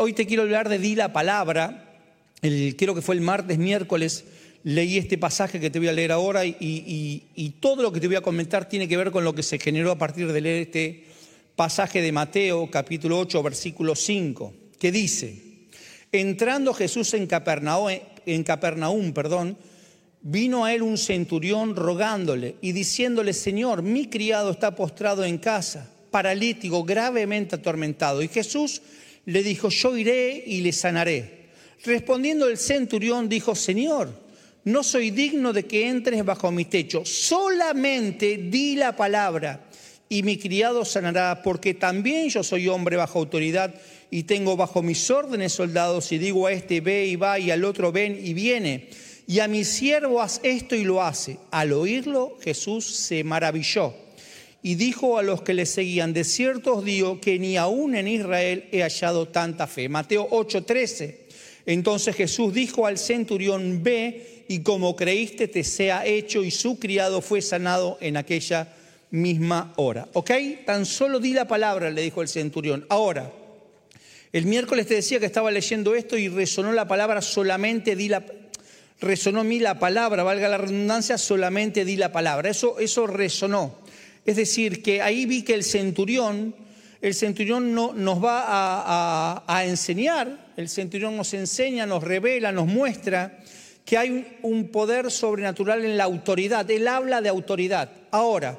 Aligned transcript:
hoy 0.00 0.14
te 0.14 0.26
quiero 0.26 0.44
hablar 0.44 0.68
de 0.68 0.78
di 0.78 0.94
la 0.94 1.12
palabra. 1.12 2.00
El, 2.40 2.74
creo 2.76 2.94
que 2.94 3.02
fue 3.02 3.14
el 3.14 3.20
martes, 3.20 3.58
miércoles, 3.58 4.24
leí 4.64 4.96
este 4.96 5.18
pasaje 5.18 5.60
que 5.60 5.70
te 5.70 5.78
voy 5.78 5.88
a 5.88 5.92
leer 5.92 6.12
ahora 6.12 6.44
y, 6.44 7.56
todo 7.60 7.82
lo 7.82 7.92
que 7.92 8.00
te 8.00 8.06
voy 8.06 8.16
a 8.16 8.22
comentar 8.22 8.68
tiene 8.68 8.88
que 8.88 8.96
ver 8.96 9.10
con 9.10 9.24
lo 9.24 9.34
que 9.34 9.42
se 9.42 9.58
generó 9.58 9.90
a 9.90 9.98
partir 9.98 10.32
de 10.32 10.40
leer 10.40 10.62
este 10.62 11.04
pasaje 11.54 12.00
de 12.00 12.12
Mateo 12.12 12.70
capítulo 12.70 13.18
8 13.18 13.42
versículo 13.42 13.94
5, 13.94 14.54
que 14.78 14.90
dice, 14.90 15.42
entrando 16.10 16.72
Jesús 16.72 17.12
en 17.12 17.26
Capernaum, 17.26 17.90
en 18.24 18.42
Capernaum 18.44 19.12
perdón, 19.12 19.58
vino 20.22 20.64
a 20.64 20.72
él 20.72 20.82
un 20.82 20.96
centurión 20.96 21.76
rogándole 21.76 22.56
y 22.62 22.72
diciéndole, 22.72 23.34
Señor, 23.34 23.82
mi 23.82 24.06
criado 24.08 24.50
está 24.50 24.74
postrado 24.74 25.24
en 25.24 25.36
casa, 25.36 25.90
paralítico, 26.10 26.84
gravemente 26.84 27.56
atormentado. 27.56 28.22
Y 28.22 28.28
Jesús 28.28 28.80
le 29.26 29.42
dijo, 29.42 29.68
yo 29.68 29.96
iré 29.96 30.42
y 30.46 30.60
le 30.60 30.72
sanaré. 30.72 31.40
Respondiendo 31.84 32.48
el 32.48 32.58
centurión 32.58 33.28
dijo, 33.28 33.54
Señor, 33.54 34.10
no 34.64 34.82
soy 34.82 35.10
digno 35.10 35.52
de 35.52 35.64
que 35.64 35.88
entres 35.88 36.24
bajo 36.24 36.50
mi 36.50 36.66
techo, 36.66 37.04
solamente 37.04 38.36
di 38.36 38.76
la 38.76 38.94
palabra 38.94 39.66
y 40.08 40.22
mi 40.22 40.36
criado 40.36 40.84
sanará, 40.84 41.40
porque 41.42 41.72
también 41.72 42.28
yo 42.28 42.42
soy 42.42 42.68
hombre 42.68 42.96
bajo 42.96 43.20
autoridad 43.20 43.74
y 44.10 44.24
tengo 44.24 44.56
bajo 44.56 44.82
mis 44.82 45.10
órdenes 45.10 45.52
soldados 45.52 46.10
y 46.12 46.18
digo 46.18 46.46
a 46.46 46.52
este 46.52 46.80
ve 46.80 47.06
y 47.06 47.16
va 47.16 47.38
y 47.38 47.50
al 47.50 47.64
otro 47.64 47.92
ven 47.92 48.18
y 48.22 48.34
viene. 48.34 48.88
Y 49.26 49.38
a 49.38 49.46
mi 49.46 49.64
siervo 49.64 50.20
haz 50.20 50.40
esto 50.42 50.74
y 50.74 50.82
lo 50.82 51.02
hace. 51.02 51.38
Al 51.52 51.72
oírlo 51.72 52.36
Jesús 52.42 52.84
se 52.84 53.22
maravilló 53.22 53.94
y 54.62 54.74
dijo 54.74 55.18
a 55.18 55.22
los 55.22 55.42
que 55.42 55.54
le 55.54 55.66
seguían, 55.66 56.12
de 56.12 56.24
cierto 56.24 56.76
os 56.76 56.84
digo 56.84 57.20
que 57.20 57.38
ni 57.38 57.56
aún 57.56 57.94
en 57.94 58.08
Israel 58.08 58.68
he 58.72 58.82
hallado 58.82 59.28
tanta 59.28 59.66
fe. 59.66 59.88
Mateo 59.88 60.28
8:13. 60.30 61.16
Entonces 61.66 62.16
Jesús 62.16 62.52
dijo 62.52 62.86
al 62.86 62.98
centurión, 62.98 63.82
ve 63.82 64.44
y 64.48 64.60
como 64.60 64.96
creíste 64.96 65.48
te 65.48 65.64
sea 65.64 66.04
hecho 66.04 66.42
y 66.42 66.50
su 66.50 66.78
criado 66.78 67.20
fue 67.20 67.42
sanado 67.42 67.96
en 68.00 68.16
aquella 68.16 68.74
misma 69.10 69.72
hora. 69.76 70.08
¿Ok? 70.12 70.30
Tan 70.66 70.86
solo 70.86 71.20
di 71.20 71.32
la 71.32 71.46
palabra, 71.46 71.90
le 71.90 72.02
dijo 72.02 72.22
el 72.22 72.28
centurión. 72.28 72.84
Ahora, 72.88 73.32
el 74.32 74.46
miércoles 74.46 74.86
te 74.86 74.94
decía 74.94 75.20
que 75.20 75.26
estaba 75.26 75.50
leyendo 75.50 75.94
esto 75.94 76.16
y 76.16 76.28
resonó 76.28 76.72
la 76.72 76.86
palabra 76.86 77.20
solamente 77.22 77.96
di 77.96 78.08
la 78.08 78.24
resonó 79.00 79.40
a 79.40 79.44
mí 79.44 79.58
la 79.58 79.78
palabra, 79.78 80.22
valga 80.22 80.48
la 80.48 80.58
redundancia, 80.58 81.16
solamente 81.16 81.84
di 81.84 81.96
la 81.96 82.12
palabra. 82.12 82.50
Eso, 82.50 82.78
eso 82.78 83.06
resonó. 83.06 83.78
Es 84.24 84.36
decir, 84.36 84.82
que 84.82 85.02
ahí 85.02 85.26
vi 85.26 85.42
que 85.42 85.54
el 85.54 85.64
centurión, 85.64 86.54
el 87.00 87.14
centurión 87.14 87.74
no, 87.74 87.92
nos 87.92 88.22
va 88.22 89.44
a, 89.46 89.64
enseñar, 89.64 90.52
el 90.56 90.68
centurión 90.68 91.16
nos 91.16 91.32
enseña, 91.34 91.86
nos 91.86 92.04
revela, 92.04 92.52
nos 92.52 92.66
muestra 92.66 93.42
que 93.84 93.96
hay 93.96 94.38
un 94.42 94.68
poder 94.68 95.10
sobrenatural 95.10 95.84
en 95.84 95.96
la 95.96 96.04
autoridad. 96.04 96.70
Él 96.70 96.86
habla 96.86 97.20
de 97.20 97.28
autoridad. 97.28 97.90
Ahora, 98.10 98.58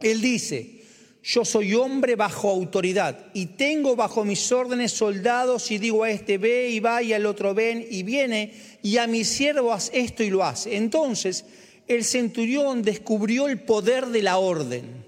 él 0.00 0.20
dice, 0.20 0.78
yo 1.22 1.44
soy 1.44 1.74
hombre 1.74 2.16
bajo 2.16 2.50
autoridad 2.50 3.26
y 3.34 3.46
tengo 3.46 3.96
bajo 3.96 4.24
mis 4.24 4.50
órdenes 4.50 4.92
soldados 4.92 5.70
y 5.70 5.78
digo 5.78 6.04
a 6.04 6.10
este 6.10 6.38
ve 6.38 6.70
y 6.70 6.80
va 6.80 7.02
y 7.02 7.12
al 7.12 7.26
otro 7.26 7.54
ven 7.54 7.86
y 7.88 8.02
viene 8.02 8.54
y 8.82 8.96
a 8.96 9.06
mi 9.06 9.24
siervo 9.24 9.72
haz 9.72 9.90
esto 9.92 10.22
y 10.22 10.30
lo 10.30 10.44
hace. 10.44 10.76
Entonces 10.76 11.44
el 11.88 12.04
centurión 12.04 12.82
descubrió 12.82 13.48
el 13.48 13.60
poder 13.60 14.06
de 14.06 14.22
la 14.22 14.38
orden. 14.38 15.06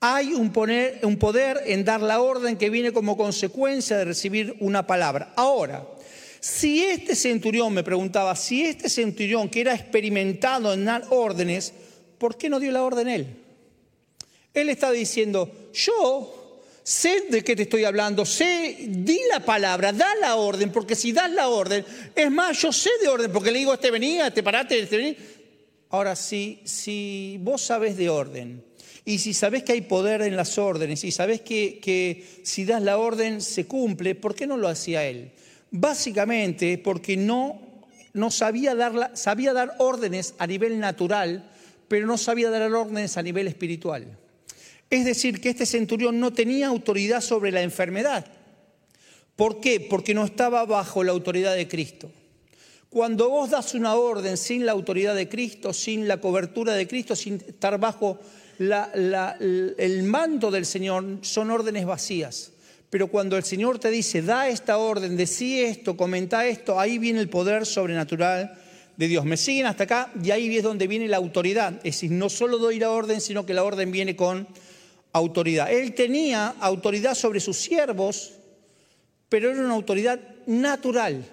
Hay 0.00 0.34
un, 0.34 0.52
poder 0.52 1.62
en 1.64 1.84
dar 1.84 2.02
la 2.02 2.20
orden 2.20 2.58
que 2.58 2.68
viene 2.68 2.92
como 2.92 3.16
consecuencia 3.16 3.96
de 3.96 4.04
recibir 4.04 4.56
una 4.60 4.86
palabra. 4.86 5.32
Ahora, 5.34 5.86
si 6.40 6.82
este 6.82 7.14
centurión, 7.14 7.72
me 7.72 7.82
preguntaba, 7.82 8.36
si 8.36 8.66
este 8.66 8.90
centurión 8.90 9.48
que 9.48 9.62
era 9.62 9.74
experimentado 9.74 10.74
en 10.74 10.84
dar 10.84 11.04
órdenes, 11.08 11.72
¿por 12.18 12.36
qué 12.36 12.50
no 12.50 12.60
dio 12.60 12.70
la 12.70 12.82
orden 12.82 13.08
él? 13.08 13.36
Él 14.52 14.68
está 14.68 14.90
diciendo, 14.90 15.50
yo 15.72 16.60
sé 16.82 17.22
de 17.30 17.42
qué 17.42 17.56
te 17.56 17.62
estoy 17.62 17.84
hablando, 17.84 18.26
sé, 18.26 18.76
di 18.88 19.18
la 19.30 19.40
palabra, 19.40 19.90
da 19.90 20.14
la 20.16 20.36
orden, 20.36 20.70
porque 20.70 20.94
si 20.94 21.12
das 21.12 21.30
la 21.30 21.48
orden, 21.48 21.82
es 22.14 22.30
más, 22.30 22.60
yo 22.60 22.70
sé 22.72 22.90
de 23.00 23.08
orden, 23.08 23.32
porque 23.32 23.50
le 23.50 23.60
digo, 23.60 23.72
este 23.72 23.90
venía, 23.90 24.26
este 24.26 24.42
parate, 24.42 24.78
este 24.78 24.98
venía. 24.98 25.16
Ahora, 25.94 26.16
si, 26.16 26.58
si 26.64 27.38
vos 27.40 27.62
sabés 27.62 27.96
de 27.96 28.08
orden, 28.08 28.64
y 29.04 29.20
si 29.20 29.32
sabés 29.32 29.62
que 29.62 29.70
hay 29.70 29.82
poder 29.82 30.22
en 30.22 30.34
las 30.34 30.58
órdenes, 30.58 31.04
y 31.04 31.12
sabés 31.12 31.42
que, 31.42 31.78
que 31.80 32.26
si 32.42 32.64
das 32.64 32.82
la 32.82 32.98
orden 32.98 33.40
se 33.40 33.66
cumple, 33.66 34.16
¿por 34.16 34.34
qué 34.34 34.48
no 34.48 34.56
lo 34.56 34.66
hacía 34.66 35.04
él? 35.04 35.30
Básicamente 35.70 36.78
porque 36.78 37.16
no, 37.16 37.60
no 38.12 38.32
sabía, 38.32 38.74
dar 38.74 39.12
sabía 39.14 39.52
dar 39.52 39.76
órdenes 39.78 40.34
a 40.38 40.48
nivel 40.48 40.80
natural, 40.80 41.48
pero 41.86 42.08
no 42.08 42.18
sabía 42.18 42.50
dar 42.50 42.74
órdenes 42.74 43.16
a 43.16 43.22
nivel 43.22 43.46
espiritual. 43.46 44.18
Es 44.90 45.04
decir, 45.04 45.40
que 45.40 45.50
este 45.50 45.64
centurión 45.64 46.18
no 46.18 46.32
tenía 46.32 46.66
autoridad 46.66 47.20
sobre 47.20 47.52
la 47.52 47.62
enfermedad. 47.62 48.26
¿Por 49.36 49.60
qué? 49.60 49.78
Porque 49.78 50.12
no 50.12 50.24
estaba 50.24 50.64
bajo 50.64 51.04
la 51.04 51.12
autoridad 51.12 51.54
de 51.54 51.68
Cristo. 51.68 52.10
Cuando 52.94 53.28
vos 53.28 53.50
das 53.50 53.74
una 53.74 53.96
orden 53.96 54.36
sin 54.36 54.64
la 54.64 54.70
autoridad 54.70 55.16
de 55.16 55.28
Cristo, 55.28 55.72
sin 55.72 56.06
la 56.06 56.18
cobertura 56.18 56.74
de 56.74 56.86
Cristo, 56.86 57.16
sin 57.16 57.42
estar 57.44 57.76
bajo 57.76 58.20
el 58.56 60.02
mando 60.04 60.48
del 60.52 60.64
Señor, 60.64 61.18
son 61.22 61.50
órdenes 61.50 61.86
vacías. 61.86 62.52
Pero 62.90 63.08
cuando 63.08 63.36
el 63.36 63.42
Señor 63.42 63.80
te 63.80 63.90
dice, 63.90 64.22
da 64.22 64.48
esta 64.48 64.78
orden, 64.78 65.16
decí 65.16 65.58
esto, 65.60 65.96
comenta 65.96 66.46
esto, 66.46 66.78
ahí 66.78 66.98
viene 66.98 67.18
el 67.18 67.28
poder 67.28 67.66
sobrenatural 67.66 68.56
de 68.96 69.08
Dios. 69.08 69.24
Me 69.24 69.36
siguen 69.36 69.66
hasta 69.66 69.82
acá 69.82 70.12
y 70.22 70.30
ahí 70.30 70.56
es 70.56 70.62
donde 70.62 70.86
viene 70.86 71.08
la 71.08 71.16
autoridad. 71.16 71.74
Es 71.78 71.96
decir, 71.96 72.12
no 72.12 72.30
solo 72.30 72.58
doy 72.58 72.78
la 72.78 72.92
orden, 72.92 73.20
sino 73.20 73.44
que 73.44 73.54
la 73.54 73.64
orden 73.64 73.90
viene 73.90 74.14
con 74.14 74.46
autoridad. 75.12 75.68
Él 75.72 75.96
tenía 75.96 76.54
autoridad 76.60 77.16
sobre 77.16 77.40
sus 77.40 77.56
siervos, 77.56 78.34
pero 79.28 79.50
era 79.50 79.62
una 79.62 79.74
autoridad 79.74 80.20
natural. 80.46 81.24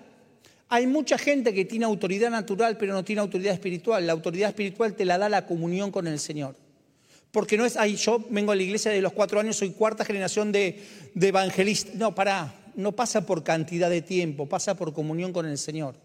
Hay 0.74 0.88
mucha 0.88 1.18
gente 1.18 1.54
que 1.54 1.66
tiene 1.66 1.84
autoridad 1.84 2.32
natural, 2.32 2.78
pero 2.78 2.94
no 2.94 3.04
tiene 3.04 3.20
autoridad 3.20 3.54
espiritual. 3.54 4.08
La 4.08 4.14
autoridad 4.14 4.48
espiritual 4.48 4.94
te 4.94 5.04
la 5.04 5.18
da 5.18 5.28
la 5.28 5.46
comunión 5.46 5.92
con 5.92 6.08
el 6.08 6.18
Señor. 6.18 6.56
Porque 7.30 7.58
no 7.58 7.66
es, 7.66 7.76
ay, 7.76 7.98
yo 7.98 8.26
vengo 8.30 8.54
a 8.54 8.56
la 8.56 8.64
iglesia 8.64 8.90
de 8.90 9.02
los 9.02 9.12
cuatro 9.12 9.42
años, 9.42 9.58
soy 9.58 9.72
cuarta 9.72 10.06
generación 10.06 10.54
de, 10.54 10.82
de 11.14 11.28
evangelistas. 11.28 11.96
No, 11.96 12.16
para, 12.16 12.56
no 12.76 12.94
pasa 12.94 13.26
por 13.26 13.44
cantidad 13.44 13.90
de 13.90 14.02
tiempo, 14.02 14.48
pasa 14.48 14.78
por 14.78 14.94
comunión 14.94 15.34
con 15.34 15.46
el 15.46 15.58
Señor. 15.58 15.96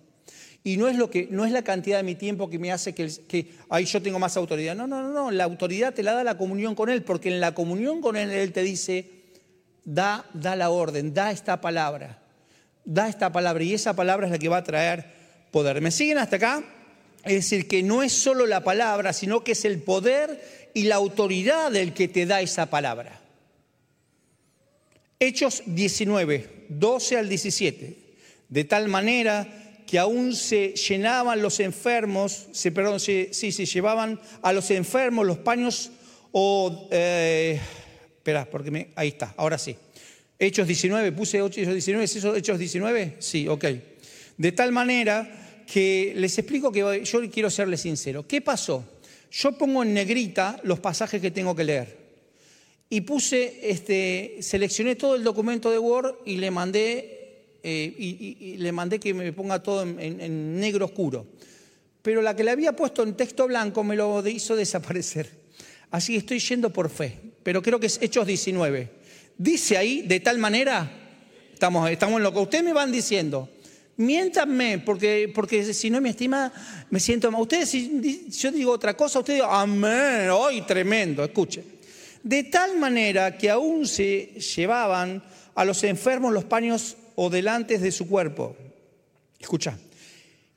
Y 0.64 0.78
no 0.78 0.88
es, 0.88 0.96
lo 0.96 1.10
que, 1.10 1.28
no 1.30 1.44
es 1.44 1.52
la 1.52 1.62
cantidad 1.62 1.98
de 1.98 2.02
mi 2.02 2.16
tiempo 2.16 2.50
que 2.50 2.58
me 2.58 2.72
hace 2.72 2.92
que, 2.92 3.08
que 3.28 3.52
ahí 3.68 3.84
yo 3.84 4.02
tengo 4.02 4.18
más 4.18 4.36
autoridad. 4.36 4.74
No, 4.74 4.88
no, 4.88 5.00
no, 5.00 5.12
no. 5.12 5.30
La 5.30 5.44
autoridad 5.44 5.94
te 5.94 6.02
la 6.02 6.12
da 6.12 6.24
la 6.24 6.36
comunión 6.36 6.74
con 6.74 6.88
Él, 6.88 7.04
porque 7.04 7.28
en 7.28 7.38
la 7.38 7.54
comunión 7.54 8.00
con 8.00 8.16
Él 8.16 8.32
Él 8.32 8.52
te 8.52 8.64
dice, 8.64 9.08
da, 9.84 10.26
da 10.34 10.56
la 10.56 10.70
orden, 10.70 11.14
da 11.14 11.30
esta 11.30 11.60
palabra, 11.60 12.25
da 12.86 13.08
esta 13.08 13.30
palabra. 13.30 13.62
Y 13.62 13.74
esa 13.74 13.94
palabra 13.94 14.26
es 14.26 14.32
la 14.32 14.38
que 14.38 14.48
va 14.48 14.58
a 14.58 14.64
traer 14.64 15.04
poder. 15.50 15.82
¿Me 15.82 15.90
siguen 15.90 16.16
hasta 16.16 16.36
acá? 16.36 16.64
Es 17.22 17.34
decir, 17.34 17.68
que 17.68 17.82
no 17.82 18.02
es 18.02 18.12
solo 18.12 18.46
la 18.46 18.64
palabra, 18.64 19.12
sino 19.12 19.44
que 19.44 19.52
es 19.52 19.64
el 19.66 19.82
poder 19.82 20.70
y 20.72 20.84
la 20.84 20.94
autoridad 20.94 21.74
el 21.76 21.92
que 21.92 22.08
te 22.08 22.24
da 22.24 22.40
esa 22.40 22.70
palabra. 22.70 23.20
Hechos 25.18 25.62
19, 25.66 26.66
12 26.68 27.16
al 27.18 27.28
17. 27.28 27.98
De 28.48 28.64
tal 28.64 28.88
manera 28.88 29.48
que 29.86 29.98
aún 29.98 30.34
se 30.34 30.74
llenaban 30.74 31.42
los 31.42 31.58
enfermos, 31.60 32.46
se, 32.52 32.70
perdón, 32.70 33.00
sí, 33.00 33.30
se 33.32 33.66
llevaban 33.66 34.20
a 34.42 34.52
los 34.52 34.70
enfermos 34.70 35.26
los 35.26 35.38
paños 35.38 35.90
o... 36.32 36.88
Eh, 36.90 37.60
espera, 38.16 38.44
porque 38.44 38.70
me, 38.70 38.88
ahí 38.96 39.08
está, 39.08 39.34
ahora 39.36 39.56
sí. 39.58 39.76
Hechos 40.38 40.66
19, 40.66 41.12
puse 41.12 41.38
Hechos 41.38 41.72
19, 41.72 42.04
¿es 42.04 42.16
eso 42.16 42.34
Hechos 42.36 42.58
19? 42.58 43.16
Sí, 43.18 43.48
ok. 43.48 43.64
De 44.36 44.52
tal 44.52 44.72
manera 44.72 45.64
que 45.66 46.12
les 46.16 46.38
explico 46.38 46.70
que 46.70 47.04
yo 47.04 47.30
quiero 47.30 47.50
serles 47.50 47.80
sincero. 47.80 48.26
¿Qué 48.26 48.40
pasó? 48.40 48.84
Yo 49.30 49.52
pongo 49.58 49.82
en 49.82 49.94
negrita 49.94 50.60
los 50.62 50.80
pasajes 50.80 51.20
que 51.20 51.30
tengo 51.30 51.54
que 51.54 51.64
leer. 51.64 52.06
Y 52.88 53.00
puse, 53.00 53.58
este, 53.62 54.36
seleccioné 54.40 54.94
todo 54.94 55.16
el 55.16 55.24
documento 55.24 55.70
de 55.70 55.78
Word 55.78 56.16
y 56.24 56.36
le 56.36 56.50
mandé 56.50 57.16
eh, 57.68 57.94
y, 57.98 58.56
le 58.58 58.70
mandé 58.70 59.00
que 59.00 59.12
me 59.12 59.32
ponga 59.32 59.60
todo 59.60 59.82
en, 59.82 60.60
negro 60.60 60.84
oscuro. 60.84 61.26
Pero 62.00 62.22
la 62.22 62.36
que 62.36 62.44
le 62.44 62.52
había 62.52 62.76
puesto 62.76 63.02
en 63.02 63.14
texto 63.14 63.48
blanco 63.48 63.82
me 63.82 63.96
lo 63.96 64.24
hizo 64.28 64.54
desaparecer. 64.54 65.28
Así 65.90 66.12
que 66.12 66.18
estoy 66.18 66.38
yendo 66.38 66.70
por 66.70 66.88
fe, 66.90 67.18
pero 67.42 67.60
creo 67.62 67.80
que 67.80 67.86
es 67.86 67.98
Hechos 68.00 68.24
19. 68.24 68.88
Dice 69.38 69.76
ahí, 69.76 70.02
de 70.02 70.20
tal 70.20 70.38
manera, 70.38 70.90
estamos, 71.52 71.90
estamos 71.90 72.18
en 72.18 72.22
lo 72.22 72.32
que 72.32 72.38
ustedes 72.38 72.64
me 72.64 72.72
van 72.72 72.90
diciendo. 72.90 73.48
Miéntanme, 73.98 74.78
porque, 74.78 75.30
porque 75.34 75.72
si 75.72 75.88
no 75.90 76.00
me 76.00 76.10
estima, 76.10 76.52
me 76.90 77.00
siento 77.00 77.30
mal. 77.30 77.42
Ustedes, 77.42 77.70
si 77.70 78.28
yo 78.30 78.52
digo 78.52 78.72
otra 78.72 78.94
cosa, 78.94 79.20
ustedes 79.20 79.40
digan, 79.40 79.50
amén, 79.52 80.30
hoy 80.30 80.62
tremendo, 80.62 81.24
escuchen. 81.24 81.64
De 82.22 82.44
tal 82.44 82.76
manera 82.78 83.38
que 83.38 83.48
aún 83.48 83.86
se 83.86 84.34
llevaban 84.56 85.22
a 85.54 85.64
los 85.64 85.82
enfermos 85.84 86.32
los 86.32 86.44
paños 86.44 86.96
o 87.14 87.30
delante 87.30 87.78
de 87.78 87.90
su 87.90 88.06
cuerpo. 88.06 88.56
Escucha. 89.38 89.78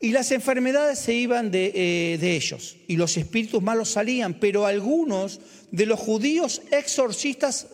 Y 0.02 0.12
las 0.12 0.32
enfermedades 0.32 1.00
se 1.00 1.14
iban 1.14 1.52
de, 1.52 1.72
eh, 1.75 2.18
de, 2.18 2.36
ellos 2.36 2.78
y 2.88 2.96
los 2.96 3.18
espíritus 3.18 3.62
malos 3.62 3.90
salían, 3.90 4.34
pero 4.36 4.66
algunos 4.66 5.42
de 5.72 5.86
los 5.86 6.00
judíos 6.00 6.62
exorcistas 6.72 7.68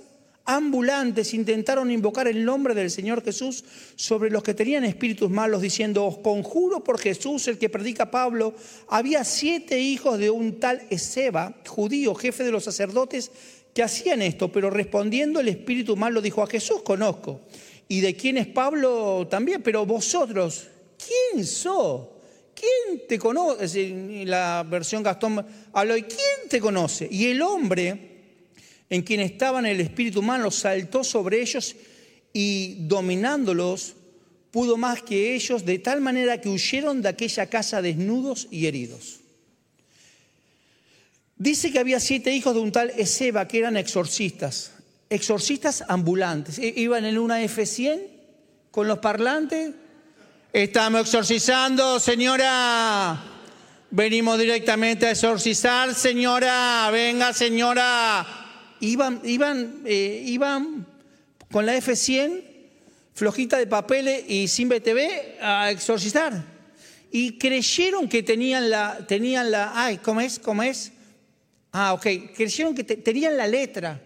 ambulantes 0.46 1.34
intentaron 1.34 1.92
invocar 1.92 2.28
el 2.28 2.46
nombre 2.46 2.76
del 2.76 2.92
Señor 2.92 3.24
Jesús 3.24 3.64
sobre 3.96 4.30
los 4.30 4.44
que 4.44 4.54
tenían 4.54 4.84
espíritus 4.84 5.30
malos, 5.30 5.62
diciendo, 5.62 6.06
os 6.06 6.20
conjuro 6.20 6.84
por 6.84 7.00
Jesús, 7.00 7.48
el 7.48 7.58
que 7.58 7.70
predica 7.70 8.12
Pablo, 8.12 8.54
había 8.88 9.24
siete 9.24 9.80
hijos 9.80 10.20
de 10.20 10.30
un 10.30 10.60
tal 10.60 10.84
Ezeba, 10.90 11.56
judío, 11.68 12.14
jefe 12.14 12.44
de 12.44 12.52
los 12.52 12.64
sacerdotes, 12.64 13.32
que 13.74 13.84
hacían 13.84 14.22
esto, 14.22 14.52
pero 14.52 14.70
respondiendo 14.70 15.40
el 15.40 15.50
espíritu 15.50 15.98
malo 15.98 16.22
dijo, 16.22 16.42
a 16.42 16.48
Jesús 16.48 16.82
conozco, 16.84 17.42
y 17.88 18.00
de 18.02 18.16
quién 18.16 18.38
es 18.38 18.48
Pablo 18.48 19.28
también, 19.30 19.62
pero 19.62 19.86
vosotros, 19.86 20.68
¿quién 20.98 21.46
sos? 21.46 22.08
¿Quién 22.56 23.06
te 23.08 23.20
conoce? 23.20 24.24
La 24.26 24.66
versión 24.68 25.04
Gastón 25.04 25.46
habló, 25.74 25.98
¿y 25.98 26.04
quién 26.04 26.50
te 26.50 26.62
conoce? 26.62 27.08
Y 27.12 27.26
el 27.26 27.42
hombre 27.42 28.15
en 28.90 29.02
quien 29.02 29.20
estaban 29.20 29.66
el 29.66 29.82
espíritu 29.82 30.20
humano, 30.20 30.52
saltó 30.52 31.04
sobre 31.04 31.42
ellos 31.42 31.76
y 32.34 32.86
dominándolos, 32.88 33.96
pudo 34.52 34.78
más 34.78 35.02
que 35.02 35.36
ellos, 35.36 35.66
de 35.66 35.80
tal 35.80 36.02
manera 36.02 36.40
que 36.40 36.50
huyeron 36.50 37.02
de 37.02 37.10
aquella 37.10 37.48
casa 37.48 37.82
desnudos 37.82 38.48
y 38.52 38.68
heridos. 38.68 39.20
Dice 41.38 41.72
que 41.72 41.80
había 41.80 42.00
siete 42.00 42.34
hijos 42.34 42.54
de 42.54 42.62
un 42.62 42.72
tal 42.72 42.92
Ezeba 42.92 43.48
que 43.48 43.60
eran 43.60 43.76
exorcistas, 43.76 44.72
exorcistas 45.10 45.84
ambulantes. 45.88 46.60
Iban 46.60 47.06
en 47.06 47.18
una 47.18 47.44
F100 47.44 48.00
con 48.72 48.88
los 48.88 49.00
parlantes. 49.00 49.72
Estamos 50.54 51.02
exorcizando, 51.02 52.00
señora. 52.00 53.22
Venimos 53.92 54.40
directamente 54.40 55.08
a 55.08 55.12
exorcizar, 55.12 55.94
señora. 55.94 56.90
Venga, 56.92 57.34
señora 57.34 58.45
iban, 58.86 59.22
iban, 59.24 59.82
eh, 59.86 60.24
iban 60.26 60.86
con 61.52 61.66
la 61.66 61.76
F100, 61.78 62.44
flojita 63.14 63.58
de 63.58 63.68
papeles 63.68 64.24
y 64.28 64.48
sin 64.48 64.70
BTV 64.70 65.42
a 65.42 65.72
exorcizar. 65.72 66.44
Y 67.12 67.38
creyeron 67.38 68.10
que 68.10 68.24
tenían 68.24 68.70
la, 68.70 69.06
tenían 69.08 69.52
la, 69.52 69.72
ay, 69.74 69.98
¿cómo 69.98 70.22
es? 70.22 70.38
¿Cómo 70.38 70.64
es? 70.64 70.92
Ah, 71.72 71.94
ok, 71.94 72.06
creyeron 72.36 72.76
que 72.76 72.84
tenían 72.84 73.38
la 73.38 73.48
letra, 73.48 74.02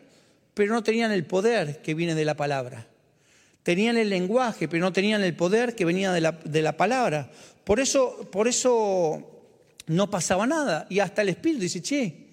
pero 0.54 0.74
no 0.74 0.84
tenían 0.84 1.12
el 1.12 1.26
poder 1.26 1.82
que 1.82 1.94
viene 1.94 2.16
de 2.16 2.26
la 2.26 2.36
palabra. 2.36 2.88
Tenían 3.64 3.98
el 3.98 4.10
lenguaje, 4.10 4.68
pero 4.68 4.84
no 4.84 4.94
tenían 4.94 5.24
el 5.24 5.36
poder 5.36 5.76
que 5.76 5.86
venía 5.86 6.12
de 6.12 6.22
la, 6.22 6.32
de 6.32 6.62
la 6.62 6.78
palabra. 6.78 7.32
Por 7.64 7.80
eso, 7.80 8.28
por 8.32 8.48
eso 8.48 9.44
no 9.88 10.10
pasaba 10.10 10.48
nada. 10.48 10.88
Y 10.90 11.00
hasta 11.00 11.22
el 11.22 11.30
Espíritu 11.30 11.62
dice, 11.62 11.82
che, 11.82 12.29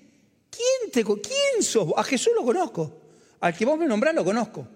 ¿Quién, 0.50 0.90
te, 0.92 1.04
¿Quién 1.04 1.62
sos? 1.62 1.92
A 1.96 2.02
Jesús 2.02 2.32
lo 2.34 2.44
conozco. 2.44 3.00
Al 3.40 3.54
que 3.54 3.64
vos 3.64 3.78
me 3.78 3.86
nombrás 3.86 4.14
lo 4.14 4.24
conozco. 4.24 4.66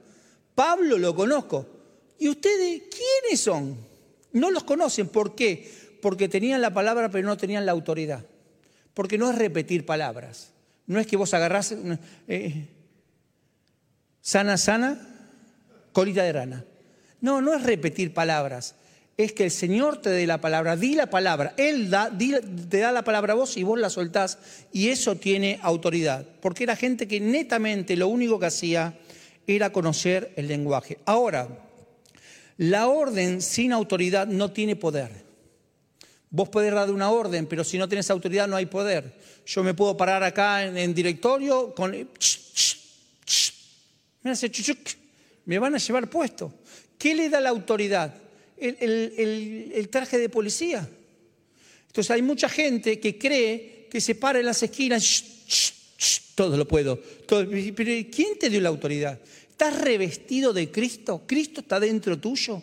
Pablo 0.55 0.99
lo 0.99 1.15
conozco. 1.15 1.67
¿Y 2.19 2.29
ustedes 2.29 2.83
quiénes 2.91 3.41
son? 3.41 3.77
No 4.33 4.51
los 4.51 4.65
conocen. 4.65 5.09
¿Por 5.09 5.35
qué? 5.35 5.71
Porque 6.03 6.29
tenían 6.29 6.61
la 6.61 6.73
palabra 6.73 7.11
pero 7.11 7.27
no 7.27 7.37
tenían 7.37 7.67
la 7.67 7.73
autoridad. 7.73 8.25
Porque 8.95 9.19
no 9.19 9.31
es 9.31 9.39
repetir 9.39 9.87
palabras. 9.87 10.53
No 10.87 10.99
es 10.99 11.07
que 11.07 11.17
vos 11.17 11.33
agarrás 11.35 11.75
eh, 12.29 12.69
sana, 14.21 14.57
sana, 14.57 15.01
colita 15.93 16.23
de 16.23 16.33
rana. 16.33 16.65
No, 17.21 17.41
no 17.41 17.55
es 17.55 17.63
repetir 17.63 18.13
palabras 18.13 18.75
es 19.25 19.33
que 19.33 19.45
el 19.45 19.51
Señor 19.51 20.01
te 20.01 20.11
dé 20.11 20.27
la 20.27 20.41
palabra, 20.41 20.77
di 20.77 20.95
la 20.95 21.11
palabra, 21.11 21.55
Él 21.57 21.91
te 22.71 22.79
da 22.79 22.93
la 22.93 23.03
palabra 23.03 23.35
a 23.35 23.37
vos 23.37 23.57
y 23.57 23.63
vos 23.63 23.79
la 23.79 23.91
soltás 23.91 24.39
y 24.73 24.89
eso 24.89 25.17
tiene 25.17 25.59
autoridad, 25.63 26.27
porque 26.41 26.65
era 26.65 26.77
gente 26.77 27.07
que 27.07 27.21
netamente 27.21 27.97
lo 27.97 28.09
único 28.09 28.39
que 28.39 28.47
hacía 28.47 28.99
era 29.47 29.73
conocer 29.73 30.33
el 30.37 30.49
lenguaje. 30.49 30.99
Ahora, 31.05 31.49
la 32.57 32.89
orden 32.89 33.43
sin 33.43 33.73
autoridad 33.73 34.27
no 34.27 34.53
tiene 34.53 34.77
poder. 34.77 35.11
Vos 36.31 36.49
podés 36.49 36.73
dar 36.73 36.91
una 36.91 37.11
orden, 37.11 37.47
pero 37.47 37.65
si 37.65 37.77
no 37.77 37.89
tienes 37.89 38.11
autoridad 38.11 38.47
no 38.47 38.57
hay 38.57 38.67
poder. 38.67 39.19
Yo 39.45 39.65
me 39.65 39.75
puedo 39.75 39.97
parar 39.97 40.23
acá 40.23 40.65
en, 40.65 40.95
directorio 40.95 41.75
con... 41.75 42.09
hace 44.25 44.51
me 45.45 45.59
van 45.59 45.75
a 45.75 45.79
llevar 45.79 46.09
puesto. 46.09 46.55
¿Qué 46.97 47.15
le 47.15 47.29
da 47.29 47.41
la 47.41 47.49
autoridad? 47.49 48.15
El, 48.61 49.89
traje 49.91 50.19
de 50.19 50.29
policía. 50.29 50.89
Entonces 51.87 52.11
hay 52.11 52.23
mucha 52.23 52.49
gente 52.49 53.01
que 53.01 53.19
cree 53.19 53.89
que 53.91 54.01
se 54.01 54.15
para 54.15 54.39
en 54.39 54.47
las 54.47 54.63
esquinas, 54.63 55.25
todo 56.35 56.57
lo 56.57 56.67
puedo. 56.67 57.01
pero 57.27 58.09
¿quién 58.11 58.39
te 58.39 58.49
dio 58.49 58.61
la 58.61 58.69
autoridad? 58.69 59.19
¿Estás 59.51 59.81
revestido 59.81 60.53
de 60.53 60.71
Cristo? 60.71 61.25
¿Cristo 61.27 61.61
está 61.61 61.81
dentro 61.81 62.19
tuyo? 62.19 62.63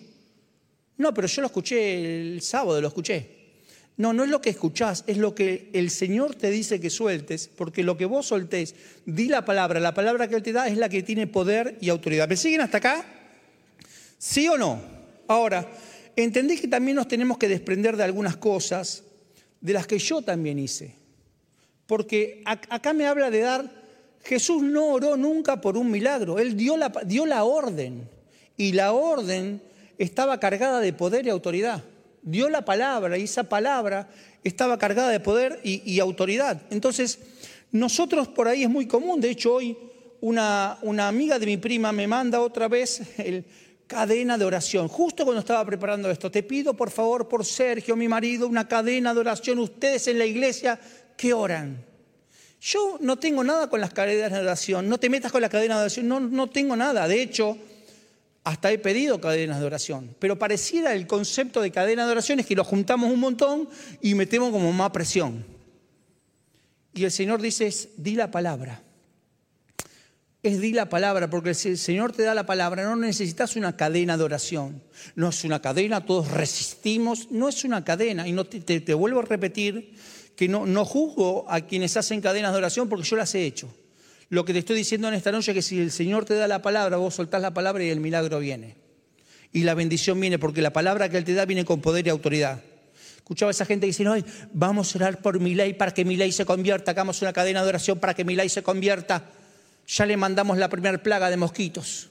No, 0.98 1.14
pero 1.14 1.28
yo 1.28 1.42
lo 1.42 1.48
escuché 1.48 2.34
el 2.34 2.42
sábado, 2.42 2.82
lo 2.82 2.88
escuché. 2.88 3.38
No, 3.98 4.14
no 4.14 4.24
es 4.24 4.30
lo 4.30 4.42
que 4.42 4.52
escuchás, 4.52 5.04
es 5.08 5.18
lo 5.18 5.34
que 5.34 5.70
el 5.74 5.90
Señor 5.90 6.36
te 6.36 6.52
dice 6.52 6.80
que 6.80 6.92
sueltes, 6.92 7.50
porque 7.56 7.84
lo 7.84 7.98
que 7.98 8.06
vos 8.06 8.28
soltés, 8.28 8.76
di 9.06 9.28
la 9.28 9.44
palabra, 9.44 9.80
la 9.80 9.94
palabra 9.94 10.28
que 10.28 10.36
Él 10.36 10.44
te 10.44 10.54
da 10.54 10.68
es 10.68 10.78
la 10.78 10.88
que 10.88 11.02
tiene 11.02 11.26
poder 11.26 11.78
y 11.82 11.90
autoridad. 11.90 12.30
¿Me 12.30 12.38
siguen 12.38 12.62
hasta 12.62 12.78
acá? 12.78 13.06
¿Sí 14.20 14.48
o 14.48 14.58
no? 14.58 14.97
Ahora, 15.28 15.68
entendí 16.16 16.58
que 16.58 16.68
también 16.68 16.96
nos 16.96 17.08
tenemos 17.08 17.38
que 17.38 17.48
desprender 17.48 17.98
de 17.98 18.04
algunas 18.04 18.38
cosas 18.38 19.04
de 19.62 19.74
las 19.74 19.88
que 19.88 20.00
yo 20.00 20.22
también 20.22 20.60
hice. 20.60 20.96
Porque 21.86 22.42
acá 22.46 22.94
me 22.94 23.08
habla 23.08 23.30
de 23.30 23.40
dar, 23.40 23.72
Jesús 24.24 24.62
no 24.62 24.88
oró 24.88 25.16
nunca 25.16 25.62
por 25.62 25.78
un 25.78 25.90
milagro, 25.90 26.40
Él 26.40 26.58
dio 26.58 26.76
la, 26.76 26.92
dio 27.06 27.26
la 27.26 27.44
orden 27.44 28.10
y 28.58 28.74
la 28.74 28.92
orden 28.92 29.62
estaba 29.98 30.40
cargada 30.40 30.80
de 30.80 30.94
poder 30.94 31.26
y 31.26 31.30
autoridad. 31.30 31.84
Dio 32.22 32.50
la 32.50 32.66
palabra 32.66 33.18
y 33.18 33.24
esa 33.24 33.44
palabra 33.44 34.10
estaba 34.44 34.78
cargada 34.78 35.10
de 35.10 35.20
poder 35.20 35.60
y, 35.64 35.82
y 35.90 36.00
autoridad. 36.00 36.62
Entonces, 36.72 37.20
nosotros 37.72 38.28
por 38.28 38.48
ahí 38.48 38.64
es 38.64 38.70
muy 38.70 38.86
común, 38.86 39.22
de 39.22 39.30
hecho 39.30 39.54
hoy 39.56 39.78
una, 40.20 40.78
una 40.82 41.08
amiga 41.08 41.40
de 41.40 41.46
mi 41.46 41.58
prima 41.58 41.92
me 41.92 42.08
manda 42.08 42.42
otra 42.42 42.68
vez 42.68 43.02
el, 43.18 43.46
cadena 43.88 44.38
de 44.38 44.46
oración. 44.46 44.88
Justo 44.88 45.24
cuando 45.24 45.40
estaba 45.40 45.66
preparando 45.66 46.12
esto, 46.12 46.30
te 46.30 46.44
pido 46.44 46.76
por 46.76 46.92
favor 46.92 47.28
por 47.28 47.46
Sergio, 47.46 47.96
mi 47.96 48.08
marido, 48.08 48.48
una 48.48 48.68
cadena 48.68 49.14
de 49.14 49.20
oración. 49.22 49.60
Ustedes 49.60 50.08
en 50.08 50.20
la 50.20 50.26
iglesia 50.26 50.80
que 51.16 51.34
oran. 51.34 51.84
Yo 52.60 52.98
no 53.02 53.18
tengo 53.18 53.44
nada 53.44 53.70
con 53.70 53.80
las 53.80 53.94
cadenas 53.94 54.32
de 54.32 54.40
oración. 54.40 54.90
No 54.90 55.00
te 55.00 55.10
metas 55.10 55.32
con 55.32 55.42
la 55.42 55.50
cadena 55.50 55.76
de 55.76 55.82
oración. 55.82 56.08
No, 56.08 56.20
no 56.20 56.50
tengo 56.50 56.76
nada. 56.76 57.08
De 57.08 57.22
hecho, 57.22 57.58
hasta 58.44 58.72
he 58.72 58.78
pedido 58.78 59.22
cadenas 59.22 59.60
de 59.60 59.66
oración. 59.66 60.16
Pero 60.20 60.38
pareciera 60.38 60.94
el 60.94 61.08
concepto 61.08 61.62
de 61.62 61.72
cadena 61.72 62.06
de 62.06 62.12
oración 62.12 62.40
es 62.40 62.46
que 62.46 62.56
lo 62.56 62.64
juntamos 62.64 63.12
un 63.12 63.20
montón 63.20 63.70
y 64.02 64.16
metemos 64.16 64.52
como 64.52 64.72
más 64.74 64.92
presión. 64.92 65.46
Y 66.94 67.04
el 67.04 67.12
Señor 67.12 67.42
dice, 67.42 67.72
di 67.98 68.16
la 68.16 68.32
palabra 68.32 68.82
es 70.48 70.62
di 70.62 70.74
la 70.74 70.90
palabra, 70.90 71.30
porque 71.30 71.54
si 71.54 71.70
el 71.70 71.78
Señor 71.78 72.12
te 72.12 72.24
da 72.24 72.34
la 72.34 72.46
palabra, 72.46 72.84
no 72.84 72.96
necesitas 72.96 73.56
una 73.56 73.76
cadena 73.76 74.18
de 74.18 74.24
oración. 74.24 74.82
No 75.16 75.30
es 75.30 75.44
una 75.44 75.62
cadena, 75.62 76.06
todos 76.06 76.32
resistimos, 76.32 77.32
no 77.32 77.50
es 77.50 77.64
una 77.64 77.84
cadena. 77.84 78.28
Y 78.28 78.32
no 78.32 78.46
te, 78.46 78.94
vuelvo 78.94 79.20
a 79.20 79.24
repetir 79.24 79.94
que 80.36 80.48
no, 80.48 80.66
no 80.66 80.86
juzgo 80.86 81.46
a 81.50 81.62
quienes 81.62 81.98
hacen 81.98 82.22
cadenas 82.22 82.52
de 82.52 82.58
oración 82.58 82.90
porque 82.90 83.06
yo 83.06 83.16
las 83.16 83.34
he 83.36 83.46
hecho. 83.46 83.74
Lo 84.30 84.44
que 84.44 84.54
te 84.54 84.60
estoy 84.60 84.76
diciendo 84.76 85.08
en 85.08 85.14
esta 85.14 85.32
noche 85.32 85.52
es 85.52 85.56
que 85.56 85.62
si 85.62 85.80
el 85.80 85.92
Señor 85.92 86.26
te 86.26 86.36
da 86.36 86.48
la 86.48 86.62
palabra, 86.62 86.98
vos 86.98 87.16
soltás 87.16 87.42
la 87.42 87.54
palabra 87.54 87.84
y 87.84 87.90
el 87.90 88.00
milagro 88.00 88.40
viene. 88.40 88.76
Y 89.54 89.64
la 89.64 89.74
bendición 89.74 90.20
viene, 90.20 90.38
porque 90.38 90.62
la 90.62 90.74
palabra 90.74 91.10
que 91.10 91.18
Él 91.18 91.24
te 91.24 91.34
da 91.34 91.46
viene 91.46 91.64
con 91.64 91.80
poder 91.80 92.06
y 92.06 92.10
autoridad. 92.10 92.62
Escuchaba 93.16 93.50
a 93.50 93.52
esa 93.52 93.66
gente 93.66 93.86
que 93.86 93.88
dice, 93.88 94.04
no, 94.04 94.16
vamos 94.54 94.94
a 94.94 94.98
orar 95.00 95.22
por 95.22 95.40
mi 95.40 95.56
ley 95.56 95.74
para 95.74 95.94
que 95.94 96.06
mi 96.06 96.16
ley 96.16 96.32
se 96.32 96.46
convierta, 96.46 96.92
hagamos 96.92 97.22
una 97.22 97.34
cadena 97.34 97.62
de 97.64 97.70
oración 97.70 98.00
para 98.00 98.14
que 98.14 98.24
mi 98.24 98.36
ley 98.36 98.50
se 98.50 98.64
convierta 98.64 99.24
ya 99.88 100.06
le 100.06 100.18
mandamos 100.18 100.58
la 100.58 100.70
primera 100.70 101.02
plaga 101.02 101.30
de 101.30 101.38
mosquitos. 101.38 102.10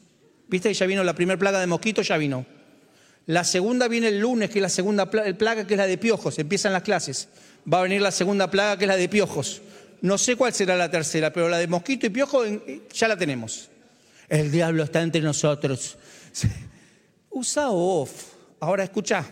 ¿Viste 0.48 0.72
ya 0.72 0.86
vino 0.86 1.04
la 1.04 1.14
primera 1.14 1.38
plaga 1.38 1.60
de 1.60 1.66
mosquitos? 1.66 2.08
Ya 2.08 2.16
vino. 2.16 2.46
La 3.26 3.44
segunda 3.44 3.86
viene 3.88 4.08
el 4.08 4.20
lunes, 4.20 4.50
que 4.50 4.60
es 4.60 4.62
la 4.62 4.68
segunda 4.68 5.10
plaga, 5.10 5.66
que 5.66 5.74
es 5.74 5.78
la 5.78 5.86
de 5.86 5.98
piojos. 5.98 6.38
Empiezan 6.38 6.72
las 6.72 6.82
clases. 6.82 7.28
Va 7.70 7.80
a 7.80 7.82
venir 7.82 8.00
la 8.00 8.12
segunda 8.12 8.50
plaga, 8.50 8.78
que 8.78 8.84
es 8.84 8.88
la 8.88 8.96
de 8.96 9.08
piojos. 9.08 9.60
No 10.00 10.16
sé 10.16 10.36
cuál 10.36 10.54
será 10.54 10.76
la 10.76 10.90
tercera, 10.90 11.32
pero 11.32 11.48
la 11.48 11.58
de 11.58 11.66
mosquito 11.66 12.06
y 12.06 12.10
piojo 12.10 12.44
ya 12.92 13.08
la 13.08 13.16
tenemos. 13.16 13.68
El 14.28 14.50
diablo 14.50 14.84
está 14.84 15.02
entre 15.02 15.20
nosotros. 15.20 15.98
Usa 17.30 17.70
off. 17.70 18.10
Ahora 18.60 18.84
escucha. 18.84 19.24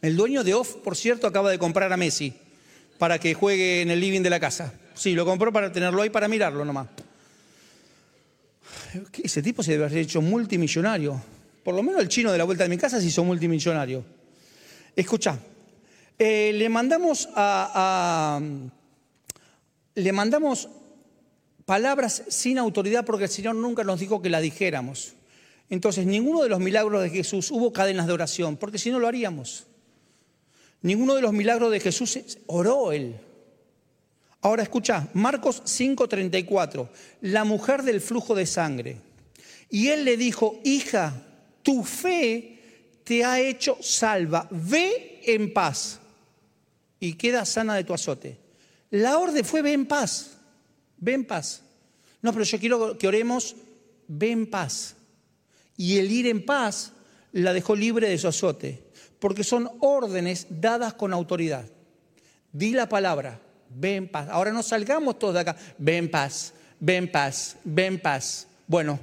El 0.00 0.16
dueño 0.16 0.44
de 0.44 0.54
off, 0.54 0.76
por 0.76 0.96
cierto, 0.96 1.26
acaba 1.26 1.50
de 1.50 1.58
comprar 1.58 1.92
a 1.92 1.96
Messi 1.96 2.32
para 2.98 3.18
que 3.18 3.34
juegue 3.34 3.82
en 3.82 3.90
el 3.90 4.00
living 4.00 4.22
de 4.22 4.30
la 4.30 4.40
casa. 4.40 4.72
Sí, 4.94 5.14
lo 5.14 5.24
compró 5.24 5.52
para 5.52 5.72
tenerlo 5.72 6.00
ahí 6.00 6.10
para 6.10 6.28
mirarlo 6.28 6.64
nomás 6.64 6.86
ese 9.22 9.42
tipo 9.42 9.62
se 9.62 9.72
debe 9.72 9.84
haber 9.84 9.98
hecho 9.98 10.20
multimillonario. 10.20 11.20
Por 11.64 11.74
lo 11.74 11.82
menos 11.82 12.00
el 12.00 12.08
chino 12.08 12.30
de 12.30 12.38
la 12.38 12.44
vuelta 12.44 12.64
de 12.64 12.70
mi 12.70 12.78
casa 12.78 13.00
se 13.00 13.06
hizo 13.06 13.24
multimillonario. 13.24 14.04
Escucha, 14.94 15.38
eh, 16.18 16.52
le 16.54 16.68
mandamos 16.68 17.28
le 19.94 20.12
mandamos 20.12 20.68
palabras 21.64 22.22
sin 22.28 22.58
autoridad 22.58 23.04
porque 23.04 23.24
el 23.24 23.30
Señor 23.30 23.56
nunca 23.56 23.82
nos 23.82 23.98
dijo 23.98 24.22
que 24.22 24.30
la 24.30 24.40
dijéramos. 24.40 25.14
Entonces, 25.68 26.06
ninguno 26.06 26.42
de 26.42 26.48
los 26.48 26.60
milagros 26.60 27.02
de 27.02 27.10
Jesús 27.10 27.50
hubo 27.50 27.72
cadenas 27.72 28.06
de 28.06 28.12
oración, 28.12 28.56
porque 28.56 28.78
si 28.78 28.90
no 28.90 29.00
lo 29.00 29.08
haríamos. 29.08 29.66
Ninguno 30.82 31.14
de 31.14 31.22
los 31.22 31.32
milagros 31.32 31.72
de 31.72 31.80
Jesús 31.80 32.38
oró 32.46 32.92
él. 32.92 33.16
Ahora 34.46 34.62
escucha, 34.62 35.08
Marcos 35.14 35.60
5:34, 35.64 36.88
la 37.22 37.42
mujer 37.42 37.82
del 37.82 38.00
flujo 38.00 38.32
de 38.32 38.46
sangre. 38.46 38.96
Y 39.70 39.88
él 39.88 40.04
le 40.04 40.16
dijo, 40.16 40.60
hija, 40.62 41.20
tu 41.64 41.82
fe 41.82 43.00
te 43.02 43.24
ha 43.24 43.40
hecho 43.40 43.76
salva, 43.80 44.46
ve 44.52 45.20
en 45.24 45.52
paz 45.52 45.98
y 47.00 47.14
queda 47.14 47.44
sana 47.44 47.74
de 47.74 47.82
tu 47.82 47.92
azote. 47.92 48.38
La 48.90 49.18
orden 49.18 49.44
fue 49.44 49.62
ve 49.62 49.72
en 49.72 49.84
paz, 49.84 50.36
ve 50.98 51.14
en 51.14 51.24
paz. 51.24 51.62
No, 52.22 52.32
pero 52.32 52.44
yo 52.44 52.60
quiero 52.60 52.96
que 52.96 53.08
oremos, 53.08 53.56
ve 54.06 54.30
en 54.30 54.48
paz. 54.48 54.94
Y 55.76 55.98
el 55.98 56.12
ir 56.12 56.28
en 56.28 56.46
paz 56.46 56.92
la 57.32 57.52
dejó 57.52 57.74
libre 57.74 58.08
de 58.08 58.16
su 58.16 58.28
azote, 58.28 58.80
porque 59.18 59.42
son 59.42 59.68
órdenes 59.80 60.46
dadas 60.48 60.94
con 60.94 61.12
autoridad. 61.12 61.64
Di 62.52 62.70
la 62.70 62.88
palabra, 62.88 63.40
ve 63.76 63.96
en 63.96 64.08
paz. 64.08 64.28
Ahora 64.30 64.52
no 64.52 64.62
salgamos 64.62 65.18
todos 65.18 65.34
de 65.34 65.40
acá, 65.40 65.56
ve 65.78 65.96
en 65.98 66.10
paz, 66.10 66.52
ve 66.80 66.96
en 66.96 67.10
paz, 67.10 67.56
ve 67.64 67.86
en 67.86 68.00
paz. 68.00 68.48
Bueno, 68.66 68.98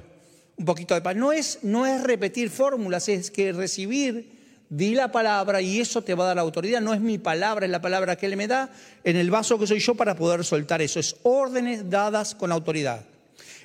un 0.56 0.64
poquito 0.64 0.94
de 0.94 1.00
paz. 1.00 1.16
No 1.16 1.32
es, 1.32 1.60
no 1.62 1.86
es 1.86 2.02
repetir 2.02 2.50
fórmulas, 2.50 3.08
es 3.08 3.30
que 3.30 3.52
recibir, 3.52 4.34
di 4.68 4.94
la 4.94 5.12
palabra 5.12 5.60
y 5.60 5.80
eso 5.80 6.02
te 6.02 6.14
va 6.14 6.24
a 6.24 6.28
dar 6.28 6.38
autoridad. 6.38 6.80
No 6.80 6.92
es 6.92 7.00
mi 7.00 7.18
palabra, 7.18 7.66
es 7.66 7.72
la 7.72 7.80
palabra 7.80 8.16
que 8.16 8.26
Él 8.26 8.36
me 8.36 8.48
da 8.48 8.70
en 9.04 9.16
el 9.16 9.30
vaso 9.30 9.58
que 9.58 9.66
soy 9.66 9.78
yo 9.78 9.94
para 9.94 10.16
poder 10.16 10.44
soltar 10.44 10.82
eso. 10.82 10.98
Es 10.98 11.16
órdenes 11.22 11.88
dadas 11.88 12.34
con 12.34 12.52
autoridad. 12.52 13.04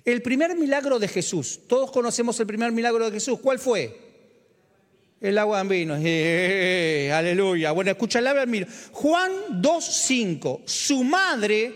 El 0.05 0.21
primer 0.21 0.55
milagro 0.55 0.99
de 0.99 1.07
Jesús, 1.07 1.59
todos 1.67 1.91
conocemos 1.91 2.39
el 2.39 2.47
primer 2.47 2.71
milagro 2.71 3.05
de 3.05 3.11
Jesús, 3.11 3.39
¿cuál 3.39 3.59
fue? 3.59 4.08
El 5.21 5.37
agua 5.37 5.59
en 5.59 5.67
vino. 5.67 5.97
Eh, 5.99 7.11
aleluya. 7.13 7.71
Bueno, 7.71 7.91
escucha 7.91 8.19
el 8.19 8.27
en 8.27 8.51
vino. 8.51 8.67
Juan 8.91 9.31
2.5. 9.61 10.61
Su 10.65 11.03
madre 11.03 11.73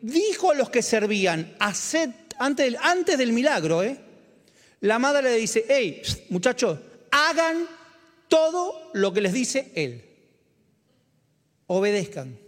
dijo 0.00 0.52
a 0.52 0.54
los 0.54 0.70
que 0.70 0.82
servían, 0.82 1.56
antes, 1.58 2.66
del, 2.66 2.76
antes 2.80 3.18
del 3.18 3.32
milagro, 3.32 3.82
¿eh? 3.82 3.96
la 4.80 4.98
madre 4.98 5.22
le 5.22 5.36
dice, 5.36 5.64
hey, 5.68 6.02
muchachos, 6.28 6.78
hagan 7.10 7.66
todo 8.28 8.90
lo 8.94 9.12
que 9.12 9.20
les 9.20 9.32
dice 9.32 9.72
él. 9.74 10.04
Obedezcan. 11.66 12.38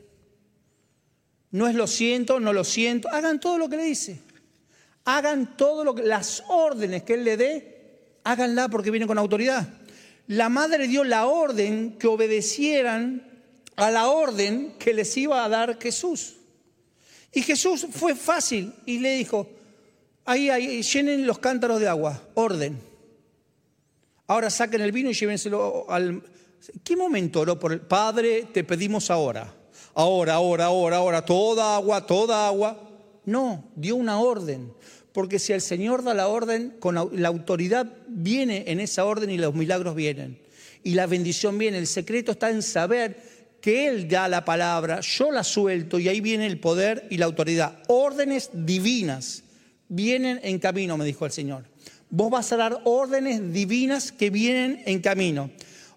No 1.50 1.66
es 1.66 1.74
lo 1.74 1.86
siento, 1.86 2.38
no 2.38 2.52
lo 2.52 2.62
siento, 2.62 3.08
hagan 3.08 3.40
todo 3.40 3.58
lo 3.58 3.68
que 3.68 3.78
le 3.78 3.84
dice. 3.84 4.20
Hagan 5.04 5.56
todo 5.56 5.82
lo 5.82 5.94
que 5.94 6.02
las 6.02 6.44
órdenes 6.48 7.02
que 7.02 7.14
él 7.14 7.24
le 7.24 7.36
dé, 7.36 8.20
háganla 8.22 8.68
porque 8.68 8.90
viene 8.90 9.06
con 9.06 9.18
autoridad. 9.18 9.66
La 10.28 10.48
madre 10.48 10.86
dio 10.86 11.04
la 11.04 11.26
orden 11.26 11.98
que 11.98 12.06
obedecieran 12.06 13.26
a 13.76 13.90
la 13.90 14.08
orden 14.08 14.74
que 14.78 14.94
les 14.94 15.16
iba 15.16 15.44
a 15.44 15.48
dar 15.48 15.78
Jesús. 15.80 16.36
Y 17.32 17.42
Jesús 17.42 17.86
fue 17.90 18.14
fácil 18.14 18.72
y 18.86 18.98
le 18.98 19.16
dijo, 19.16 19.48
Ahí, 20.28 20.50
ahí, 20.50 20.82
llenen 20.82 21.26
los 21.26 21.38
cántaros 21.38 21.80
de 21.80 21.88
agua, 21.88 22.20
orden. 22.34 22.78
Ahora 24.26 24.50
saquen 24.50 24.82
el 24.82 24.92
vino 24.92 25.08
y 25.08 25.14
llévenselo 25.14 25.86
al... 25.88 26.22
¿Qué 26.84 26.96
momento 26.96 27.40
oró 27.40 27.58
por 27.58 27.72
el 27.72 27.80
Padre? 27.80 28.46
Te 28.52 28.62
pedimos 28.62 29.10
ahora. 29.10 29.54
Ahora, 29.94 30.34
ahora, 30.34 30.66
ahora, 30.66 30.98
ahora, 30.98 31.24
toda 31.24 31.76
agua, 31.76 32.04
toda 32.04 32.46
agua. 32.46 32.78
No, 33.24 33.70
dio 33.74 33.96
una 33.96 34.20
orden. 34.20 34.70
Porque 35.18 35.40
si 35.40 35.52
el 35.52 35.60
Señor 35.60 36.04
da 36.04 36.14
la 36.14 36.28
orden, 36.28 36.76
con 36.78 36.94
la 36.94 37.26
autoridad 37.26 37.92
viene 38.06 38.62
en 38.68 38.78
esa 38.78 39.04
orden 39.04 39.30
y 39.30 39.36
los 39.36 39.52
milagros 39.52 39.96
vienen. 39.96 40.38
Y 40.84 40.94
la 40.94 41.08
bendición 41.08 41.58
viene. 41.58 41.76
El 41.76 41.88
secreto 41.88 42.30
está 42.30 42.50
en 42.50 42.62
saber 42.62 43.20
que 43.60 43.88
Él 43.88 44.08
da 44.08 44.28
la 44.28 44.44
palabra, 44.44 45.00
yo 45.00 45.32
la 45.32 45.42
suelto 45.42 45.98
y 45.98 46.08
ahí 46.08 46.20
viene 46.20 46.46
el 46.46 46.60
poder 46.60 47.08
y 47.10 47.16
la 47.16 47.26
autoridad. 47.26 47.82
Órdenes 47.88 48.50
divinas 48.52 49.42
vienen 49.88 50.38
en 50.44 50.60
camino, 50.60 50.96
me 50.96 51.04
dijo 51.04 51.26
el 51.26 51.32
Señor. 51.32 51.64
Vos 52.10 52.30
vas 52.30 52.52
a 52.52 52.56
dar 52.56 52.80
órdenes 52.84 53.52
divinas 53.52 54.12
que 54.12 54.30
vienen 54.30 54.84
en 54.86 55.00
camino. 55.00 55.50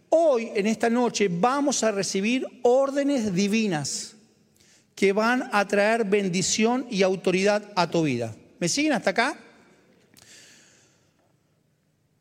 Hoy, 0.10 0.50
en 0.56 0.66
esta 0.66 0.90
noche, 0.90 1.28
vamos 1.30 1.84
a 1.84 1.92
recibir 1.92 2.48
órdenes 2.64 3.36
divinas 3.36 4.16
que 4.96 5.14
van 5.14 5.48
a 5.52 5.68
traer 5.68 6.06
bendición 6.06 6.88
y 6.90 7.04
autoridad 7.04 7.72
a 7.76 7.88
tu 7.88 8.02
vida. 8.02 8.36
¿Me 8.62 8.70
siguen 8.70 8.94
hasta 8.94 9.10
acá? 9.10 9.40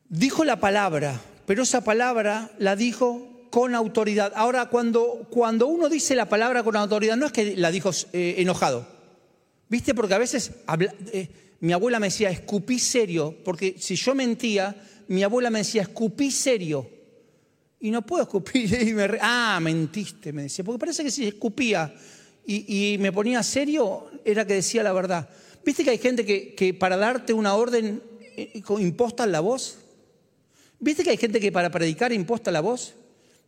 Dijo 0.09 0.43
la 0.43 0.59
palabra, 0.59 1.21
pero 1.45 1.65
esa 1.65 1.85
palabra 1.85 2.51
la 2.59 2.77
dijo 2.77 3.47
con 3.51 3.75
autoridad. 3.75 4.33
Ahora, 4.35 4.71
cuando, 4.71 5.27
cuando 5.29 5.67
uno 5.67 5.91
dice 5.91 6.15
la 6.15 6.31
palabra 6.31 6.63
con 6.63 6.77
autoridad, 6.77 7.19
no 7.19 7.27
es 7.27 7.33
que 7.33 7.57
la 7.59 7.71
dijo 7.71 7.91
eh, 8.15 8.37
enojado. 8.39 8.89
¿Viste? 9.69 9.95
Porque 9.95 10.15
a 10.15 10.19
veces 10.19 10.53
eh, 11.13 11.29
mi 11.61 11.75
abuela 11.75 12.01
me 12.01 12.07
decía, 12.07 12.31
escupí 12.31 12.79
serio, 12.79 13.37
porque 13.45 13.77
si 13.79 13.95
yo 13.97 14.15
mentía, 14.15 14.75
mi 15.09 15.23
abuela 15.23 15.51
me 15.51 15.59
decía, 15.59 15.83
escupí 15.83 16.31
serio. 16.31 16.89
Y 17.81 17.91
no 17.91 18.01
puedo 18.01 18.23
escupir. 18.23 18.97
Ah, 19.21 19.59
mentiste, 19.61 20.33
me 20.33 20.45
decía, 20.45 20.65
porque 20.65 20.79
parece 20.79 21.05
que 21.05 21.11
si 21.11 21.27
escupía 21.27 21.95
y, 22.47 22.97
me 22.99 23.13
ponía 23.13 23.43
serio, 23.43 24.11
era 24.25 24.47
que 24.47 24.55
decía 24.55 24.83
la 24.83 24.95
verdad. 24.95 25.29
¿Viste 25.71 25.85
que 25.85 25.91
hay 25.91 25.99
gente 25.99 26.27
que, 26.27 26.75
para 26.75 26.97
darte 26.97 27.33
una 27.33 27.55
orden 27.55 28.03
eh, 28.37 28.61
imposta 28.81 29.25
la 29.25 29.39
voz? 29.39 29.79
¿Viste 30.81 31.05
que 31.05 31.11
hay 31.11 31.17
gente 31.17 31.39
que 31.39 31.53
para 31.53 31.71
predicar 31.71 32.13
imposta 32.13 32.51
la 32.51 32.61
voz? 32.61 32.93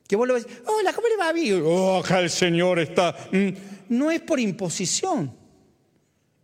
Que 0.06 0.14
vos 0.14 0.28
lo 0.28 0.34
ves, 0.34 0.46
hola, 0.64 0.92
¿cómo 0.92 1.08
le 1.08 1.16
va 1.16 1.30
a 1.30 1.32
mí? 1.32 1.50
Oh, 1.50 1.98
acá 1.98 2.20
el 2.20 2.30
Señor 2.30 2.78
está. 2.78 3.16
Mm. 3.32 3.48
No 3.88 4.12
es 4.12 4.20
por 4.20 4.38
imposición 4.38 5.34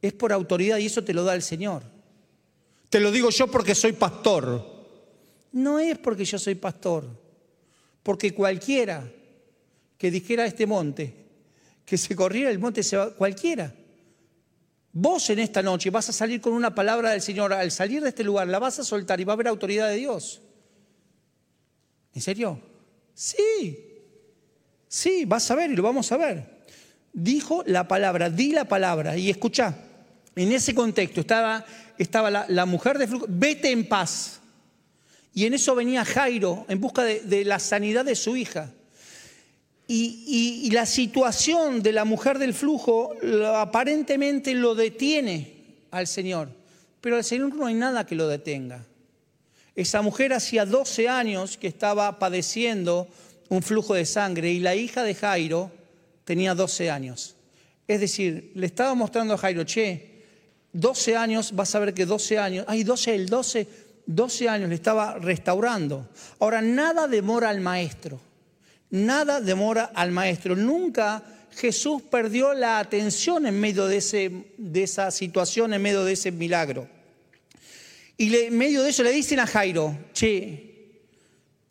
es 0.02 0.12
por 0.14 0.32
autoridad 0.32 0.78
y 0.78 0.86
eso 0.86 1.04
te 1.04 1.14
lo 1.14 1.22
da 1.22 1.36
el 1.36 1.42
Señor. 1.42 1.84
Te 2.90 2.98
lo 2.98 3.12
digo 3.12 3.30
yo 3.30 3.46
porque 3.48 3.76
soy 3.76 3.92
pastor. 3.92 4.64
No 5.52 5.78
es 5.78 5.96
porque 5.98 6.24
yo 6.24 6.40
soy 6.40 6.56
pastor, 6.56 7.04
porque 8.02 8.34
cualquiera 8.34 9.08
que 9.96 10.10
dijera 10.10 10.42
a 10.42 10.46
este 10.46 10.66
monte, 10.66 11.14
que 11.84 11.96
se 11.96 12.16
corriera 12.16 12.50
el 12.50 12.58
monte, 12.58 12.82
se 12.82 12.96
va, 12.96 13.14
cualquiera. 13.14 13.72
Vos 15.00 15.30
en 15.30 15.38
esta 15.38 15.62
noche 15.62 15.90
vas 15.90 16.08
a 16.08 16.12
salir 16.12 16.40
con 16.40 16.52
una 16.52 16.74
palabra 16.74 17.10
del 17.10 17.22
Señor, 17.22 17.52
al 17.52 17.70
salir 17.70 18.02
de 18.02 18.08
este 18.08 18.24
lugar 18.24 18.48
la 18.48 18.58
vas 18.58 18.80
a 18.80 18.84
soltar 18.84 19.20
y 19.20 19.24
va 19.24 19.32
a 19.32 19.34
haber 19.34 19.46
autoridad 19.46 19.88
de 19.88 19.94
Dios. 19.94 20.40
¿En 22.12 22.20
serio? 22.20 22.60
Sí, 23.14 23.78
sí, 24.88 25.24
vas 25.24 25.48
a 25.52 25.54
ver 25.54 25.70
y 25.70 25.76
lo 25.76 25.84
vamos 25.84 26.10
a 26.10 26.16
ver. 26.16 26.64
Dijo 27.12 27.62
la 27.64 27.86
palabra, 27.86 28.28
di 28.28 28.50
la 28.50 28.64
palabra 28.64 29.16
y 29.16 29.30
escucha. 29.30 29.72
En 30.34 30.50
ese 30.50 30.74
contexto 30.74 31.20
estaba, 31.20 31.64
estaba 31.96 32.28
la, 32.48 32.66
mujer 32.66 32.98
de 32.98 33.06
flujo, 33.06 33.26
vete 33.28 33.70
en 33.70 33.88
paz. 33.88 34.40
Y 35.32 35.46
en 35.46 35.54
eso 35.54 35.76
venía 35.76 36.04
Jairo 36.04 36.66
en 36.68 36.80
busca 36.80 37.04
de, 37.04 37.44
la 37.44 37.60
sanidad 37.60 38.04
de 38.04 38.16
su 38.16 38.34
hija. 38.34 38.72
Y, 39.90 40.68
la 40.70 40.84
situación 40.84 41.82
de 41.82 41.92
la 41.92 42.04
mujer 42.04 42.38
del 42.38 42.52
flujo 42.52 43.14
aparentemente 43.56 44.52
lo 44.52 44.74
detiene 44.74 45.54
al 45.90 46.06
Señor. 46.06 46.50
Pero 47.00 47.16
al 47.16 47.24
Señor 47.24 47.54
no 47.54 47.66
hay 47.66 47.74
nada 47.74 48.04
que 48.04 48.14
lo 48.14 48.28
detenga. 48.28 48.84
Esa 49.74 50.02
mujer 50.02 50.34
hacía 50.34 50.66
12 50.66 51.08
años 51.08 51.56
que 51.56 51.68
estaba 51.68 52.18
padeciendo 52.18 53.08
un 53.48 53.62
flujo 53.62 53.94
de 53.94 54.04
sangre 54.04 54.52
y 54.52 54.60
la 54.60 54.74
hija 54.74 55.02
de 55.02 55.14
Jairo 55.14 55.70
tenía 56.24 56.54
12 56.54 56.90
años. 56.90 57.36
Es 57.86 58.00
decir, 58.00 58.52
le 58.54 58.66
estaba 58.66 58.94
mostrando 58.94 59.34
a 59.34 59.38
Jairo, 59.38 59.64
che, 59.64 60.18
12 60.72 61.16
años, 61.16 61.52
vas 61.54 61.74
a 61.74 61.78
ver 61.78 61.94
que 61.94 62.04
12 62.04 62.38
años, 62.38 62.64
ay, 62.68 62.84
12, 62.84 63.14
el 63.14 63.28
12, 63.28 63.66
12 64.04 64.48
años 64.48 64.68
le 64.68 64.74
estaba 64.74 65.18
restaurando. 65.18 66.08
Ahora, 66.40 66.60
nada 66.60 67.08
demora 67.08 67.48
al 67.48 67.60
maestro, 67.60 68.20
nada 68.90 69.40
demora 69.40 69.90
al 69.94 70.10
maestro. 70.10 70.56
Nunca 70.56 71.22
Jesús 71.56 72.02
perdió 72.02 72.54
la 72.54 72.78
atención 72.78 73.46
en 73.46 73.58
medio 73.58 73.86
de, 73.86 73.98
ese, 73.98 74.30
de 74.56 74.82
esa 74.82 75.10
situación, 75.10 75.74
en 75.74 75.82
medio 75.82 76.04
de 76.04 76.12
ese 76.12 76.30
milagro. 76.30 76.88
Y 78.16 78.34
en 78.34 78.56
medio 78.56 78.82
de 78.82 78.90
eso 78.90 79.02
le 79.02 79.12
dicen 79.12 79.40
a 79.40 79.46
Jairo, 79.46 79.96
che, 80.12 81.00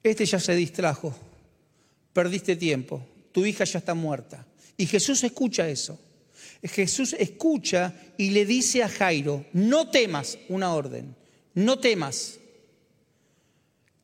este 0.04 0.26
ya 0.26 0.40
se 0.40 0.56
distrajo, 0.56 1.14
perdiste 2.14 2.56
tiempo, 2.56 3.06
tu 3.32 3.46
hija 3.46 3.66
ya 3.66 3.80
está 3.80 3.94
muerta. 3.94 4.46
Y 4.78 4.86
Jesús 4.86 5.24
escucha 5.24 5.68
eso. 5.68 6.00
Jesús 6.64 7.16
escucha 7.18 7.94
y 8.18 8.32
le 8.32 8.46
dice 8.46 8.84
a 8.84 8.90
Jairo, 8.90 9.46
no 9.54 9.90
temas 9.90 10.38
una 10.50 10.74
orden, 10.74 11.16
no 11.54 11.80
temas. 11.80 12.40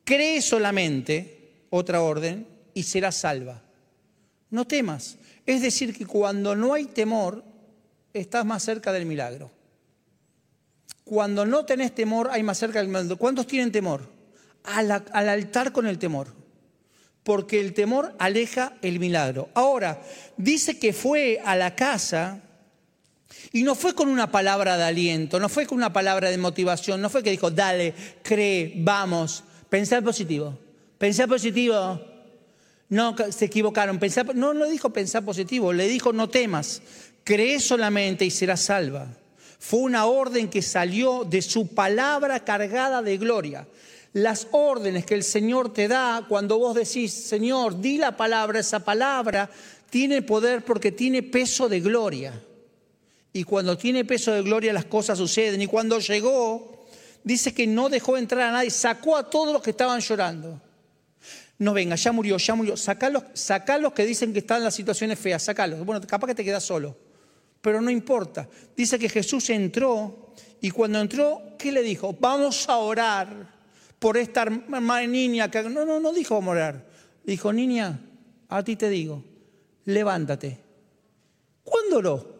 Cree 0.04 0.40
solamente, 0.42 1.66
otra 1.70 2.02
orden, 2.02 2.46
y 2.74 2.82
serás 2.82 3.16
salva. 3.16 3.62
No 4.50 4.66
temas. 4.66 5.16
Es 5.46 5.62
decir, 5.62 5.96
que 5.96 6.06
cuando 6.06 6.54
no 6.54 6.74
hay 6.74 6.84
temor, 6.86 7.44
estás 8.12 8.44
más 8.44 8.62
cerca 8.62 8.92
del 8.92 9.06
milagro. 9.06 9.50
Cuando 11.04 11.44
no 11.44 11.64
tenés 11.64 11.94
temor, 11.94 12.28
hay 12.30 12.42
más 12.42 12.58
cerca 12.58 12.78
del 12.78 12.88
milagro. 12.88 13.16
¿Cuántos 13.16 13.46
tienen 13.46 13.72
temor? 13.72 14.08
Al, 14.64 14.90
al 14.90 15.28
altar 15.28 15.72
con 15.72 15.86
el 15.86 15.98
temor. 15.98 16.28
Porque 17.22 17.60
el 17.60 17.74
temor 17.74 18.14
aleja 18.18 18.76
el 18.82 19.00
milagro. 19.00 19.48
Ahora, 19.54 20.02
dice 20.36 20.78
que 20.78 20.92
fue 20.92 21.40
a 21.44 21.56
la 21.56 21.74
casa 21.74 22.42
y 23.52 23.62
no 23.62 23.74
fue 23.74 23.94
con 23.94 24.08
una 24.08 24.30
palabra 24.30 24.76
de 24.76 24.84
aliento, 24.84 25.40
no 25.40 25.48
fue 25.48 25.66
con 25.66 25.78
una 25.78 25.92
palabra 25.92 26.30
de 26.30 26.38
motivación, 26.38 27.00
no 27.00 27.10
fue 27.10 27.22
que 27.22 27.30
dijo, 27.30 27.50
dale, 27.50 27.94
cree, 28.22 28.72
vamos, 28.76 29.44
pensar 29.68 30.02
positivo, 30.02 30.58
pensar 30.98 31.28
positivo. 31.28 32.13
No, 32.94 33.16
se 33.32 33.46
equivocaron, 33.46 33.98
no, 34.36 34.54
no 34.54 34.66
dijo 34.66 34.90
pensar 34.90 35.24
positivo, 35.24 35.72
le 35.72 35.88
dijo 35.88 36.12
no 36.12 36.28
temas, 36.28 36.80
cree 37.24 37.58
solamente 37.58 38.24
y 38.24 38.30
serás 38.30 38.60
salva. 38.60 39.08
Fue 39.58 39.80
una 39.80 40.06
orden 40.06 40.48
que 40.48 40.62
salió 40.62 41.24
de 41.24 41.42
su 41.42 41.74
palabra 41.74 42.44
cargada 42.44 43.02
de 43.02 43.16
gloria. 43.16 43.66
Las 44.12 44.46
órdenes 44.52 45.04
que 45.04 45.14
el 45.14 45.24
Señor 45.24 45.72
te 45.72 45.88
da 45.88 46.24
cuando 46.28 46.56
vos 46.56 46.76
decís, 46.76 47.12
Señor, 47.12 47.80
di 47.80 47.98
la 47.98 48.16
palabra, 48.16 48.60
esa 48.60 48.78
palabra 48.78 49.50
tiene 49.90 50.22
poder 50.22 50.64
porque 50.64 50.92
tiene 50.92 51.24
peso 51.24 51.68
de 51.68 51.80
gloria. 51.80 52.40
Y 53.32 53.42
cuando 53.42 53.76
tiene 53.76 54.04
peso 54.04 54.30
de 54.30 54.42
gloria 54.42 54.72
las 54.72 54.84
cosas 54.84 55.18
suceden. 55.18 55.60
Y 55.60 55.66
cuando 55.66 55.98
llegó, 55.98 56.86
dice 57.24 57.52
que 57.52 57.66
no 57.66 57.88
dejó 57.88 58.16
entrar 58.16 58.42
a 58.42 58.52
nadie, 58.52 58.70
sacó 58.70 59.16
a 59.16 59.28
todos 59.28 59.52
los 59.52 59.62
que 59.62 59.70
estaban 59.70 59.98
llorando. 59.98 60.60
No 61.58 61.72
venga, 61.72 61.96
ya 61.96 62.12
murió, 62.12 62.36
ya 62.36 62.54
murió. 62.54 62.76
Sacalos, 62.76 63.24
los 63.80 63.92
que 63.92 64.04
dicen 64.04 64.32
que 64.32 64.40
están 64.40 64.58
en 64.58 64.64
las 64.64 64.74
situaciones 64.74 65.18
feas, 65.18 65.42
sacalos. 65.42 65.84
Bueno, 65.84 66.04
capaz 66.06 66.28
que 66.28 66.34
te 66.34 66.44
quedas 66.44 66.64
solo, 66.64 66.96
pero 67.60 67.80
no 67.80 67.90
importa. 67.90 68.48
Dice 68.76 68.98
que 68.98 69.08
Jesús 69.08 69.50
entró 69.50 70.32
y 70.60 70.70
cuando 70.70 71.00
entró, 71.00 71.42
¿qué 71.58 71.70
le 71.70 71.82
dijo? 71.82 72.16
Vamos 72.18 72.68
a 72.68 72.78
orar 72.78 73.54
por 73.98 74.16
esta 74.16 74.44
niña 74.44 75.50
que... 75.50 75.62
No, 75.62 75.84
no, 75.84 76.00
no 76.00 76.12
dijo 76.12 76.34
vamos 76.34 76.48
a 76.48 76.56
orar. 76.56 76.86
Dijo, 77.24 77.52
niña, 77.52 78.00
a 78.48 78.62
ti 78.62 78.76
te 78.76 78.88
digo, 78.88 79.24
levántate. 79.84 80.58
¿Cuándo 81.62 81.98
oró? 81.98 82.34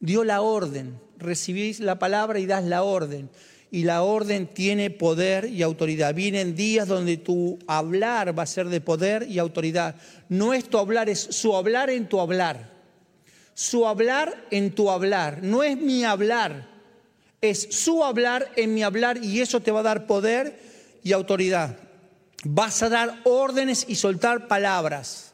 dio 0.00 0.24
la 0.24 0.40
orden. 0.40 0.98
Recibís 1.18 1.80
la 1.80 1.98
palabra 1.98 2.38
y 2.40 2.46
das 2.46 2.64
la 2.64 2.82
orden. 2.82 3.30
Y 3.70 3.84
la 3.84 4.02
orden 4.02 4.48
tiene 4.48 4.90
poder 4.90 5.44
y 5.44 5.62
autoridad. 5.62 6.14
Vienen 6.14 6.56
días 6.56 6.88
donde 6.88 7.16
tu 7.16 7.58
hablar 7.68 8.36
va 8.36 8.42
a 8.42 8.46
ser 8.46 8.68
de 8.68 8.80
poder 8.80 9.26
y 9.28 9.38
autoridad. 9.38 9.94
No 10.28 10.52
es 10.52 10.68
tu 10.68 10.78
hablar, 10.78 11.08
es 11.08 11.20
su 11.20 11.54
hablar 11.54 11.88
en 11.88 12.08
tu 12.08 12.20
hablar. 12.20 12.72
Su 13.54 13.86
hablar 13.86 14.46
en 14.50 14.74
tu 14.74 14.90
hablar. 14.90 15.42
No 15.42 15.62
es 15.62 15.76
mi 15.76 16.04
hablar, 16.04 16.68
es 17.40 17.68
su 17.70 18.02
hablar 18.02 18.50
en 18.56 18.74
mi 18.74 18.82
hablar 18.82 19.22
y 19.22 19.40
eso 19.40 19.60
te 19.60 19.70
va 19.70 19.80
a 19.80 19.84
dar 19.84 20.06
poder 20.06 20.58
y 21.02 21.12
autoridad. 21.12 21.76
Vas 22.44 22.82
a 22.82 22.88
dar 22.88 23.20
órdenes 23.24 23.84
y 23.88 23.94
soltar 23.94 24.48
palabras 24.48 25.32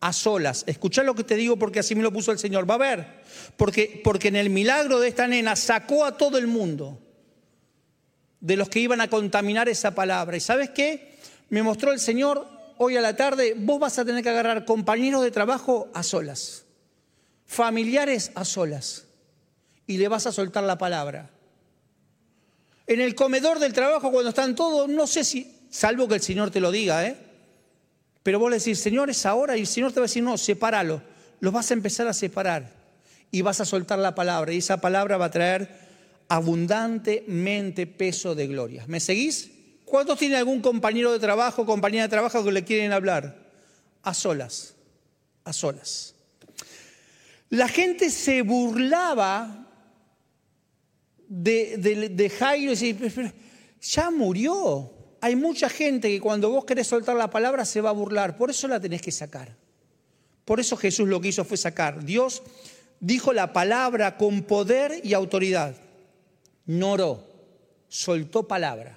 a 0.00 0.12
solas. 0.12 0.64
Escucha 0.66 1.02
lo 1.02 1.14
que 1.14 1.24
te 1.24 1.36
digo 1.36 1.56
porque 1.56 1.80
así 1.80 1.94
me 1.94 2.02
lo 2.02 2.12
puso 2.12 2.32
el 2.32 2.38
Señor. 2.38 2.68
Va 2.68 2.74
a 2.74 2.78
ver, 2.78 3.22
porque, 3.56 4.00
porque 4.02 4.28
en 4.28 4.36
el 4.36 4.50
milagro 4.50 4.98
de 4.98 5.08
esta 5.08 5.26
nena 5.26 5.56
sacó 5.56 6.04
a 6.04 6.16
todo 6.16 6.38
el 6.38 6.46
mundo 6.46 6.98
de 8.40 8.56
los 8.56 8.68
que 8.68 8.80
iban 8.80 9.00
a 9.00 9.08
contaminar 9.08 9.68
esa 9.68 9.94
palabra. 9.94 10.36
¿Y 10.36 10.40
sabes 10.40 10.70
qué? 10.70 11.16
Me 11.48 11.62
mostró 11.62 11.92
el 11.92 12.00
Señor 12.00 12.46
hoy 12.78 12.96
a 12.96 13.00
la 13.00 13.14
tarde, 13.14 13.54
vos 13.56 13.78
vas 13.78 13.98
a 13.98 14.04
tener 14.04 14.22
que 14.22 14.30
agarrar 14.30 14.64
compañeros 14.64 15.22
de 15.22 15.30
trabajo 15.30 15.88
a 15.92 16.02
solas, 16.02 16.64
familiares 17.44 18.32
a 18.34 18.44
solas, 18.44 19.04
y 19.86 19.98
le 19.98 20.08
vas 20.08 20.26
a 20.26 20.32
soltar 20.32 20.64
la 20.64 20.78
palabra. 20.78 21.28
En 22.86 23.00
el 23.00 23.14
comedor 23.14 23.58
del 23.58 23.72
trabajo, 23.72 24.10
cuando 24.10 24.30
están 24.30 24.54
todos, 24.54 24.88
no 24.88 25.06
sé 25.06 25.24
si, 25.24 25.66
salvo 25.68 26.08
que 26.08 26.14
el 26.14 26.22
Señor 26.22 26.50
te 26.50 26.60
lo 26.60 26.70
diga, 26.70 27.06
¿eh? 27.06 27.16
Pero 28.22 28.38
vos 28.38 28.50
le 28.50 28.58
decís, 28.58 28.80
Señor, 28.80 29.10
es 29.10 29.26
ahora, 29.26 29.56
y 29.56 29.60
el 29.60 29.66
Señor 29.66 29.92
te 29.92 30.00
va 30.00 30.04
a 30.04 30.08
decir, 30.08 30.22
no, 30.22 30.38
sepáralo. 30.38 31.02
Los 31.40 31.52
vas 31.52 31.70
a 31.70 31.74
empezar 31.74 32.06
a 32.06 32.12
separar 32.12 32.70
y 33.30 33.42
vas 33.42 33.60
a 33.60 33.64
soltar 33.64 33.98
la 33.98 34.14
palabra, 34.14 34.52
y 34.52 34.58
esa 34.58 34.80
palabra 34.80 35.16
va 35.16 35.26
a 35.26 35.30
traer 35.30 35.89
abundantemente 36.30 37.88
peso 37.88 38.36
de 38.36 38.46
gloria. 38.46 38.84
¿Me 38.86 39.00
seguís? 39.00 39.50
¿Cuántos 39.84 40.16
tienen 40.16 40.38
algún 40.38 40.60
compañero 40.60 41.10
de 41.10 41.18
trabajo, 41.18 41.66
compañera 41.66 42.04
de 42.04 42.08
trabajo 42.08 42.44
que 42.44 42.52
le 42.52 42.62
quieren 42.62 42.92
hablar? 42.92 43.50
A 44.04 44.14
solas, 44.14 44.76
a 45.42 45.52
solas. 45.52 46.14
La 47.48 47.66
gente 47.66 48.10
se 48.10 48.42
burlaba 48.42 49.66
de, 51.26 51.76
de 51.76 52.30
Jairo 52.30 52.72
y 52.74 52.92
decía, 52.92 53.34
ya 53.82 54.10
murió, 54.10 54.92
hay 55.20 55.34
mucha 55.34 55.68
gente 55.68 56.08
que 56.10 56.20
cuando 56.20 56.48
vos 56.48 56.64
querés 56.64 56.86
soltar 56.86 57.16
la 57.16 57.28
palabra 57.28 57.64
se 57.64 57.80
va 57.80 57.90
a 57.90 57.92
burlar, 57.92 58.36
por 58.36 58.50
eso 58.50 58.68
la 58.68 58.78
tenés 58.78 59.02
que 59.02 59.10
sacar. 59.10 59.56
Por 60.44 60.60
eso 60.60 60.76
Jesús 60.76 61.08
lo 61.08 61.20
que 61.20 61.28
hizo 61.28 61.44
fue 61.44 61.56
sacar. 61.56 62.04
Dios 62.04 62.44
dijo 63.00 63.32
la 63.32 63.52
palabra 63.52 64.16
con 64.16 64.42
poder 64.42 65.00
y 65.02 65.12
autoridad. 65.14 65.89
No 66.70 67.24
soltó 67.88 68.46
palabra. 68.46 68.96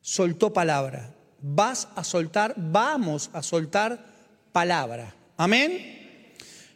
Soltó 0.00 0.52
palabra. 0.52 1.12
Vas 1.42 1.88
a 1.96 2.04
soltar, 2.04 2.54
vamos 2.56 3.28
a 3.32 3.42
soltar 3.42 4.06
palabra. 4.52 5.12
Amén. 5.36 6.30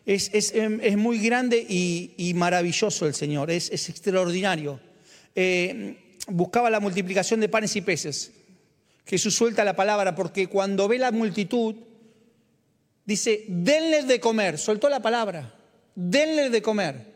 Es, 0.04 0.52
muy 0.96 1.20
grande 1.20 1.64
y, 1.68 2.32
maravilloso 2.34 3.06
el 3.06 3.14
Señor, 3.14 3.52
es, 3.52 3.70
extraordinario. 3.70 4.80
Eh, 5.32 6.18
buscaba 6.26 6.70
la 6.70 6.80
multiplicación 6.80 7.38
de 7.38 7.48
panes 7.48 7.76
y 7.76 7.80
peces. 7.80 8.32
Jesús 9.06 9.36
suelta 9.36 9.64
la 9.64 9.76
palabra 9.76 10.16
porque 10.16 10.48
cuando 10.48 10.88
ve 10.88 10.98
la 10.98 11.12
multitud, 11.12 11.76
dice, 13.04 13.44
denles 13.46 14.08
de 14.08 14.18
comer, 14.18 14.58
soltó 14.58 14.88
la 14.88 15.00
palabra, 15.00 15.54
denles 15.94 16.50
de 16.50 16.62
comer. 16.62 17.13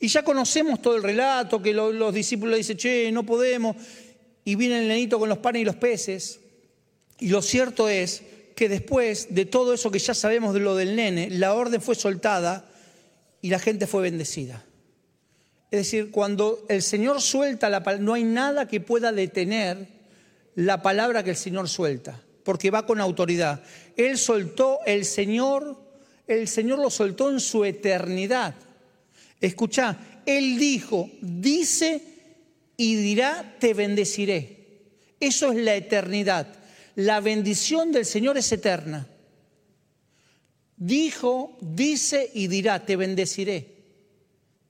Y 0.00 0.08
ya 0.08 0.22
conocemos 0.22 0.80
todo 0.80 0.96
el 0.96 1.02
relato, 1.02 1.60
que 1.60 1.72
los, 1.72 2.14
discípulos 2.14 2.56
dicen, 2.56 2.76
che, 2.76 3.10
no 3.10 3.24
podemos, 3.24 3.76
y 4.44 4.54
viene 4.54 4.80
el 4.80 4.88
nenito 4.88 5.18
con 5.18 5.28
los 5.28 5.38
panes 5.38 5.62
y 5.62 5.64
los 5.64 5.76
peces. 5.76 6.40
Y 7.18 7.28
lo 7.28 7.42
cierto 7.42 7.88
es 7.88 8.22
que 8.54 8.68
después 8.68 9.34
de 9.34 9.44
todo 9.44 9.74
eso 9.74 9.90
que 9.90 9.98
ya 9.98 10.14
sabemos 10.14 10.54
de 10.54 10.60
lo 10.60 10.76
del 10.76 10.96
nene, 10.96 11.30
la 11.30 11.54
orden 11.54 11.80
fue 11.80 11.94
soltada 11.94 12.68
y 13.40 13.50
la 13.50 13.58
gente 13.58 13.86
fue 13.86 14.02
bendecida. 14.02 14.64
Es 15.70 15.80
decir, 15.80 16.10
cuando 16.10 16.64
el 16.68 16.82
Señor 16.82 17.20
suelta 17.20 17.68
la 17.68 17.82
palabra, 17.82 18.04
no 18.04 18.14
hay 18.14 18.24
nada 18.24 18.66
que 18.66 18.80
pueda 18.80 19.12
detener 19.12 19.86
la 20.54 20.82
palabra 20.82 21.22
que 21.22 21.30
el 21.30 21.36
Señor 21.36 21.68
suelta, 21.68 22.20
porque 22.42 22.70
va 22.70 22.86
con 22.86 23.00
autoridad. 23.00 23.62
Él 23.96 24.16
soltó, 24.16 24.78
el 24.86 25.04
Señor, 25.04 25.76
el 26.26 26.48
Señor 26.48 26.78
lo 26.78 26.90
soltó 26.90 27.30
en 27.30 27.40
su 27.40 27.64
eternidad. 27.64 28.54
Escucha, 29.40 30.22
Él 30.26 30.58
dijo, 30.58 31.10
dice 31.20 32.02
y 32.76 32.96
dirá, 32.96 33.56
te 33.58 33.74
bendeciré. 33.74 34.56
Eso 35.20 35.52
es 35.52 35.58
la 35.58 35.74
eternidad. 35.74 36.46
La 36.94 37.20
bendición 37.20 37.92
del 37.92 38.04
Señor 38.04 38.38
es 38.38 38.50
eterna. 38.52 39.06
Dijo, 40.76 41.56
dice 41.60 42.30
y 42.34 42.46
dirá, 42.46 42.84
te 42.84 42.96
bendeciré 42.96 43.78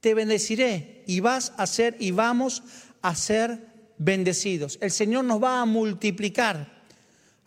te 0.00 0.14
bendeciré 0.14 1.02
y 1.06 1.20
vas 1.20 1.52
a 1.56 1.66
ser 1.66 1.96
y 1.98 2.10
vamos 2.12 2.62
a 3.02 3.14
ser 3.14 3.58
bendecidos. 3.98 4.78
El 4.80 4.90
Señor 4.90 5.24
nos 5.24 5.42
va 5.42 5.60
a 5.60 5.66
multiplicar. 5.66 6.78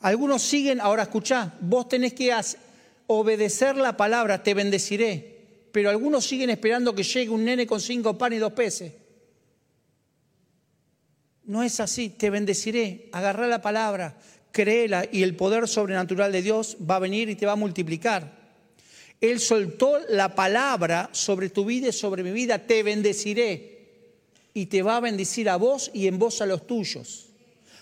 Algunos 0.02 0.42
siguen, 0.42 0.82
ahora 0.82 1.04
escucha, 1.04 1.54
vos 1.62 1.88
tenés 1.88 2.14
que 2.14 2.34
obedecer 3.08 3.78
la 3.78 3.96
palabra, 3.96 4.44
te 4.44 4.54
bendeciré. 4.54 5.31
Pero 5.72 5.90
algunos 5.90 6.26
siguen 6.26 6.50
esperando 6.50 6.94
que 6.94 7.04
llegue 7.04 7.30
un 7.30 7.46
nene 7.46 7.66
con 7.66 7.80
cinco 7.80 8.18
panes 8.18 8.38
y 8.38 8.40
dos 8.40 8.54
peces. 8.54 8.94
No 11.46 11.64
es 11.64 11.80
así, 11.80 12.10
te 12.10 12.30
bendeciré, 12.30 13.10
agarrá 13.12 13.48
la 13.48 13.62
palabra, 13.62 14.18
créela 14.52 15.06
y 15.12 15.24
el 15.24 15.36
poder 15.36 15.68
sobrenatural 15.68 16.32
de 16.32 16.42
Dios 16.42 16.78
va 16.90 16.98
a 16.98 17.00
venir 17.00 17.30
y 17.30 17.36
te 17.36 17.46
va 17.46 17.54
a 17.54 17.58
multiplicar. 17.58 18.40
Él 19.20 19.40
soltó 19.40 20.00
la 20.10 20.34
palabra 20.36 21.10
sobre 21.14 21.50
tu 21.50 21.66
vida 21.66 21.90
y 21.90 21.94
sobre 21.94 22.24
mi 22.24 22.32
vida, 22.32 22.60
te 22.60 22.84
bendeciré. 22.84 23.70
Y 24.54 24.66
te 24.66 24.82
va 24.82 24.98
a 24.98 25.00
bendecir 25.00 25.50
a 25.50 25.56
vos 25.56 25.92
y 25.94 26.08
en 26.08 26.20
vos 26.20 26.42
a 26.42 26.46
los 26.46 26.68
tuyos. 26.68 27.31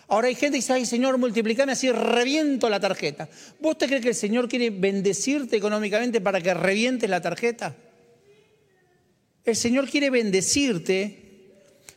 Ahora 0.09 0.27
hay 0.27 0.33
gente 0.33 0.57
que 0.57 0.61
dice, 0.63 0.73
ay 0.73 0.87
Señor, 0.87 1.19
multiplicame 1.19 1.73
así, 1.73 1.91
reviento 1.91 2.67
la 2.67 2.79
tarjeta. 2.79 3.29
¿Vos 3.59 3.77
te 3.77 3.85
crees 3.85 4.01
que 4.01 4.09
el 4.09 4.15
Señor 4.15 4.49
quiere 4.49 4.71
bendecirte 4.71 5.55
económicamente 5.55 6.19
para 6.19 6.41
que 6.41 6.51
revientes 6.53 7.07
la 7.07 7.21
tarjeta? 7.21 7.75
El 9.45 9.55
Señor 9.55 9.87
quiere 9.87 10.09
bendecirte 10.09 11.29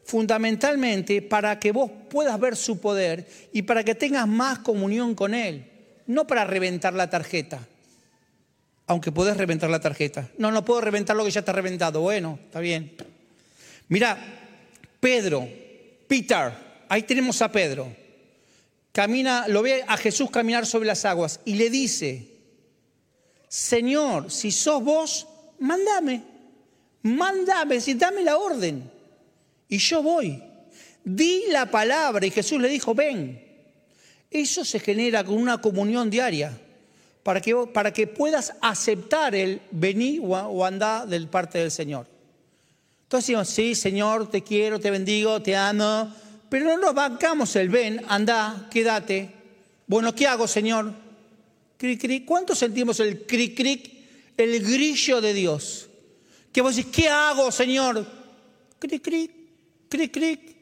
fundamentalmente 0.05 1.22
para 1.22 1.59
que 1.59 1.72
vos 1.72 1.90
puedas 2.11 2.38
ver 2.38 2.55
su 2.55 2.81
poder 2.81 3.27
y 3.51 3.62
para 3.62 3.83
que 3.83 3.94
tengas 3.94 4.29
más 4.29 4.59
comunión 4.59 5.14
con 5.14 5.33
Él, 5.33 5.64
no 6.07 6.27
para 6.27 6.44
reventar 6.44 6.92
la 6.92 7.09
tarjeta, 7.09 7.66
aunque 8.87 9.11
podés 9.11 9.38
reventar 9.38 9.70
la 9.70 9.81
tarjeta. 9.81 10.29
No, 10.37 10.51
no 10.51 10.66
puedo 10.66 10.83
reventar 10.83 11.16
lo 11.16 11.25
que 11.25 11.31
ya 11.31 11.40
está 11.40 11.53
reventado. 11.53 12.03
Bueno, 12.03 12.38
está 12.44 12.61
bien. 12.61 12.94
Mira, 13.88 14.18
Pedro, 15.01 15.48
Peter, 16.07 16.53
ahí 16.90 17.05
tenemos 17.05 17.40
a 17.40 17.51
Pedro. 17.51 18.01
Camina, 18.92 19.48
lo 19.48 19.62
ve 19.62 19.83
a 19.87 19.96
Jesús 19.96 20.31
caminar 20.31 20.66
sobre 20.66 20.87
las 20.87 21.05
aguas 21.07 21.40
y 21.46 21.55
le 21.55 21.70
dice, 21.70 22.28
Señor, 23.48 24.31
si 24.31 24.50
sos 24.50 24.85
vos, 24.85 25.26
mándame, 25.59 26.22
mándame, 27.02 27.81
si 27.81 27.94
dame 27.94 28.22
la 28.22 28.37
orden. 28.37 28.90
Y 29.68 29.78
yo 29.78 30.02
voy. 30.02 30.42
Di 31.05 31.44
la 31.48 31.70
palabra 31.70 32.26
y 32.26 32.31
Jesús 32.31 32.61
le 32.61 32.68
dijo, 32.68 32.94
ven. 32.94 33.42
Eso 34.31 34.64
se 34.64 34.78
genera 34.78 35.24
con 35.24 35.35
una 35.35 35.61
comunión 35.61 36.09
diaria 36.09 36.59
para 37.22 37.40
que, 37.40 37.55
para 37.72 37.92
que 37.92 38.07
puedas 38.07 38.55
aceptar 38.61 39.35
el 39.35 39.61
venir 39.70 40.20
o 40.24 40.64
andar 40.64 41.07
del 41.07 41.28
parte 41.28 41.59
del 41.59 41.70
Señor. 41.70 42.07
Entonces 43.05 43.26
decimos, 43.26 43.48
sí, 43.48 43.74
Señor, 43.74 44.31
te 44.31 44.42
quiero, 44.42 44.81
te 44.81 44.90
bendigo, 44.90 45.42
te 45.42 45.55
amo, 45.55 46.11
pero 46.52 46.66
no 46.66 46.76
nos 46.76 46.94
bancamos 46.94 47.56
el 47.56 47.70
ven, 47.70 48.04
anda, 48.08 48.68
quédate. 48.70 49.30
Bueno, 49.86 50.14
¿qué 50.14 50.26
hago, 50.26 50.46
Señor? 50.46 50.92
Cric, 51.78 51.98
cric. 51.98 52.26
¿Cuánto 52.26 52.54
sentimos 52.54 53.00
el 53.00 53.24
cric, 53.24 53.56
cric? 53.56 53.90
El 54.36 54.62
grillo 54.62 55.22
de 55.22 55.32
Dios. 55.32 55.88
Que 56.52 56.60
vos 56.60 56.76
decís, 56.76 56.92
¿qué 56.94 57.08
hago, 57.08 57.50
Señor? 57.50 58.06
Cric, 58.78 59.02
cric, 59.02 59.30
cric, 59.88 60.12
cric. 60.12 60.56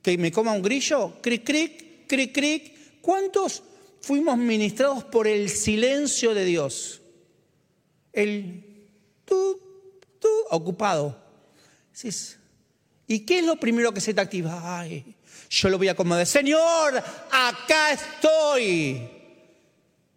¿Que 0.00 0.16
me 0.16 0.32
coma 0.32 0.52
un 0.52 0.62
grillo? 0.62 1.20
Cric, 1.20 1.44
cric, 1.44 2.06
cric, 2.08 2.32
cric. 2.32 3.00
¿Cuántos 3.02 3.62
fuimos 4.00 4.38
ministrados 4.38 5.04
por 5.04 5.28
el 5.28 5.50
silencio 5.50 6.32
de 6.32 6.46
Dios. 6.46 7.02
El 8.14 8.64
tú, 9.26 9.60
tú, 10.18 10.28
ocupado. 10.52 11.22
¿Y 13.06 13.20
qué 13.20 13.40
es 13.40 13.44
lo 13.44 13.60
primero 13.60 13.92
que 13.92 14.00
se 14.00 14.14
te 14.14 14.22
activa? 14.22 14.78
Ay, 14.80 15.13
yo 15.54 15.68
lo 15.68 15.78
voy 15.78 15.88
a 15.88 15.92
acomodar. 15.92 16.26
Señor, 16.26 17.00
acá 17.30 17.92
estoy. 17.92 19.08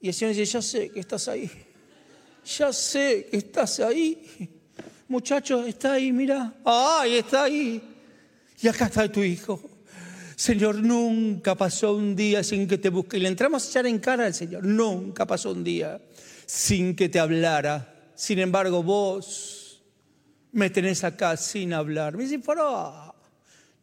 Y 0.02 0.08
el 0.08 0.14
Señor 0.14 0.34
dice, 0.34 0.52
ya 0.52 0.62
sé 0.62 0.90
que 0.90 1.00
estás 1.00 1.28
ahí. 1.28 1.50
Ya 2.58 2.74
sé 2.74 3.28
que 3.30 3.38
estás 3.38 3.80
ahí. 3.80 4.50
Muchacho, 5.08 5.64
está 5.66 5.94
ahí, 5.94 6.12
mira. 6.12 6.56
Ay, 6.66 7.18
está 7.18 7.44
ahí. 7.44 7.82
Y 8.62 8.68
acá 8.68 8.86
está 8.86 9.12
tu 9.12 9.22
hijo. 9.22 9.62
Señor, 10.36 10.76
nunca 10.76 11.54
pasó 11.54 11.94
un 11.94 12.16
día 12.16 12.44
sin 12.44 12.68
que 12.68 12.80
te 12.80 12.90
busque. 12.90 13.18
Y 13.18 13.20
le 13.20 13.28
entramos 13.28 13.64
a 13.64 13.70
echar 13.70 13.86
en 13.86 14.00
cara 14.00 14.26
al 14.26 14.34
Señor. 14.34 14.64
Nunca 14.64 15.28
pasó 15.28 15.52
un 15.52 15.64
día 15.64 16.02
sin 16.48 16.96
que 16.96 17.10
te 17.10 17.20
hablara. 17.20 18.12
Sin 18.16 18.40
embargo, 18.40 18.82
vos 18.82 19.84
me 20.52 20.72
tenés 20.72 21.04
acá 21.04 21.38
sin 21.38 21.74
hablar. 21.74 22.18
Me 22.18 22.24
dice, 22.24 22.40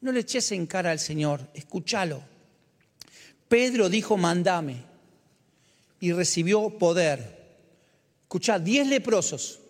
no 0.05 0.13
le 0.13 0.21
eches 0.21 0.53
en 0.53 0.67
cara 0.67 0.91
al 0.91 0.99
Señor, 0.99 1.41
escúchalo. 1.55 2.23
Pedro 3.49 3.89
dijo, 3.89 4.19
mandame. 4.19 4.85
Y 5.99 6.13
recibió 6.13 6.69
poder. 6.79 7.57
Escuchá, 8.25 8.59
diez 8.59 8.87
leprosos. 8.87 9.61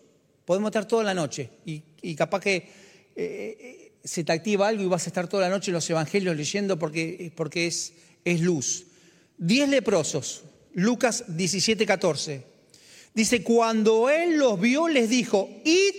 Podemos 0.44 0.70
estar 0.70 0.88
toda 0.88 1.05
la 1.05 1.14
noche. 1.14 1.51
Y, 1.64 2.14
capaz 2.16 2.40
que 2.40 2.57
eh, 2.57 2.66
eh, 3.14 3.92
se 4.03 4.25
te 4.25 4.33
activa 4.33 4.66
algo 4.66 4.83
y 4.83 4.87
vas 4.87 5.07
a 5.07 5.11
estar 5.11 5.29
toda 5.29 5.44
la 5.44 5.55
noche 5.55 5.70
en 5.70 5.75
los 5.75 5.88
evangelios 5.88 6.37
leyendo 6.37 6.81
porque, 6.81 7.33
porque 7.37 7.68
es, 7.68 7.92
es 8.25 8.40
luz. 8.40 8.87
Diez 9.38 9.68
leprosos, 9.68 10.42
Lucas 10.73 11.27
17, 11.29 11.87
14. 11.87 12.42
Dice, 13.14 13.44
cuando 13.44 14.11
él 14.11 14.37
los 14.37 14.61
vio, 14.61 14.88
les 14.88 15.09
dijo, 15.09 15.49
id, 15.64 15.94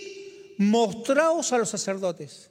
mostraos 0.58 1.54
a 1.54 1.58
los 1.58 1.70
sacerdotes. 1.70 2.50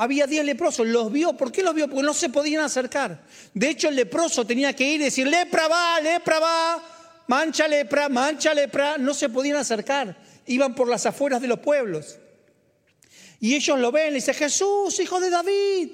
Había 0.00 0.28
diez 0.28 0.44
leprosos, 0.44 0.86
los 0.86 1.10
vio. 1.10 1.36
¿Por 1.36 1.50
qué 1.50 1.60
los 1.60 1.74
vio? 1.74 1.88
Porque 1.88 2.04
no 2.04 2.14
se 2.14 2.28
podían 2.28 2.62
acercar. 2.62 3.20
De 3.52 3.68
hecho, 3.68 3.88
el 3.88 3.96
leproso 3.96 4.46
tenía 4.46 4.72
que 4.72 4.84
ir 4.84 5.00
y 5.00 5.04
decir, 5.04 5.26
lepra 5.26 5.66
va, 5.66 6.00
lepra 6.00 6.38
va, 6.38 7.24
mancha 7.26 7.66
lepra, 7.66 8.08
mancha 8.08 8.54
lepra. 8.54 8.96
No 8.96 9.12
se 9.12 9.28
podían 9.28 9.56
acercar. 9.56 10.16
Iban 10.46 10.76
por 10.76 10.88
las 10.88 11.04
afueras 11.04 11.42
de 11.42 11.48
los 11.48 11.58
pueblos. 11.58 12.16
Y 13.40 13.56
ellos 13.56 13.76
lo 13.80 13.90
ven, 13.90 14.10
le 14.10 14.20
dice, 14.20 14.34
Jesús, 14.34 15.00
hijo 15.00 15.18
de 15.18 15.30
David. 15.30 15.90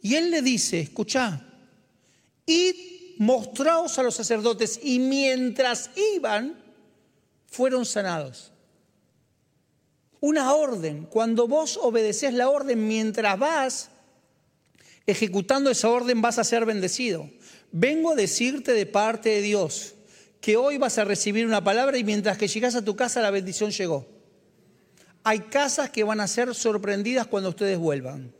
Y 0.00 0.14
él 0.14 0.30
le 0.30 0.42
dice, 0.42 0.78
escucha, 0.78 1.44
id, 2.46 3.16
mostraos 3.18 3.98
a 3.98 4.04
los 4.04 4.14
sacerdotes. 4.14 4.78
Y 4.80 5.00
mientras 5.00 5.90
iban, 6.14 6.56
fueron 7.48 7.84
sanados. 7.84 8.52
Una 10.20 10.52
orden, 10.54 11.06
cuando 11.06 11.48
vos 11.48 11.78
obedeces 11.80 12.34
la 12.34 12.50
orden, 12.50 12.86
mientras 12.86 13.38
vas 13.38 13.90
ejecutando 15.06 15.70
esa 15.70 15.88
orden, 15.88 16.20
vas 16.20 16.38
a 16.38 16.44
ser 16.44 16.66
bendecido. 16.66 17.28
Vengo 17.72 18.12
a 18.12 18.14
decirte 18.14 18.72
de 18.72 18.86
parte 18.86 19.30
de 19.30 19.42
Dios 19.42 19.94
que 20.40 20.56
hoy 20.56 20.78
vas 20.78 20.98
a 20.98 21.04
recibir 21.04 21.46
una 21.46 21.62
palabra 21.64 21.96
y 21.98 22.04
mientras 22.04 22.36
que 22.36 22.48
llegas 22.48 22.74
a 22.74 22.84
tu 22.84 22.96
casa 22.96 23.20
la 23.20 23.30
bendición 23.30 23.70
llegó. 23.70 24.06
Hay 25.22 25.40
casas 25.40 25.90
que 25.90 26.04
van 26.04 26.20
a 26.20 26.26
ser 26.26 26.54
sorprendidas 26.54 27.26
cuando 27.26 27.50
ustedes 27.50 27.78
vuelvan. 27.78 28.32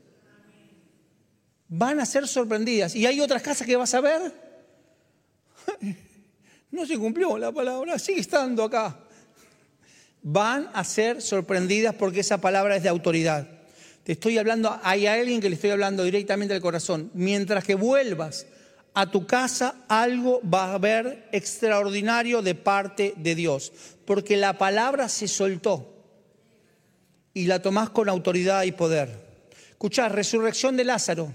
Van 1.68 2.00
a 2.00 2.06
ser 2.06 2.26
sorprendidas. 2.26 2.94
Y 2.94 3.06
hay 3.06 3.20
otras 3.20 3.42
casas 3.42 3.66
que 3.66 3.76
vas 3.76 3.94
a 3.94 4.00
ver. 4.00 4.50
No 6.72 6.86
se 6.86 6.96
cumplió 6.96 7.36
la 7.36 7.50
palabra, 7.50 7.98
sigue 7.98 8.20
estando 8.20 8.62
acá. 8.62 8.96
Van 10.22 10.70
a 10.74 10.84
ser 10.84 11.22
sorprendidas 11.22 11.94
porque 11.94 12.20
esa 12.20 12.40
palabra 12.40 12.76
es 12.76 12.82
de 12.82 12.88
autoridad. 12.88 13.48
Te 14.04 14.12
estoy 14.12 14.38
hablando, 14.38 14.78
hay 14.82 15.06
alguien 15.06 15.40
que 15.40 15.48
le 15.48 15.54
estoy 15.54 15.70
hablando 15.70 16.04
directamente 16.04 16.54
al 16.54 16.60
corazón. 16.60 17.10
Mientras 17.14 17.64
que 17.64 17.74
vuelvas 17.74 18.46
a 18.94 19.10
tu 19.10 19.26
casa, 19.26 19.76
algo 19.88 20.40
va 20.42 20.66
a 20.66 20.74
haber 20.74 21.28
extraordinario 21.32 22.42
de 22.42 22.54
parte 22.54 23.14
de 23.16 23.34
Dios. 23.34 23.72
Porque 24.04 24.36
la 24.36 24.58
palabra 24.58 25.08
se 25.08 25.28
soltó 25.28 25.90
y 27.32 27.46
la 27.46 27.62
tomás 27.62 27.90
con 27.90 28.08
autoridad 28.08 28.64
y 28.64 28.72
poder. 28.72 29.30
Escuchá, 29.70 30.08
resurrección 30.08 30.76
de 30.76 30.84
Lázaro, 30.84 31.32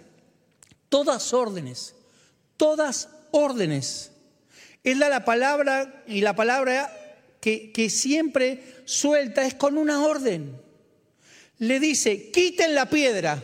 todas 0.89 1.34
órdenes, 1.34 1.95
todas 2.58 3.10
órdenes. 3.32 4.12
Él 4.84 5.00
da 5.00 5.10
la 5.10 5.26
palabra 5.26 6.04
y 6.06 6.21
la 6.21 6.36
palabra 6.36 6.91
que, 7.46 7.90
siempre 7.92 8.64
suelta 8.86 9.46
es 9.46 9.54
con 9.54 9.78
una 9.78 10.04
orden. 10.04 10.60
Le 11.60 11.80
dice, 11.80 12.32
quiten 12.32 12.74
la 12.74 12.90
piedra. 12.90 13.42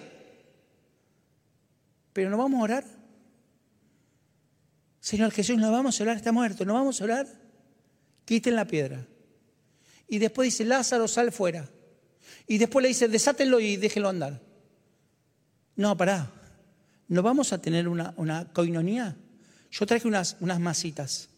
Pero 2.11 2.29
no 2.31 2.37
vamos 2.37 2.59
a 2.59 2.63
orar. 2.63 2.85
Señor 4.99 5.31
Jesús, 5.31 5.57
no 5.57 5.71
vamos 5.71 5.99
a 5.99 6.03
orar, 6.03 6.17
está 6.17 6.31
muerto, 6.31 6.65
no 6.65 6.73
vamos 6.73 6.99
a 6.99 7.03
orar. 7.03 7.27
Quiten 8.25 8.55
la 8.55 8.65
piedra. 8.65 9.05
Y 10.07 10.17
después 10.17 10.47
dice, 10.47 10.65
Lázaro, 10.65 11.07
sal 11.07 11.31
fuera. 11.31 11.69
Y 12.47 12.57
después 12.57 12.81
le 12.81 12.89
dice, 12.89 13.07
desátenlo 13.07 13.59
y 13.59 13.77
déjenlo 13.77 14.09
andar. 14.09 14.41
No, 15.75 15.95
pará. 15.95 16.31
¿No 17.07 17.21
vamos 17.21 17.53
a 17.53 17.61
tener 17.61 17.87
una, 17.87 18.13
una 18.17 18.51
coinonía? 18.51 19.15
Yo 19.69 19.85
traje 19.85 20.07
unas, 20.07 20.37
unas 20.39 20.59
masitas 20.59 21.29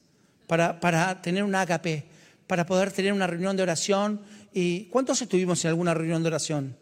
para, 0.47 0.79
para 0.79 1.21
tener 1.21 1.43
un 1.43 1.55
agape, 1.55 2.05
para 2.47 2.65
poder 2.65 2.91
tener 2.91 3.13
una 3.13 3.27
reunión 3.27 3.55
de 3.55 3.63
oración. 3.63 4.21
¿Y 4.53 4.85
cuántos 4.85 5.21
estuvimos 5.21 5.63
en 5.65 5.69
alguna 5.69 5.93
reunión 5.93 6.21
de 6.23 6.27
oración? 6.27 6.77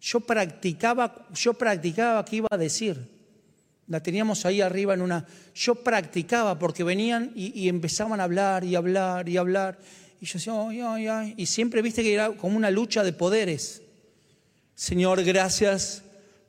Yo 0.00 0.20
practicaba, 0.20 1.26
yo 1.34 1.54
practicaba 1.54 2.24
qué 2.24 2.36
iba 2.36 2.48
a 2.50 2.56
decir. 2.56 3.20
La 3.86 4.02
teníamos 4.02 4.46
ahí 4.46 4.60
arriba 4.60 4.94
en 4.94 5.02
una... 5.02 5.26
Yo 5.54 5.74
practicaba 5.74 6.58
porque 6.58 6.84
venían 6.84 7.32
y, 7.34 7.58
y 7.60 7.68
empezaban 7.68 8.20
a 8.20 8.24
hablar 8.24 8.64
y 8.64 8.76
hablar 8.76 9.28
y 9.28 9.36
hablar. 9.36 9.78
Y 10.20 10.26
yo 10.26 10.34
decía, 10.34 10.52
ay, 10.56 10.80
ay, 10.80 11.06
ay. 11.06 11.34
Y 11.36 11.46
siempre 11.46 11.82
viste 11.82 12.02
que 12.02 12.14
era 12.14 12.30
como 12.30 12.56
una 12.56 12.70
lucha 12.70 13.02
de 13.02 13.12
poderes. 13.12 13.82
Señor, 14.74 15.22
gracias 15.24 16.02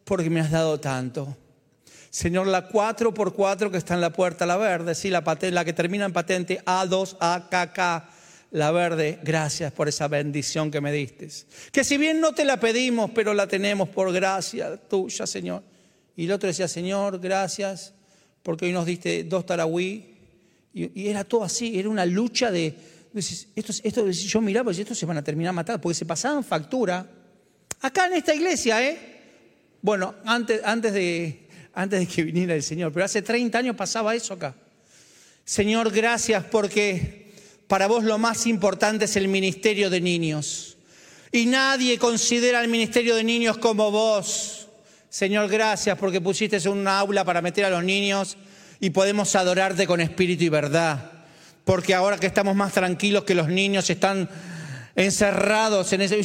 porque 0.06 0.30
me 0.30 0.40
has 0.40 0.52
dado 0.52 0.80
tanto. 0.80 1.36
Señor, 2.12 2.45
la 2.47 2.69
4x4 2.69 3.71
que 3.71 3.78
está 3.78 3.93
en 3.93 4.02
la 4.02 4.12
puerta, 4.12 4.45
la 4.45 4.58
verde, 4.58 4.93
sí, 4.95 5.10
la, 5.10 5.24
la 5.39 5.65
que 5.65 5.71
termina 5.74 6.06
en 6.06 6.12
patente 6.12 6.62
A2, 6.65 7.15
AKK, 7.19 8.12
la 8.52 8.71
verde, 8.71 9.19
gracias 9.24 9.71
por 9.71 9.88
esa 9.88 10.10
bendición 10.10 10.69
que 10.69 10.82
me 10.82 10.91
diste. 10.91 11.30
Que 11.71 11.86
si 11.86 11.97
bien 11.97 12.19
no 12.19 12.34
te 12.34 12.43
la 12.43 12.60
pedimos, 12.60 13.12
pero 13.12 13.34
la 13.34 13.47
tenemos 13.47 13.88
por 13.88 14.12
gracia 14.12 14.76
tuya, 14.76 15.26
Señor. 15.26 15.63
Y 16.17 16.26
el 16.26 16.34
otro 16.34 16.47
decía, 16.47 16.67
Señor, 16.67 17.17
gracias 17.19 17.93
porque 18.43 18.65
hoy 18.65 18.74
nos 18.74 18.86
diste 18.86 19.24
dos 19.24 19.45
tarahui. 19.45 20.06
Y, 20.74 21.08
era 21.08 21.24
todo 21.24 21.45
así, 21.45 21.80
era 21.80 21.89
una 21.89 22.06
lucha 22.06 22.52
de, 22.52 22.76
esto, 23.13 23.74
esto, 23.84 24.10
yo 24.10 24.41
miraba, 24.41 24.74
y 24.74 24.82
estos 24.82 24.97
se 24.97 25.06
van 25.06 25.17
a 25.17 25.24
terminar 25.24 25.54
matando, 25.54 25.82
porque 25.82 25.95
se 25.95 26.06
pasaban 26.06 26.43
factura. 26.43 27.06
Acá 27.82 28.08
en 28.08 28.13
esta 28.13 28.34
iglesia, 28.34 28.86
¿eh? 28.86 28.97
Bueno, 29.82 30.15
antes, 30.26 30.62
antes, 30.63 30.93
de, 30.93 31.40
antes 31.74 32.00
de 32.00 32.08
que 32.08 32.24
viniera 32.24 32.56
el 32.56 32.64
Señor, 32.64 32.92
pero 32.92 33.06
hace 33.06 33.22
30 33.22 33.58
años 33.58 33.76
pasaba 33.76 34.16
eso 34.16 34.34
acá. 34.34 34.56
Señor, 35.46 35.92
gracias 35.92 36.44
porque 36.46 37.32
para 37.68 37.88
vos 37.88 38.04
lo 38.04 38.18
más 38.18 38.46
importante 38.48 39.06
es 39.06 39.16
el 39.16 39.28
ministerio 39.28 39.90
de 39.90 40.02
niños. 40.02 40.78
Y 41.32 41.46
nadie 41.46 41.98
considera 41.98 42.62
el 42.62 42.70
ministerio 42.70 43.16
de 43.16 43.24
niños 43.24 43.58
como 43.58 43.90
vos. 43.90 44.68
Señor, 45.10 45.50
gracias 45.50 45.98
porque 45.98 46.22
pusiste 46.22 46.68
un 46.70 46.88
aula 46.88 47.24
para 47.24 47.42
meter 47.42 47.66
a 47.66 47.70
los 47.70 47.84
niños 47.84 48.38
y 48.80 48.90
podemos 48.90 49.36
adorarte 49.36 49.88
con 49.88 50.02
espíritu 50.02 50.44
y 50.44 50.50
verdad 50.50 51.12
porque 51.64 51.94
ahora 51.94 52.18
que 52.18 52.28
estamos 52.28 52.56
más 52.56 52.74
tranquilos 52.74 53.24
que 53.24 53.36
los 53.36 53.48
niños 53.48 53.90
están 53.90 54.30
encerrados 54.96 55.94
en 55.94 56.02
ese... 56.02 56.22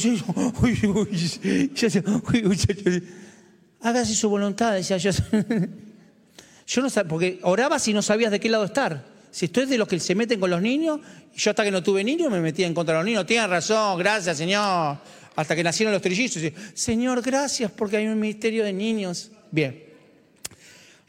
Hágase 3.81 4.15
su 4.15 4.29
voluntad, 4.29 4.73
decía 4.73 4.97
yo. 4.97 5.11
Yo 6.67 6.81
no 6.81 6.89
sabía, 6.89 7.09
porque 7.09 7.39
orabas 7.43 7.87
y 7.87 7.93
no 7.93 8.01
sabías 8.01 8.29
de 8.29 8.41
qué 8.41 8.49
lado 8.49 8.65
estar. 8.65 9.05
Si 9.31 9.45
estoy 9.45 9.67
de 9.67 9.77
los 9.77 9.87
que 9.87 9.99
se 9.99 10.15
meten 10.15 10.39
con 10.39 10.49
los 10.49 10.61
niños, 10.61 10.99
yo 11.33 11.51
hasta 11.51 11.63
que 11.63 11.71
no 11.71 11.81
tuve 11.81 12.03
niños 12.03 12.31
me 12.31 12.41
metía 12.41 12.67
en 12.67 12.73
contra 12.73 12.95
de 12.95 12.99
los 12.99 13.05
niños. 13.05 13.25
Tienes 13.25 13.49
razón, 13.49 13.97
gracias, 13.97 14.37
Señor. 14.37 14.97
Hasta 15.35 15.55
que 15.55 15.63
nacieron 15.63 15.93
los 15.93 16.01
trillizos. 16.01 16.41
Señor, 16.73 17.21
gracias 17.21 17.71
porque 17.71 17.97
hay 17.97 18.07
un 18.07 18.19
ministerio 18.19 18.63
de 18.65 18.73
niños. 18.73 19.31
Bien. 19.51 19.83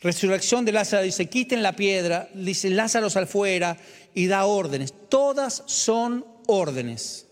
Resurrección 0.00 0.64
de 0.64 0.72
Lázaro 0.72 1.02
dice, 1.02 1.26
quiten 1.26 1.62
la 1.62 1.74
piedra, 1.74 2.28
dice 2.34 2.70
Lázaro 2.70 3.10
sal 3.10 3.26
fuera 3.26 3.76
y 4.14 4.26
da 4.26 4.44
órdenes. 4.44 4.94
Todas 5.08 5.64
son 5.66 6.24
órdenes. 6.46 7.27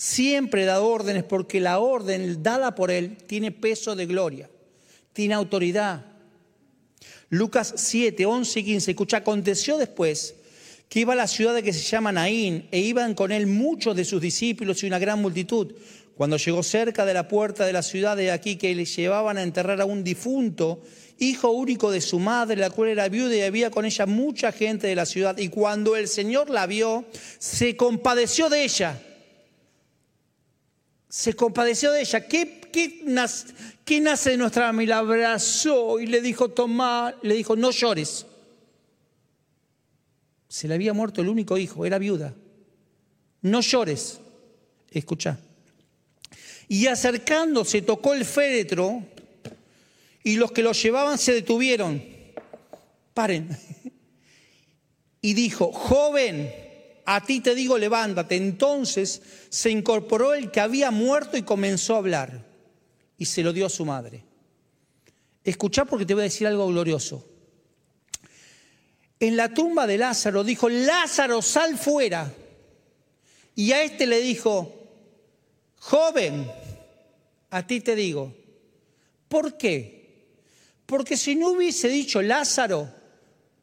Siempre 0.00 0.64
da 0.64 0.80
órdenes 0.80 1.24
porque 1.24 1.58
la 1.58 1.80
orden 1.80 2.40
dada 2.40 2.76
por 2.76 2.92
él 2.92 3.16
tiene 3.26 3.50
peso 3.50 3.96
de 3.96 4.06
gloria, 4.06 4.48
tiene 5.12 5.34
autoridad. 5.34 6.06
Lucas 7.30 7.74
7, 7.76 8.24
11 8.24 8.60
y 8.60 8.64
15, 8.64 8.90
escucha, 8.92 9.16
aconteció 9.16 9.76
después 9.76 10.36
que 10.88 11.00
iba 11.00 11.14
a 11.14 11.16
la 11.16 11.26
ciudad 11.26 11.52
de 11.52 11.64
que 11.64 11.72
se 11.72 11.82
llama 11.82 12.12
Naín 12.12 12.68
e 12.70 12.78
iban 12.78 13.14
con 13.14 13.32
él 13.32 13.48
muchos 13.48 13.96
de 13.96 14.04
sus 14.04 14.22
discípulos 14.22 14.84
y 14.84 14.86
una 14.86 15.00
gran 15.00 15.20
multitud. 15.20 15.74
Cuando 16.14 16.36
llegó 16.36 16.62
cerca 16.62 17.04
de 17.04 17.14
la 17.14 17.26
puerta 17.26 17.66
de 17.66 17.72
la 17.72 17.82
ciudad 17.82 18.16
de 18.16 18.30
aquí 18.30 18.54
que 18.54 18.76
le 18.76 18.84
llevaban 18.84 19.36
a 19.36 19.42
enterrar 19.42 19.80
a 19.80 19.84
un 19.84 20.04
difunto, 20.04 20.80
hijo 21.18 21.50
único 21.50 21.90
de 21.90 22.00
su 22.00 22.20
madre, 22.20 22.54
la 22.54 22.70
cual 22.70 22.90
era 22.90 23.08
viuda 23.08 23.34
y 23.34 23.40
había 23.40 23.72
con 23.72 23.84
ella 23.84 24.06
mucha 24.06 24.52
gente 24.52 24.86
de 24.86 24.94
la 24.94 25.06
ciudad. 25.06 25.36
Y 25.38 25.48
cuando 25.48 25.96
el 25.96 26.06
Señor 26.06 26.50
la 26.50 26.68
vio, 26.68 27.04
se 27.40 27.76
compadeció 27.76 28.48
de 28.48 28.62
ella. 28.62 29.02
Se 31.18 31.34
compadeció 31.34 31.90
de 31.90 32.02
ella. 32.02 32.28
¿Qué, 32.28 33.02
nace, 33.04 34.30
de 34.30 34.36
nuestra 34.36 34.68
alma? 34.68 34.84
Y 34.84 34.86
la 34.86 34.98
abrazó 34.98 35.98
y 35.98 36.06
le 36.06 36.20
dijo, 36.20 36.50
toma, 36.50 37.12
le 37.22 37.34
dijo, 37.34 37.56
no 37.56 37.72
llores. 37.72 38.24
Se 40.48 40.68
le 40.68 40.74
había 40.74 40.92
muerto 40.92 41.20
el 41.20 41.28
único 41.28 41.58
hijo, 41.58 41.84
era 41.84 41.98
viuda. 41.98 42.36
No 43.42 43.62
llores. 43.62 44.20
Escucha. 44.92 45.40
Y 46.68 46.86
acercándose 46.86 47.82
tocó 47.82 48.14
el 48.14 48.24
féretro 48.24 49.02
y 50.22 50.36
los 50.36 50.52
que 50.52 50.62
lo 50.62 50.70
llevaban 50.70 51.18
se 51.18 51.32
detuvieron. 51.32 52.00
Paren. 53.12 53.58
Y 55.20 55.34
dijo, 55.34 55.72
joven, 55.72 56.67
a 57.10 57.22
ti 57.22 57.40
te 57.40 57.54
digo, 57.54 57.78
levántate. 57.78 58.36
Entonces 58.36 59.22
se 59.48 59.70
incorporó 59.70 60.34
el 60.34 60.50
que 60.50 60.60
había 60.60 60.90
muerto 60.90 61.38
y 61.38 61.42
comenzó 61.42 61.94
a 61.94 61.98
hablar. 61.98 62.44
Y 63.16 63.24
se 63.24 63.42
lo 63.42 63.54
dio 63.54 63.64
a 63.64 63.70
su 63.70 63.86
madre. 63.86 64.22
Escucha 65.42 65.86
porque 65.86 66.04
te 66.04 66.12
voy 66.12 66.20
a 66.20 66.24
decir 66.24 66.46
algo 66.46 66.68
glorioso. 66.68 67.26
En 69.18 69.38
la 69.38 69.54
tumba 69.54 69.86
de 69.86 69.96
Lázaro 69.96 70.44
dijo, 70.44 70.68
Lázaro, 70.68 71.40
sal 71.40 71.78
fuera. 71.78 72.30
Y 73.54 73.72
a 73.72 73.82
este 73.82 74.06
le 74.06 74.20
dijo, 74.20 74.70
joven, 75.76 76.46
a 77.48 77.66
ti 77.66 77.80
te 77.80 77.96
digo, 77.96 78.34
¿por 79.28 79.56
qué? 79.56 80.26
Porque 80.84 81.16
si 81.16 81.36
no 81.36 81.52
hubiese 81.52 81.88
dicho 81.88 82.20
Lázaro, 82.20 82.92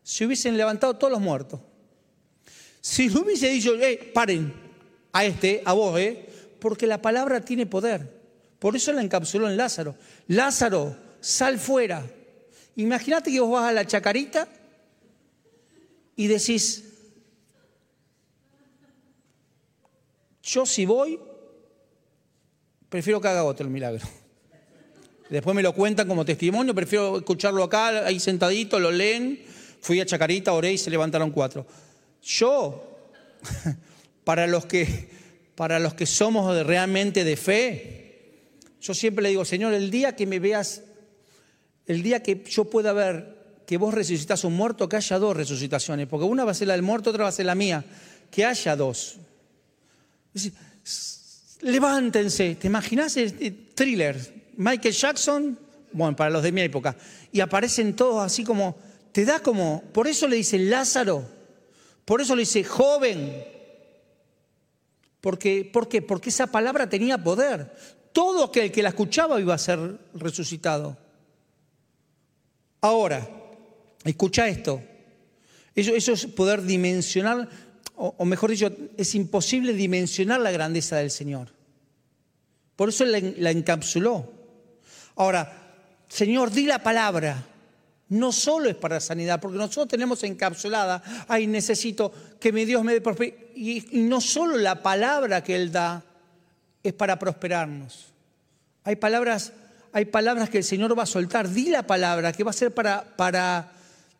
se 0.01 0.25
hubiesen 0.25 0.57
levantado 0.57 0.95
todos 0.95 1.13
los 1.13 1.21
muertos. 1.21 1.59
Si 2.85 3.07
no 3.07 3.21
hubiese 3.21 3.49
dicho, 3.49 3.73
eh, 3.81 4.11
paren, 4.13 4.53
a 5.11 5.25
este, 5.25 5.63
a 5.65 5.73
vos, 5.73 5.99
eh, 5.99 6.29
porque 6.59 6.85
la 6.85 7.01
palabra 7.01 7.41
tiene 7.41 7.65
poder. 7.65 8.07
Por 8.59 8.75
eso 8.75 8.93
la 8.93 9.01
encapsuló 9.01 9.49
en 9.49 9.57
Lázaro. 9.57 9.95
Lázaro, 10.27 10.95
sal 11.19 11.57
fuera. 11.57 12.05
Imagínate 12.75 13.31
que 13.31 13.39
vos 13.39 13.53
vas 13.53 13.69
a 13.69 13.73
la 13.73 13.87
chacarita 13.87 14.47
y 16.15 16.27
decís, 16.27 16.83
yo 20.43 20.63
si 20.67 20.85
voy, 20.85 21.19
prefiero 22.87 23.19
que 23.19 23.29
haga 23.29 23.45
otro 23.45 23.65
el 23.65 23.73
milagro. 23.73 24.05
Después 25.27 25.55
me 25.55 25.63
lo 25.63 25.73
cuentan 25.73 26.07
como 26.07 26.23
testimonio, 26.23 26.75
prefiero 26.75 27.17
escucharlo 27.17 27.63
acá, 27.63 28.05
ahí 28.05 28.19
sentadito, 28.19 28.79
lo 28.79 28.91
leen. 28.91 29.43
Fui 29.81 29.99
a 29.99 30.05
Chacarita, 30.05 30.53
oré 30.53 30.73
y 30.73 30.77
se 30.77 30.91
levantaron 30.91 31.31
cuatro. 31.31 31.65
Yo, 32.25 32.83
para 34.23 34.47
los 34.47 34.65
que, 34.65 35.09
para 35.53 35.79
los 35.79 35.93
que 35.93 36.07
somos 36.07 36.65
realmente 36.65 37.23
de 37.23 37.37
fe, 37.37 38.05
yo 38.81 38.95
siempre 38.95 39.21
le 39.21 39.29
digo, 39.29 39.45
Señor, 39.45 39.73
el 39.75 39.91
día 39.91 40.15
que 40.15 40.25
me 40.25 40.39
veas, 40.39 40.81
el 41.85 42.01
día 42.01 42.23
que 42.23 42.43
yo 42.43 42.65
pueda 42.65 42.93
ver 42.93 43.35
que 43.67 43.77
vos 43.77 43.93
resucitas 43.93 44.43
un 44.43 44.55
muerto, 44.55 44.89
que 44.89 44.95
haya 44.95 45.19
dos 45.19 45.37
resucitaciones, 45.37 46.07
porque 46.07 46.25
una 46.25 46.43
va 46.43 46.51
a 46.51 46.55
ser 46.55 46.67
la 46.67 46.73
del 46.73 46.81
muerto, 46.81 47.11
otra 47.11 47.23
va 47.23 47.29
a 47.29 47.31
ser 47.31 47.45
la 47.45 47.55
mía, 47.55 47.85
que 48.31 48.43
haya 48.43 48.75
dos. 48.75 49.17
Levántense, 51.61 52.55
¿te 52.55 52.67
imaginas 52.67 53.17
el 53.17 53.69
thriller? 53.75 54.45
Michael 54.57 54.93
Jackson, 54.93 55.59
bueno, 55.91 56.15
para 56.15 56.31
los 56.31 56.41
de 56.41 56.51
mi 56.51 56.61
época, 56.61 56.95
y 57.31 57.39
aparecen 57.39 57.95
todos 57.95 58.23
así 58.25 58.43
como, 58.43 58.77
te 59.11 59.25
da 59.25 59.39
como, 59.39 59.83
por 59.93 60.07
eso 60.07 60.27
le 60.27 60.37
dice 60.37 60.57
Lázaro, 60.57 61.34
por 62.05 62.21
eso 62.21 62.35
le 62.35 62.41
dice 62.41 62.63
joven, 62.63 63.43
porque, 65.21 65.65
¿por 65.65 65.89
qué? 65.89 66.03
Porque 66.03 66.29
esa 66.29 66.47
palabra 66.47 66.87
tenía 66.87 67.17
poder. 67.17 67.75
Todo 68.13 68.43
aquel 68.45 68.71
que 68.71 68.83
la 68.83 68.89
escuchaba 68.89 69.41
iba 69.41 69.55
a 69.55 69.57
ser 69.57 69.79
resucitado. 70.13 70.95
Ahora, 72.79 73.27
escucha 74.03 74.47
esto. 74.47 74.83
Eso, 75.73 76.13
es 76.13 76.27
poder 76.27 76.61
dimensionar, 76.61 77.49
o, 77.95 78.13
o, 78.19 78.25
mejor 78.25 78.51
dicho, 78.51 78.71
es 78.95 79.15
imposible 79.15 79.73
dimensionar 79.73 80.39
la 80.39 80.51
grandeza 80.51 80.97
del 80.97 81.09
Señor. 81.09 81.49
Por 82.75 82.89
eso 82.89 83.03
la, 83.03 83.19
la 83.19 83.49
encapsuló. 83.49 84.31
Ahora, 85.15 85.65
Señor, 86.07 86.51
di 86.51 86.67
la 86.67 86.83
palabra. 86.83 87.54
No 88.09 88.31
solo 88.31 88.69
es 88.69 88.75
para 88.75 88.99
sanidad, 88.99 89.39
porque 89.39 89.57
nosotros 89.57 89.87
tenemos 89.87 90.23
encapsulada, 90.23 91.01
ay, 91.27 91.47
necesito 91.47 92.11
que 92.39 92.51
mi 92.51 92.65
Dios 92.65 92.83
me 92.83 92.99
dé. 92.99 93.51
Y, 93.55 93.83
no 93.93 94.21
solo 94.21 94.57
la 94.57 94.83
palabra 94.83 95.43
que 95.43 95.55
Él 95.55 95.71
da 95.71 96.03
es 96.83 96.93
para 96.93 97.17
prosperarnos. 97.17 98.13
Hay 98.83 98.97
palabras, 98.97 99.53
hay 99.91 100.05
palabras 100.05 100.49
que 100.51 100.59
el 100.59 100.63
Señor 100.63 100.97
va 100.97 101.03
a 101.03 101.07
soltar. 101.07 101.49
Di 101.49 101.69
la 101.69 101.87
palabra 101.87 102.31
que 102.31 102.43
va 102.43 102.51
a 102.51 102.53
ser 102.53 102.71
para, 102.73 103.03
para 103.15 103.71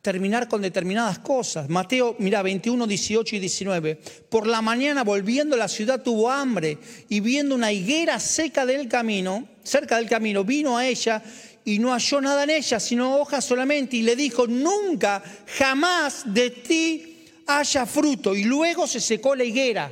terminar 0.02 0.48
con 0.48 0.64
determinadas 0.64 1.20
cosas. 1.20 1.70
Mateo, 1.70 2.16
mira, 2.18 2.42
21, 2.42 2.88
18 2.88 3.36
y 3.36 3.40
19. 3.40 4.00
Por 4.30 4.48
la 4.48 4.64
mañana, 4.64 5.04
volviendo 5.04 5.56
a 5.56 5.60
la 5.60 5.68
ciudad, 5.68 6.02
tuvo 6.02 6.32
hambre 6.32 6.80
y 7.10 7.20
viendo 7.20 7.54
una 7.54 7.72
higuera 7.72 8.20
seca 8.20 8.66
del 8.66 8.88
camino, 8.88 9.48
cerca 9.64 9.98
del 9.98 10.10
camino, 10.10 10.44
vino 10.44 10.78
a 10.78 10.88
ella 10.88 11.24
y 11.66 11.80
no 11.80 11.92
halló 11.92 12.22
nada 12.22 12.44
en 12.44 12.52
ella, 12.52 12.80
sino 12.80 13.18
hojas 13.18 13.44
solamente, 13.44 13.98
y 13.98 14.04
le 14.04 14.16
dijo, 14.16 14.46
nunca, 14.46 15.24
jamás 15.58 16.22
de 16.32 16.52
ti 16.52 17.26
haya 17.48 17.88
fruto. 17.88 18.36
Y 18.36 18.44
luego 18.44 18.86
se 18.86 19.02
secó 19.02 19.36
la 19.36 19.44
higuera. 19.44 19.92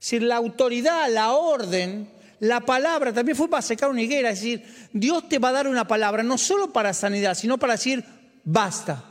Es 0.00 0.12
la 0.22 0.36
autoridad, 0.36 1.10
la 1.10 1.32
orden, 1.32 2.10
la 2.40 2.60
palabra 2.60 3.12
también 3.12 3.36
fue 3.36 3.48
para 3.48 3.62
secar 3.62 3.90
una 3.90 4.02
higuera. 4.02 4.30
Es 4.30 4.40
decir, 4.40 4.64
Dios 4.92 5.28
te 5.28 5.38
va 5.38 5.50
a 5.50 5.52
dar 5.52 5.68
una 5.68 5.86
palabra, 5.86 6.22
no 6.22 6.38
solo 6.38 6.72
para 6.72 6.94
sanidad, 6.94 7.34
sino 7.34 7.58
para 7.58 7.74
decir, 7.74 8.04
basta. 8.44 9.04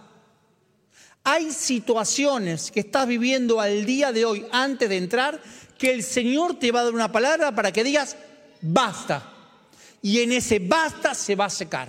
Hay 1.23 1.51
situaciones 1.51 2.69
que 2.71 2.81
estás 2.81 3.07
viviendo 3.07 3.61
al 3.61 3.85
día 3.85 4.11
de 4.11 4.25
hoy 4.25 4.45
antes 4.51 4.89
de 4.89 4.97
entrar 4.97 5.39
que 5.77 5.93
el 5.93 6.03
Señor 6.03 6.59
te 6.59 6.71
va 6.71 6.81
a 6.81 6.83
dar 6.85 6.93
una 6.93 7.11
palabra 7.11 7.53
para 7.53 7.71
que 7.71 7.83
digas 7.83 8.17
basta. 8.61 9.32
Y 10.03 10.19
en 10.19 10.33
ese 10.33 10.59
basta 10.59 11.15
se 11.15 11.33
va 11.33 11.45
a 11.45 11.49
secar. 11.49 11.87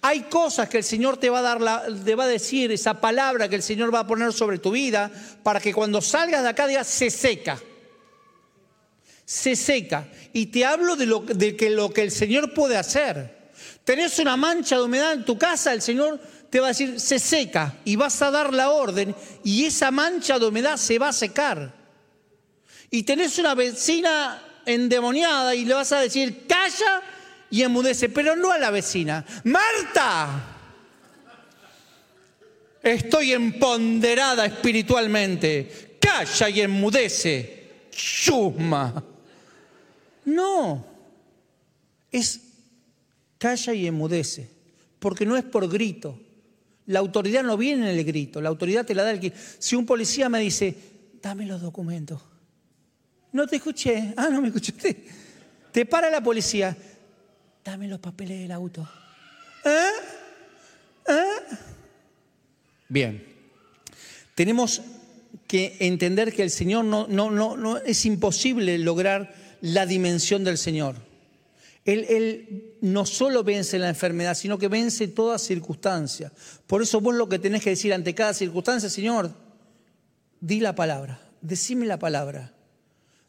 Hay 0.00 0.22
cosas 0.22 0.68
que 0.70 0.78
el 0.78 0.84
Señor 0.84 1.18
te 1.18 1.30
va 1.30 1.38
a 1.38 1.42
dar, 1.42 1.60
la, 1.60 1.84
te 2.04 2.14
va 2.14 2.24
a 2.24 2.28
decir, 2.28 2.72
esa 2.72 3.00
palabra 3.00 3.48
que 3.48 3.56
el 3.56 3.62
Señor 3.62 3.94
va 3.94 4.00
a 4.00 4.06
poner 4.06 4.32
sobre 4.32 4.58
tu 4.58 4.70
vida, 4.70 5.10
para 5.42 5.60
que 5.60 5.72
cuando 5.72 6.00
salgas 6.00 6.42
de 6.42 6.48
acá 6.48 6.66
digas, 6.66 6.86
se 6.86 7.10
seca. 7.10 7.60
Se 9.26 9.54
seca. 9.54 10.08
Y 10.32 10.46
te 10.46 10.64
hablo 10.64 10.96
de, 10.96 11.04
lo, 11.06 11.20
de 11.20 11.54
que 11.56 11.70
lo 11.70 11.90
que 11.90 12.02
el 12.02 12.10
Señor 12.10 12.54
puede 12.54 12.78
hacer. 12.78 13.52
Tenés 13.84 14.18
una 14.18 14.36
mancha 14.38 14.76
de 14.76 14.82
humedad 14.82 15.12
en 15.12 15.26
tu 15.26 15.36
casa, 15.36 15.74
el 15.74 15.82
Señor 15.82 16.18
te 16.48 16.58
va 16.58 16.66
a 16.66 16.70
decir, 16.70 17.00
se 17.00 17.18
seca. 17.18 17.76
Y 17.84 17.96
vas 17.96 18.20
a 18.22 18.30
dar 18.30 18.54
la 18.54 18.70
orden 18.70 19.14
y 19.42 19.66
esa 19.66 19.90
mancha 19.90 20.38
de 20.38 20.46
humedad 20.46 20.78
se 20.78 20.98
va 20.98 21.08
a 21.08 21.12
secar. 21.12 21.74
Y 22.90 23.02
tenés 23.02 23.38
una 23.38 23.54
vecina 23.54 24.42
endemoniada 24.66 25.54
y 25.54 25.64
le 25.64 25.74
vas 25.74 25.92
a 25.92 26.00
decir, 26.00 26.46
calla 26.46 27.02
y 27.50 27.62
enmudece, 27.62 28.08
pero 28.08 28.36
no 28.36 28.50
a 28.50 28.58
la 28.58 28.70
vecina. 28.70 29.24
Marta, 29.44 30.44
estoy 32.82 33.32
empoderada 33.32 34.46
espiritualmente. 34.46 35.98
Calla 36.00 36.48
y 36.48 36.60
enmudece. 36.60 37.88
Chusma. 37.90 39.04
No, 40.24 40.84
es 42.10 42.40
calla 43.38 43.74
y 43.74 43.86
enmudece, 43.86 44.48
porque 44.98 45.26
no 45.26 45.36
es 45.36 45.44
por 45.44 45.68
grito. 45.68 46.18
La 46.86 46.98
autoridad 46.98 47.42
no 47.42 47.56
viene 47.56 47.90
en 47.90 47.98
el 47.98 48.04
grito, 48.04 48.40
la 48.40 48.48
autoridad 48.48 48.84
te 48.84 48.94
la 48.94 49.04
da 49.04 49.10
el 49.10 49.20
que. 49.20 49.32
Si 49.58 49.76
un 49.76 49.86
policía 49.86 50.28
me 50.28 50.40
dice, 50.40 50.74
dame 51.22 51.46
los 51.46 51.60
documentos. 51.60 52.20
No 53.34 53.46
te 53.46 53.56
escuché. 53.56 54.14
Ah, 54.16 54.28
no 54.30 54.40
me 54.40 54.48
escuchaste. 54.48 55.04
Te 55.70 55.84
para 55.84 56.08
la 56.08 56.22
policía 56.22 56.74
dame 57.64 57.88
los 57.88 57.98
papeles 57.98 58.40
del 58.40 58.52
auto. 58.52 58.86
¿Eh? 59.64 59.88
¿Eh? 61.08 61.56
Bien, 62.88 63.24
tenemos 64.34 64.82
que 65.46 65.76
entender 65.80 66.32
que 66.32 66.42
el 66.42 66.50
Señor 66.50 66.84
no, 66.84 67.06
no, 67.08 67.30
no, 67.30 67.56
no 67.56 67.78
es 67.78 68.04
imposible 68.04 68.78
lograr 68.78 69.34
la 69.62 69.86
dimensión 69.86 70.44
del 70.44 70.58
Señor. 70.58 70.96
Él, 71.86 72.06
él, 72.08 72.76
no 72.82 73.04
solo 73.04 73.42
vence 73.42 73.78
la 73.78 73.88
enfermedad, 73.88 74.34
sino 74.34 74.58
que 74.58 74.68
vence 74.68 75.08
toda 75.08 75.38
circunstancia. 75.38 76.32
Por 76.66 76.82
eso 76.82 77.00
vos 77.00 77.14
lo 77.14 77.28
que 77.28 77.38
tenés 77.38 77.62
que 77.62 77.70
decir 77.70 77.92
ante 77.92 78.14
cada 78.14 78.32
circunstancia, 78.32 78.88
Señor, 78.88 79.34
di 80.40 80.60
la 80.60 80.74
palabra, 80.74 81.20
decime 81.40 81.84
la 81.84 81.98
palabra, 81.98 82.53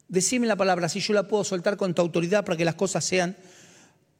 decime 0.08 0.46
la 0.46 0.56
palabra, 0.56 0.88
si 0.88 1.00
yo 1.00 1.12
la 1.14 1.26
puedo 1.26 1.44
soltar 1.44 1.76
con 1.76 1.94
tu 1.94 2.02
autoridad 2.02 2.44
para 2.44 2.56
que 2.56 2.64
las 2.64 2.74
cosas 2.74 3.04
sean 3.04 3.36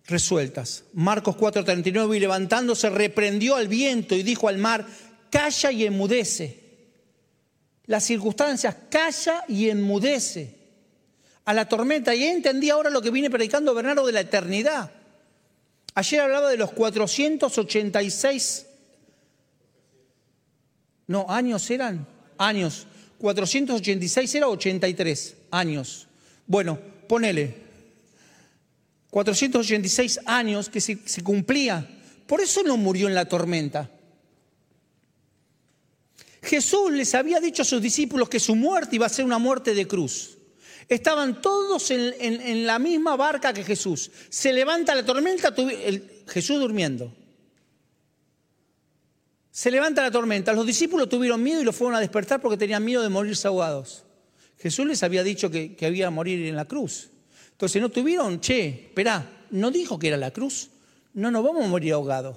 resueltas. 0.06 0.84
Marcos 0.92 1.36
4:39, 1.36 2.16
y 2.16 2.20
levantándose 2.20 2.90
reprendió 2.90 3.56
al 3.56 3.68
viento 3.68 4.14
y 4.14 4.22
dijo 4.22 4.48
al 4.48 4.58
mar, 4.58 4.86
calla 5.30 5.72
y 5.72 5.84
enmudece. 5.84 6.64
Las 7.86 8.04
circunstancias, 8.04 8.76
calla 8.90 9.44
y 9.48 9.68
enmudece. 9.68 10.56
A 11.44 11.54
la 11.54 11.68
tormenta, 11.68 12.12
y 12.14 12.24
entendí 12.24 12.70
ahora 12.70 12.90
lo 12.90 13.00
que 13.00 13.12
viene 13.12 13.30
predicando 13.30 13.72
Bernardo 13.72 14.04
de 14.04 14.12
la 14.12 14.20
eternidad. 14.20 14.90
Ayer 15.94 16.20
hablaba 16.20 16.50
de 16.50 16.56
los 16.56 16.72
486, 16.72 18.66
no, 21.06 21.26
años 21.28 21.70
eran, 21.70 22.06
años. 22.36 22.88
486 23.18 24.34
era 24.34 24.48
83 24.48 25.35
años. 25.50 26.08
Bueno, 26.46 26.78
ponele, 27.08 27.66
486 29.10 30.20
años 30.26 30.68
que 30.68 30.80
se, 30.80 30.98
cumplía. 31.22 31.88
Por 32.26 32.40
eso 32.40 32.62
no 32.62 32.76
murió 32.76 33.08
en 33.08 33.14
la 33.14 33.24
tormenta. 33.24 33.90
Jesús 36.42 36.92
les 36.92 37.14
había 37.14 37.40
dicho 37.40 37.62
a 37.62 37.64
sus 37.64 37.82
discípulos 37.82 38.28
que 38.28 38.38
su 38.38 38.54
muerte 38.54 38.96
iba 38.96 39.06
a 39.06 39.08
ser 39.08 39.24
una 39.24 39.38
muerte 39.38 39.74
de 39.74 39.88
cruz. 39.88 40.36
Estaban 40.88 41.40
todos 41.42 41.90
en, 41.90 42.66
la 42.66 42.78
misma 42.78 43.16
barca 43.16 43.52
que 43.52 43.64
Jesús. 43.64 44.10
Se 44.28 44.52
levanta 44.52 44.94
la 44.94 45.04
tormenta, 45.04 45.52
Jesús 46.28 46.60
durmiendo. 46.60 47.12
Se 49.50 49.70
levanta 49.70 50.02
la 50.02 50.10
tormenta. 50.10 50.52
Los 50.52 50.66
discípulos 50.66 51.08
tuvieron 51.08 51.42
miedo 51.42 51.60
y 51.60 51.64
lo 51.64 51.72
fueron 51.72 51.96
a 51.96 52.00
despertar 52.00 52.40
porque 52.40 52.58
tenían 52.58 52.84
miedo 52.84 53.02
de 53.02 53.08
morirse 53.08 53.48
ahogados. 53.48 54.05
Jesús 54.58 54.86
les 54.86 55.02
había 55.02 55.22
dicho 55.22 55.50
que, 55.50 55.76
que 55.76 55.86
había 55.86 56.08
a 56.08 56.10
morir 56.10 56.46
en 56.46 56.56
la 56.56 56.64
cruz. 56.64 57.10
Entonces 57.52 57.80
no 57.80 57.88
tuvieron, 57.88 58.40
che, 58.40 58.68
espera, 58.88 59.44
no 59.50 59.70
dijo 59.70 59.98
que 59.98 60.08
era 60.08 60.16
la 60.16 60.30
cruz. 60.30 60.70
No 61.14 61.30
nos 61.30 61.44
vamos 61.44 61.64
a 61.64 61.68
morir 61.68 61.94
ahogados. 61.94 62.36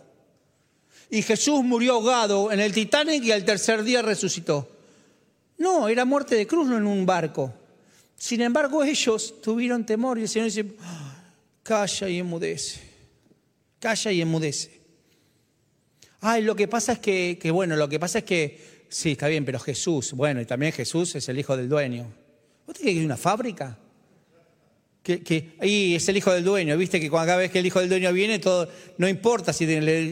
Y 1.10 1.22
Jesús 1.22 1.64
murió 1.64 1.94
ahogado 1.94 2.52
en 2.52 2.60
el 2.60 2.72
Titanic 2.72 3.24
y 3.24 3.32
al 3.32 3.44
tercer 3.44 3.84
día 3.84 4.02
resucitó. 4.02 4.70
No, 5.58 5.90
era 5.90 6.06
muerte 6.06 6.36
de 6.36 6.48
cruz, 6.48 6.68
no 6.68 6.78
en 6.78 6.86
un 6.86 7.06
barco. 7.06 7.54
Sin 8.16 8.42
embargo, 8.42 8.84
ellos 8.84 9.42
tuvieron 9.42 9.86
temor 9.86 10.20
y 10.20 10.24
el 10.24 10.30
Señor 10.30 10.48
dice, 10.48 10.66
ah, 10.82 11.24
calla 11.64 12.10
y 12.10 12.20
enmudece. 12.20 12.80
Calla 13.80 14.12
y 14.12 14.22
enmudece. 14.22 14.80
Ay, 16.22 16.44
lo 16.44 16.56
que 16.56 16.68
pasa 16.68 16.94
es 16.94 17.00
que, 17.00 17.38
que, 17.42 17.50
bueno, 17.52 17.76
lo 17.76 17.90
que 17.90 18.00
pasa 18.00 18.20
es 18.20 18.26
que, 18.26 18.79
sí, 18.90 19.12
está 19.12 19.28
bien, 19.28 19.46
pero 19.46 19.60
Jesús, 19.60 20.14
bueno, 20.14 20.42
y 20.42 20.46
también 20.46 20.74
Jesús 20.74 21.16
es 21.16 21.30
el 21.30 21.40
hijo 21.40 21.56
del 21.56 21.70
dueño. 21.70 22.12
¿Vos 22.66 22.76
tenés 22.76 22.94
que 22.94 22.98
ir 22.98 23.04
a 23.04 23.06
una 23.06 23.18
fábrica? 23.18 23.78
Que, 25.02 25.54
ahí 25.60 25.96
es 25.96 26.08
el 26.10 26.18
hijo 26.18 26.32
del 26.32 26.44
dueño, 26.44 26.78
viste 26.78 27.00
que 27.00 27.10
cada 27.10 27.38
vez 27.38 27.50
que 27.50 27.60
el 27.60 27.66
hijo 27.66 27.80
del 27.80 27.90
dueño 27.90 28.12
viene, 28.14 28.38
todo, 28.38 28.70
no 28.98 29.08
importa 29.08 29.54
si 29.54 29.66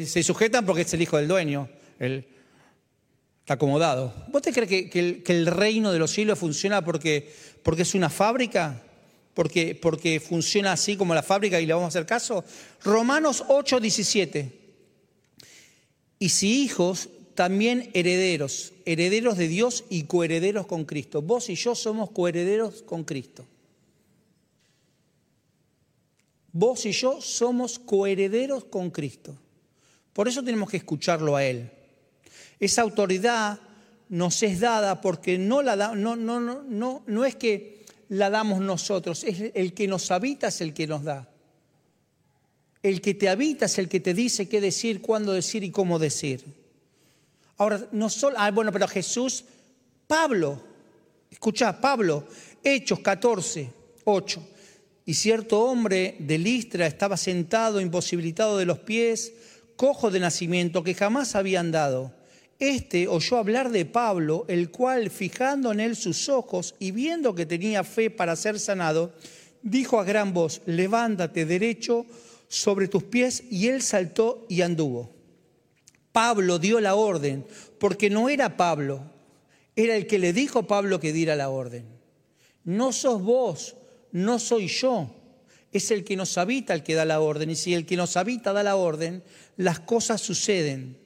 se 0.05 0.23
sujetan 0.23 0.65
porque 0.65 0.83
es 0.83 0.93
el 0.93 1.01
hijo 1.01 1.17
del 1.17 1.27
dueño, 1.27 1.69
está 1.99 3.53
acomodado. 3.53 4.13
¿Vos 4.29 4.41
te 4.41 4.53
crees 4.53 4.69
que, 4.69 4.89
que, 4.89 4.99
el, 4.99 5.23
que 5.23 5.33
el, 5.33 5.45
reino 5.45 5.91
de 5.91 5.99
los 5.99 6.09
cielos 6.09 6.39
funciona 6.39 6.83
porque, 6.83 7.31
porque 7.63 7.83
es 7.83 7.93
una 7.95 8.09
fábrica? 8.09 8.81
Porque, 9.33 9.75
porque 9.75 10.19
funciona 10.19 10.71
así 10.71 10.97
como 10.97 11.13
la 11.13 11.21
fábrica 11.21 11.61
y 11.61 11.67
le 11.67 11.73
vamos 11.73 11.85
a 11.85 11.89
hacer 11.89 12.07
caso. 12.07 12.43
Romanos 12.83 13.43
8, 13.47 13.79
17. 13.79 14.59
Y 16.17 16.29
si 16.29 16.63
hijos, 16.63 17.09
también 17.37 17.91
herederos, 17.93 18.73
herederos 18.83 19.37
de 19.37 19.47
Dios 19.47 19.83
y 19.89 20.05
coherederos 20.05 20.65
con 20.65 20.85
Cristo. 20.85 21.21
Vos 21.21 21.51
y 21.51 21.53
yo 21.53 21.75
somos 21.75 22.09
coherederos 22.09 22.81
con 22.81 23.03
Cristo. 23.03 23.45
Vos 26.51 26.87
y 26.87 26.93
yo 26.93 27.21
somos 27.21 27.77
coherederos 27.77 28.65
con 28.65 28.89
Cristo. 28.89 29.37
Por 30.13 30.27
eso 30.27 30.43
tenemos 30.43 30.67
que 30.67 30.77
escucharlo 30.77 31.35
a 31.35 31.43
Él. 31.43 31.69
Esa 32.59 32.81
autoridad 32.81 33.59
nos 34.09 34.41
es 34.41 34.59
dada 34.59 34.99
porque 34.99 35.37
no, 35.37 35.61
la 35.61 35.75
da, 35.75 35.93
no, 35.93 36.15
no, 36.15 36.39
no, 36.39 37.03
no, 37.05 37.25
es 37.25 37.35
que 37.35 37.85
la 38.09 38.31
damos 38.31 38.61
nosotros, 38.61 39.23
es 39.23 39.51
el 39.53 39.75
que 39.75 39.87
nos 39.87 40.09
habita 40.09 40.47
es 40.47 40.59
el 40.61 40.73
que 40.73 40.87
nos 40.87 41.03
da. 41.03 41.29
El 42.81 42.99
que 42.99 43.13
te 43.13 43.29
habita 43.29 43.67
es 43.67 43.77
el 43.77 43.87
que 43.87 43.99
te 43.99 44.15
dice 44.15 44.49
qué 44.49 44.59
decir, 44.59 45.01
cuándo 45.01 45.33
decir 45.33 45.63
y 45.63 45.69
cómo 45.69 45.99
decir. 45.99 46.65
Ahora, 47.57 47.87
no 47.91 48.09
solo, 48.09 48.35
ah, 48.39 48.51
bueno, 48.51 48.71
pero 48.71 48.87
Jesús, 48.87 49.43
Pablo, 50.05 50.61
escucha, 51.31 51.81
Pablo, 51.81 52.25
Hechos 52.63 52.99
14, 52.99 53.69
8. 54.03 54.47
Y 55.05 55.13
cierto 55.13 55.63
hombre 55.63 56.17
de 56.19 56.37
Listra 56.37 56.85
estaba 56.85 57.17
sentado, 57.17 57.81
imposibilitado 57.81 58.57
de 58.57 58.65
los 58.65 58.79
pies, 58.79 59.33
cojo 59.75 60.11
de 60.11 60.19
nacimiento, 60.19 60.83
que 60.83 60.93
jamás 60.93 61.35
había 61.35 61.59
andado. 61.59 62.13
Este 62.59 63.07
oyó 63.07 63.37
hablar 63.37 63.69
de 63.71 63.85
Pablo, 63.85 64.45
el 64.47 64.69
cual, 64.69 65.09
fijando 65.09 65.71
en 65.71 65.79
él 65.79 65.95
sus 65.95 66.27
ojos 66.27 66.75
y 66.79 66.91
viendo 66.91 67.35
que 67.35 67.45
tenía 67.45 67.83
fe 67.83 68.09
para 68.09 68.35
ser 68.35 68.59
sanado, 68.59 69.13
dijo 69.61 69.99
a 69.99 70.03
gran 70.03 70.33
voz, 70.33 70.61
levántate 70.65 71.45
derecho 71.45 72.05
sobre 72.47 72.87
tus 72.87 73.03
pies, 73.03 73.43
y 73.49 73.67
él 73.67 73.81
saltó 73.81 74.45
y 74.49 74.61
anduvo. 74.61 75.16
Pablo 76.17 76.57
dio 76.57 76.79
la 76.79 76.95
orden, 76.95 77.45
porque 77.77 78.09
no 78.09 78.27
era 78.27 78.57
Pablo, 78.57 79.03
era 79.75 79.95
el 79.95 80.07
que 80.07 80.17
le 80.17 80.33
dijo 80.33 80.57
a 80.57 80.67
Pablo 80.67 80.99
que 80.99 81.13
diera 81.13 81.35
la 81.35 81.49
orden. 81.49 81.85
No 82.63 82.91
sos 82.91 83.21
vos 83.21 83.75
no 84.11 84.39
soy 84.39 84.67
yo, 84.67 85.11
es 85.71 85.91
el 85.91 86.03
que 86.03 86.15
nos 86.15 86.39
habita 86.39 86.73
el 86.73 86.81
que 86.81 86.95
da 86.95 87.05
la 87.05 87.19
orden. 87.19 87.51
Y 87.51 87.55
si 87.55 87.75
el 87.75 87.85
que 87.85 87.95
nos 87.95 88.17
habita 88.17 88.51
da 88.51 88.63
la 88.63 88.77
orden, 88.77 89.21
las 89.57 89.79
cosas 89.79 90.19
suceden. 90.19 90.97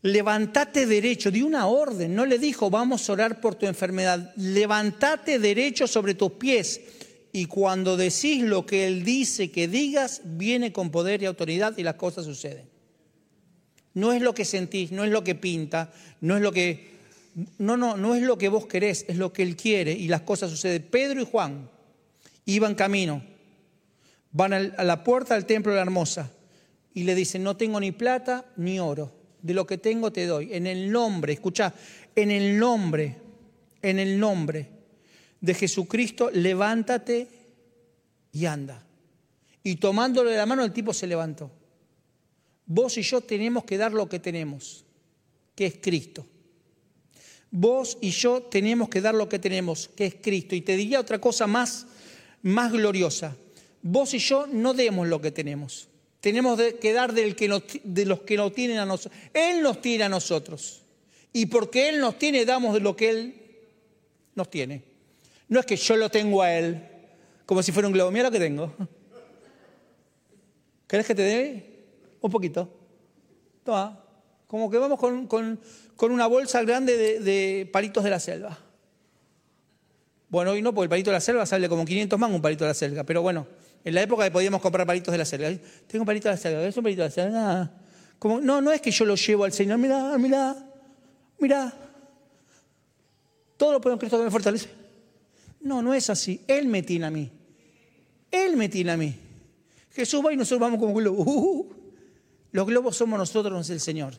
Levantate 0.00 0.86
derecho, 0.86 1.30
di 1.30 1.42
una 1.42 1.66
orden, 1.66 2.14
no 2.14 2.24
le 2.24 2.38
dijo 2.38 2.70
vamos 2.70 3.10
a 3.10 3.12
orar 3.12 3.42
por 3.42 3.56
tu 3.56 3.66
enfermedad, 3.66 4.32
levantate 4.36 5.38
derecho 5.38 5.86
sobre 5.86 6.14
tus 6.14 6.32
pies 6.32 6.80
y 7.30 7.44
cuando 7.44 7.98
decís 7.98 8.42
lo 8.42 8.64
que 8.64 8.86
Él 8.86 9.04
dice 9.04 9.50
que 9.50 9.68
digas, 9.68 10.22
viene 10.24 10.72
con 10.72 10.90
poder 10.90 11.22
y 11.22 11.26
autoridad 11.26 11.76
y 11.76 11.82
las 11.82 11.96
cosas 11.96 12.24
suceden. 12.24 12.77
No 13.98 14.12
es 14.12 14.22
lo 14.22 14.32
que 14.32 14.44
sentís, 14.44 14.92
no 14.92 15.02
es 15.02 15.10
lo 15.10 15.24
que 15.24 15.34
pinta, 15.34 15.92
no 16.20 16.36
es 16.36 16.42
lo 16.42 16.52
que 16.52 16.98
no, 17.58 17.76
no, 17.76 17.96
no 17.96 18.14
es 18.14 18.22
lo 18.22 18.38
que 18.38 18.48
vos 18.48 18.66
querés, 18.66 19.04
es 19.08 19.16
lo 19.16 19.32
que 19.32 19.42
Él 19.42 19.56
quiere 19.56 19.92
y 19.92 20.06
las 20.06 20.22
cosas 20.22 20.50
suceden. 20.50 20.86
Pedro 20.88 21.20
y 21.20 21.26
Juan 21.26 21.68
iban 22.44 22.76
camino, 22.76 23.22
van 24.30 24.52
a 24.52 24.84
la 24.84 25.02
puerta 25.02 25.34
del 25.34 25.46
templo 25.46 25.72
de 25.72 25.76
la 25.76 25.82
hermosa 25.82 26.30
y 26.94 27.02
le 27.02 27.16
dice, 27.16 27.40
no 27.40 27.56
tengo 27.56 27.80
ni 27.80 27.90
plata 27.90 28.46
ni 28.56 28.78
oro, 28.78 29.12
de 29.42 29.54
lo 29.54 29.66
que 29.66 29.78
tengo 29.78 30.12
te 30.12 30.26
doy. 30.26 30.54
En 30.54 30.68
el 30.68 30.92
nombre, 30.92 31.32
escucha, 31.32 31.74
en 32.14 32.30
el 32.30 32.56
nombre, 32.56 33.16
en 33.82 33.98
el 33.98 34.18
nombre 34.20 34.68
de 35.40 35.54
Jesucristo, 35.54 36.30
levántate 36.32 37.26
y 38.30 38.46
anda. 38.46 38.84
Y 39.64 39.74
tomándole 39.76 40.36
la 40.36 40.46
mano 40.46 40.62
el 40.62 40.72
tipo 40.72 40.94
se 40.94 41.08
levantó. 41.08 41.57
Vos 42.68 42.98
y 42.98 43.02
yo 43.02 43.22
tenemos 43.22 43.64
que 43.64 43.78
dar 43.78 43.92
lo 43.92 44.10
que 44.10 44.18
tenemos, 44.18 44.84
que 45.56 45.66
es 45.66 45.74
Cristo. 45.80 46.26
Vos 47.50 47.96
y 48.02 48.10
yo 48.10 48.42
tenemos 48.42 48.90
que 48.90 49.00
dar 49.00 49.14
lo 49.14 49.26
que 49.26 49.38
tenemos, 49.38 49.88
que 49.88 50.04
es 50.04 50.16
Cristo. 50.20 50.54
Y 50.54 50.60
te 50.60 50.76
diría 50.76 51.00
otra 51.00 51.18
cosa 51.18 51.46
más, 51.46 51.86
más 52.42 52.70
gloriosa. 52.70 53.34
Vos 53.80 54.12
y 54.12 54.18
yo 54.18 54.46
no 54.46 54.74
demos 54.74 55.08
lo 55.08 55.18
que 55.18 55.30
tenemos. 55.30 55.88
Tenemos 56.20 56.60
que 56.78 56.92
dar 56.92 57.14
del 57.14 57.34
que 57.34 57.48
de 57.84 58.04
los 58.04 58.20
que 58.20 58.36
nos 58.36 58.52
tienen 58.52 58.76
a 58.76 58.84
nosotros. 58.84 59.18
Él 59.32 59.62
nos 59.62 59.80
tiene 59.80 60.04
a 60.04 60.08
nosotros. 60.10 60.82
Y 61.32 61.46
porque 61.46 61.88
Él 61.88 62.00
nos 62.00 62.18
tiene, 62.18 62.44
damos 62.44 62.74
de 62.74 62.80
lo 62.80 62.94
que 62.94 63.08
Él 63.08 63.34
nos 64.34 64.50
tiene. 64.50 64.82
No 65.48 65.58
es 65.58 65.64
que 65.64 65.76
yo 65.76 65.96
lo 65.96 66.10
tengo 66.10 66.42
a 66.42 66.52
Él, 66.52 66.86
como 67.46 67.62
si 67.62 67.72
fuera 67.72 67.88
un 67.88 67.94
globo. 67.94 68.10
Mira 68.10 68.24
lo 68.24 68.30
que 68.30 68.38
tengo. 68.38 68.74
¿Querés 70.86 71.06
que 71.06 71.14
te 71.14 71.22
dé? 71.22 71.67
Un 72.20 72.30
poquito. 72.30 72.68
Toma. 73.64 74.04
Como 74.46 74.70
que 74.70 74.78
vamos 74.78 74.98
con, 74.98 75.60
una 76.10 76.26
bolsa 76.26 76.62
grande 76.62 77.20
de, 77.20 77.68
palitos 77.70 78.02
de 78.02 78.10
la 78.10 78.18
selva. 78.18 78.58
Bueno, 80.30 80.52
hoy 80.52 80.62
no, 80.62 80.74
porque 80.74 80.84
el 80.84 80.90
palito 80.90 81.10
de 81.10 81.16
la 81.16 81.20
selva 81.20 81.44
sale 81.44 81.68
como 81.68 81.84
500 81.84 82.18
mangos 82.18 82.36
un 82.36 82.42
palito 82.42 82.64
de 82.64 82.70
la 82.70 82.74
selva. 82.74 83.04
Pero 83.04 83.20
bueno, 83.20 83.46
en 83.84 83.94
la 83.94 84.02
época 84.02 84.24
que 84.24 84.30
podíamos 84.30 84.62
comprar 84.62 84.86
palitos 84.86 85.12
de 85.12 85.18
la 85.18 85.24
selva. 85.24 85.48
Tengo 85.86 86.02
un 86.02 86.06
palito 86.06 86.28
de 86.28 86.34
la 86.34 86.40
selva, 86.40 86.64
¿es 86.64 86.76
un 86.76 86.82
palito 86.82 87.02
de 87.02 87.08
la 87.08 87.14
selva? 87.14 87.70
Como, 88.18 88.40
no, 88.40 88.60
no 88.60 88.72
es 88.72 88.80
que 88.80 88.90
yo 88.90 89.04
lo 89.04 89.14
llevo 89.16 89.44
al 89.44 89.52
Señor. 89.52 89.78
Mira, 89.78 90.16
mira, 90.18 90.56
mira. 91.38 91.72
Todo 93.58 93.72
lo 93.72 93.80
puedo 93.80 93.94
en 93.94 94.00
Cristo 94.00 94.18
que 94.18 94.24
me 94.24 94.30
fortalece. 94.30 94.68
No, 95.60 95.82
no 95.82 95.92
es 95.92 96.08
así. 96.08 96.42
Él 96.46 96.68
me 96.68 96.82
tiene 96.82 97.06
a 97.06 97.10
mí. 97.10 97.30
Él 98.30 98.56
me 98.56 98.68
tiene 98.68 98.92
a 98.92 98.96
mí. 98.96 99.14
Jesús 99.92 100.24
va 100.24 100.32
y 100.32 100.36
nosotros 100.36 100.60
vamos 100.60 100.78
como. 100.78 100.94
Uh, 100.94 101.08
uh, 101.10 101.60
uh. 101.60 101.77
Los 102.52 102.66
globos 102.66 102.96
somos 102.96 103.18
nosotros, 103.18 103.52
no 103.52 103.60
es 103.60 103.70
el 103.70 103.80
Señor. 103.80 104.14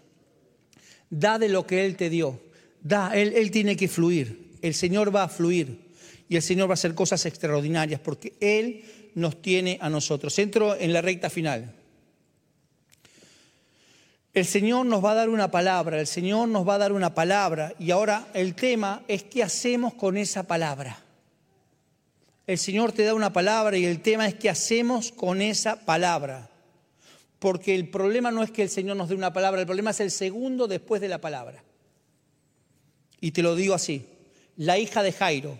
Da 1.09 1.39
de 1.39 1.49
lo 1.49 1.65
que 1.65 1.85
Él 1.85 1.95
te 1.95 2.09
dio. 2.09 2.39
Da, 2.81 3.11
él, 3.15 3.33
él 3.35 3.51
tiene 3.51 3.75
que 3.75 3.87
fluir. 3.87 4.53
El 4.61 4.73
Señor 4.73 5.13
va 5.13 5.23
a 5.23 5.29
fluir. 5.29 5.89
Y 6.29 6.35
el 6.35 6.41
Señor 6.41 6.69
va 6.69 6.73
a 6.73 6.75
hacer 6.75 6.93
cosas 6.93 7.25
extraordinarias 7.25 7.99
porque 7.99 8.33
Él 8.39 8.83
nos 9.15 9.41
tiene 9.41 9.77
a 9.81 9.89
nosotros. 9.89 10.37
Entro 10.39 10.75
en 10.75 10.93
la 10.93 11.01
recta 11.01 11.29
final. 11.29 11.73
El 14.33 14.45
Señor 14.45 14.85
nos 14.85 15.03
va 15.03 15.11
a 15.11 15.15
dar 15.15 15.29
una 15.29 15.49
palabra, 15.49 15.99
el 15.99 16.05
Señor 16.05 16.47
nos 16.47 16.67
va 16.67 16.75
a 16.75 16.77
dar 16.77 16.91
una 16.93 17.15
palabra 17.15 17.73
y 17.79 17.89
ahora 17.89 18.27
el 18.35 18.53
tema 18.53 19.03
es 19.07 19.23
qué 19.23 19.41
hacemos 19.41 19.95
con 19.95 20.17
esa 20.17 20.43
palabra. 20.43 21.03
El 22.45 22.59
Señor 22.59 22.91
te 22.91 23.03
da 23.03 23.15
una 23.15 23.33
palabra 23.33 23.77
y 23.77 23.85
el 23.85 24.01
tema 24.01 24.27
es 24.27 24.35
qué 24.35 24.49
hacemos 24.49 25.11
con 25.11 25.41
esa 25.41 25.83
palabra. 25.83 26.49
Porque 27.39 27.73
el 27.73 27.89
problema 27.89 28.31
no 28.31 28.43
es 28.43 28.51
que 28.51 28.63
el 28.63 28.69
Señor 28.69 28.97
nos 28.97 29.09
dé 29.09 29.15
una 29.15 29.31
palabra, 29.31 29.61
el 29.61 29.67
problema 29.67 29.91
es 29.91 30.01
el 30.01 30.11
segundo 30.11 30.67
después 30.67 31.01
de 31.01 31.07
la 31.07 31.19
palabra. 31.19 31.63
Y 33.21 33.31
te 33.31 33.41
lo 33.41 33.55
digo 33.55 33.73
así, 33.73 34.07
la 34.57 34.77
hija 34.77 35.01
de 35.03 35.13
Jairo 35.13 35.57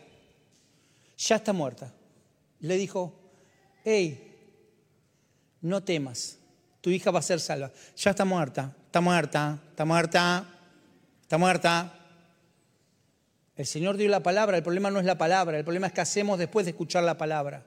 ya 1.17 1.37
está 1.37 1.53
muerta. 1.53 1.93
Le 2.59 2.75
dijo, 2.75 3.13
hey, 3.85 4.35
no 5.61 5.81
temas, 5.83 6.37
tu 6.81 6.89
hija 6.89 7.11
va 7.11 7.19
a 7.19 7.23
ser 7.23 7.39
salva. 7.39 7.71
Ya 7.95 8.11
está 8.11 8.25
muerta, 8.25 8.75
está 8.85 9.01
muerta, 9.01 9.59
está 9.69 9.85
muerta, 9.85 10.47
está 11.21 11.37
muerta. 11.37 11.95
El 13.55 13.65
Señor 13.65 13.97
dio 13.97 14.09
la 14.09 14.23
palabra, 14.23 14.57
el 14.57 14.63
problema 14.63 14.89
no 14.91 14.99
es 14.99 15.05
la 15.05 15.17
palabra, 15.17 15.57
el 15.57 15.63
problema 15.63 15.87
es 15.87 15.93
qué 15.93 16.01
hacemos 16.01 16.39
después 16.39 16.65
de 16.65 16.71
escuchar 16.71 17.03
la 17.03 17.17
palabra. 17.17 17.65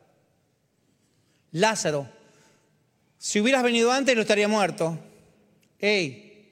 Lázaro, 1.50 2.08
si 3.22 3.40
hubieras 3.40 3.62
venido 3.62 3.92
antes 3.92 4.16
no 4.16 4.22
estaría 4.22 4.48
muerto. 4.48 4.98
Ey, 5.78 6.50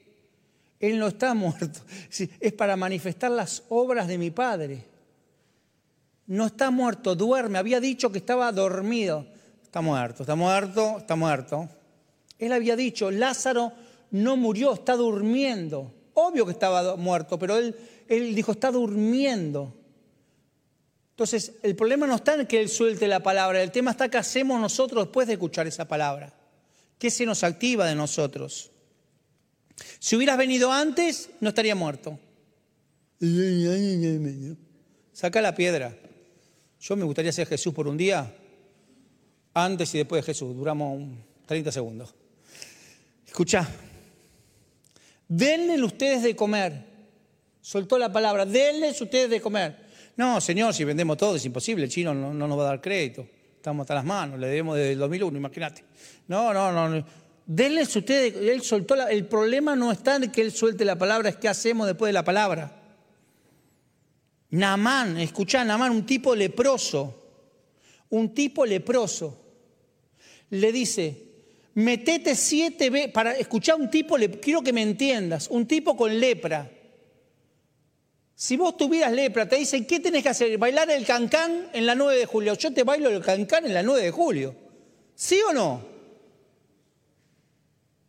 él 0.79 0.97
no 0.97 1.07
está 1.09 1.33
muerto, 1.35 1.81
es 2.39 2.53
para 2.53 2.77
manifestar 2.77 3.29
las 3.29 3.63
obras 3.67 4.07
de 4.07 4.17
mi 4.17 4.31
Padre. 4.31 4.85
No 6.27 6.45
está 6.45 6.71
muerto, 6.71 7.13
duerme, 7.13 7.57
había 7.57 7.81
dicho 7.81 8.09
que 8.09 8.19
estaba 8.19 8.49
dormido 8.53 9.27
está 9.71 9.81
muerto, 9.81 10.23
está 10.23 10.35
muerto, 10.35 10.97
está 10.99 11.15
muerto. 11.17 11.69
Él 12.39 12.53
había 12.53 12.77
dicho, 12.77 13.11
Lázaro 13.11 13.73
no 14.11 14.37
murió, 14.37 14.73
está 14.73 14.95
durmiendo. 14.95 15.93
Obvio 16.13 16.45
que 16.45 16.53
estaba 16.53 16.95
muerto, 16.95 17.37
pero 17.37 17.57
él, 17.57 17.75
él 18.07 18.33
dijo, 18.33 18.53
está 18.53 18.71
durmiendo. 18.71 19.73
Entonces, 21.11 21.53
el 21.63 21.75
problema 21.75 22.07
no 22.07 22.15
está 22.15 22.35
en 22.35 22.47
que 22.47 22.61
él 22.61 22.69
suelte 22.69 23.07
la 23.09 23.21
palabra, 23.21 23.61
el 23.61 23.71
tema 23.71 23.91
está 23.91 24.09
qué 24.09 24.17
hacemos 24.17 24.59
nosotros 24.59 25.05
después 25.05 25.27
de 25.27 25.33
escuchar 25.33 25.67
esa 25.67 25.85
palabra. 25.85 26.33
¿Qué 27.01 27.09
se 27.09 27.25
nos 27.25 27.43
activa 27.43 27.87
de 27.87 27.95
nosotros? 27.95 28.69
Si 29.97 30.15
hubieras 30.15 30.37
venido 30.37 30.71
antes, 30.71 31.31
no 31.39 31.49
estaría 31.49 31.73
muerto. 31.73 32.19
Saca 35.11 35.41
la 35.41 35.55
piedra. 35.55 35.97
Yo 36.79 36.95
me 36.95 37.03
gustaría 37.03 37.31
ser 37.31 37.47
Jesús 37.47 37.73
por 37.73 37.87
un 37.87 37.97
día 37.97 38.31
antes 39.55 39.95
y 39.95 39.97
después 39.97 40.21
de 40.21 40.31
Jesús. 40.31 40.55
Duramos 40.55 41.01
30 41.47 41.71
segundos. 41.71 42.13
Escucha, 43.25 43.67
denle 45.27 45.83
ustedes 45.83 46.21
de 46.21 46.35
comer. 46.35 46.85
Soltó 47.61 47.97
la 47.97 48.13
palabra, 48.13 48.45
denles 48.45 49.01
ustedes 49.01 49.31
de 49.31 49.41
comer. 49.41 49.75
No, 50.17 50.39
señor, 50.39 50.71
si 50.75 50.83
vendemos 50.83 51.17
todo 51.17 51.35
es 51.35 51.45
imposible, 51.45 51.85
el 51.85 51.89
chino 51.89 52.13
no, 52.13 52.31
nos 52.31 52.59
va 52.59 52.61
a 52.61 52.67
dar 52.67 52.79
crédito. 52.79 53.27
Estamos 53.61 53.83
hasta 53.83 53.93
las 53.93 54.05
manos, 54.05 54.39
le 54.39 54.47
debemos 54.47 54.75
desde 54.75 54.93
el 54.93 54.97
2001, 54.97 55.37
imagínate. 55.37 55.83
No, 56.27 56.51
no, 56.51 56.71
no. 56.71 57.05
Denles 57.45 57.95
ustedes, 57.95 58.33
él 58.35 58.63
soltó 58.63 58.95
la, 58.95 59.11
el 59.11 59.27
problema 59.27 59.75
no 59.75 59.91
está 59.91 60.15
en 60.15 60.31
que 60.31 60.41
él 60.41 60.51
suelte 60.51 60.83
la 60.83 60.97
palabra, 60.97 61.29
es 61.29 61.35
qué 61.35 61.47
hacemos 61.47 61.85
después 61.85 62.09
de 62.09 62.13
la 62.13 62.23
palabra. 62.23 62.75
Namán, 64.49 65.19
escuchá, 65.19 65.63
Namán, 65.63 65.91
un 65.91 66.07
tipo 66.07 66.35
leproso, 66.35 67.35
un 68.09 68.33
tipo 68.33 68.65
leproso 68.65 69.37
le 70.49 70.71
dice, 70.71 71.23
metete 71.75 72.33
siete 72.33 72.89
veces, 72.89 73.11
para 73.11 73.33
escuchar 73.33 73.75
un 73.75 73.91
tipo, 73.91 74.15
quiero 74.41 74.63
que 74.63 74.73
me 74.73 74.81
entiendas, 74.81 75.49
un 75.51 75.67
tipo 75.67 75.95
con 75.95 76.19
lepra. 76.19 76.67
Si 78.41 78.57
vos 78.57 78.75
tuvieras 78.75 79.11
lepra, 79.11 79.47
te 79.47 79.55
dicen, 79.55 79.85
¿qué 79.85 79.99
tenés 79.99 80.23
que 80.23 80.29
hacer? 80.29 80.57
Bailar 80.57 80.89
el 80.89 81.05
cancán 81.05 81.69
en 81.73 81.85
la 81.85 81.93
9 81.93 82.17
de 82.17 82.25
julio. 82.25 82.55
Yo 82.55 82.73
te 82.73 82.81
bailo 82.81 83.07
el 83.09 83.21
cancán 83.21 83.67
en 83.67 83.73
la 83.75 83.83
9 83.83 84.01
de 84.01 84.09
julio. 84.09 84.55
¿Sí 85.13 85.39
o 85.47 85.53
no? 85.53 85.85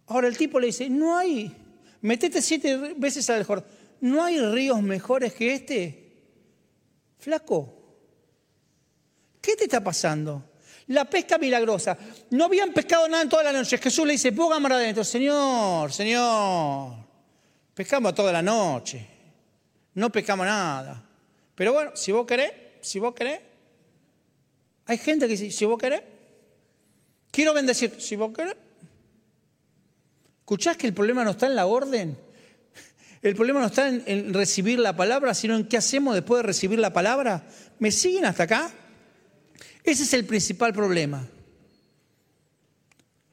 Ahora 0.07 0.29
el 0.29 0.39
tipo 0.39 0.59
le 0.59 0.69
dice, 0.69 0.89
no 0.89 1.19
hay, 1.19 1.55
metete 2.01 2.41
siete 2.41 2.95
veces 2.97 3.29
al 3.29 3.45
Jordán. 3.45 3.69
¿No 4.01 4.25
hay 4.25 4.41
ríos 4.41 4.81
mejores 4.81 5.35
que 5.35 5.53
este? 5.53 6.15
Flaco, 7.19 7.75
¿qué 9.39 9.55
te 9.55 9.65
está 9.65 9.85
pasando? 9.85 10.53
La 10.87 11.05
pesca 11.11 11.37
milagrosa. 11.37 11.99
No 12.31 12.47
habían 12.47 12.73
pescado 12.73 13.07
nada 13.07 13.23
en 13.23 13.29
toda 13.29 13.43
la 13.43 13.53
noche. 13.53 13.77
Jesús 13.77 14.07
le 14.07 14.15
dice, 14.15 14.33
póngame 14.33 14.75
adentro. 14.75 15.05
Señor, 15.05 15.93
Señor, 15.93 16.95
pescamos 17.75 18.15
toda 18.15 18.33
la 18.33 18.41
noche. 18.41 19.12
No 19.95 20.11
pescamos 20.11 20.47
nada. 20.47 21.05
Pero 21.55 21.73
bueno, 21.73 21.93
si 21.95 22.13
vos 22.13 22.27
querés, 22.27 22.53
si 22.81 22.99
vos 22.99 23.15
querés. 23.15 23.41
Hay 24.87 24.99
gente 24.99 25.27
que 25.27 25.37
dice, 25.37 25.51
si 25.51 25.65
vos 25.65 25.79
querés. 25.79 26.03
Quiero 27.31 27.55
bendecir, 27.55 28.01
si 28.01 28.17
vos 28.17 28.33
querés. 28.33 28.57
¿Escuchás 30.41 30.77
que 30.77 30.87
el 30.87 30.95
problema 30.95 31.25
no 31.25 31.31
está 31.31 31.47
en 31.47 31.57
la 31.57 31.67
orden? 31.67 32.19
El 33.23 33.37
problema 33.37 33.61
no 33.61 33.67
está 33.67 33.89
en, 33.89 34.03
en 34.07 34.35
recibir 34.35 34.81
la 34.81 34.97
palabra, 34.97 35.33
sino 35.33 35.55
en 35.55 35.69
qué 35.69 35.77
hacemos 35.77 36.15
después 36.15 36.41
de 36.41 36.43
recibir 36.43 36.81
la 36.81 36.93
palabra. 36.93 37.47
¿Me 37.79 37.93
siguen 37.93 38.25
hasta 38.25 38.43
acá? 38.43 38.73
Ese 39.85 40.03
es 40.03 40.13
el 40.13 40.25
principal 40.25 40.73
problema. 40.73 41.27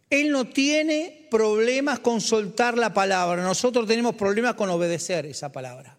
Él 0.10 0.32
no 0.32 0.48
tiene 0.48 1.28
problemas 1.30 2.00
con 2.00 2.22
soltar 2.22 2.78
la 2.78 2.94
palabra. 2.94 3.44
Nosotros 3.44 3.88
tenemos 3.88 4.16
problemas 4.16 4.56
con 4.56 4.70
obedecer 4.70 5.26
esa 5.28 5.52
palabra. 5.52 5.99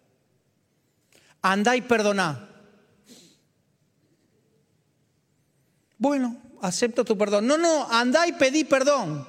Andá 1.43 1.77
y 1.77 1.83
perdoná. 1.83 2.49
Bueno, 5.99 6.37
acepto 6.63 7.05
tu 7.05 7.17
perdón. 7.17 7.47
No, 7.47 7.59
no, 7.59 7.91
andá 7.91 8.27
y 8.27 8.33
pedí 8.33 8.65
perdón. 8.65 9.27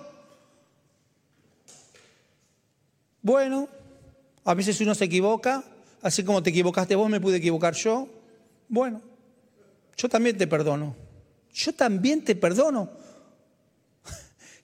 Bueno, 3.22 3.68
a 4.44 4.54
veces 4.54 4.80
uno 4.82 4.96
se 4.96 5.06
equivoca, 5.06 5.64
así 6.02 6.24
como 6.24 6.42
te 6.42 6.50
equivocaste 6.50 6.96
vos, 6.96 7.10
me 7.10 7.22
pude 7.22 7.38
equivocar 7.38 7.74
yo. 7.76 8.08
Bueno, 8.68 9.02
yo 9.96 10.10
también 10.10 10.38
te 10.38 10.48
perdono 10.48 10.96
yo 11.54 11.74
también 11.74 12.24
te 12.24 12.36
perdono. 12.36 12.90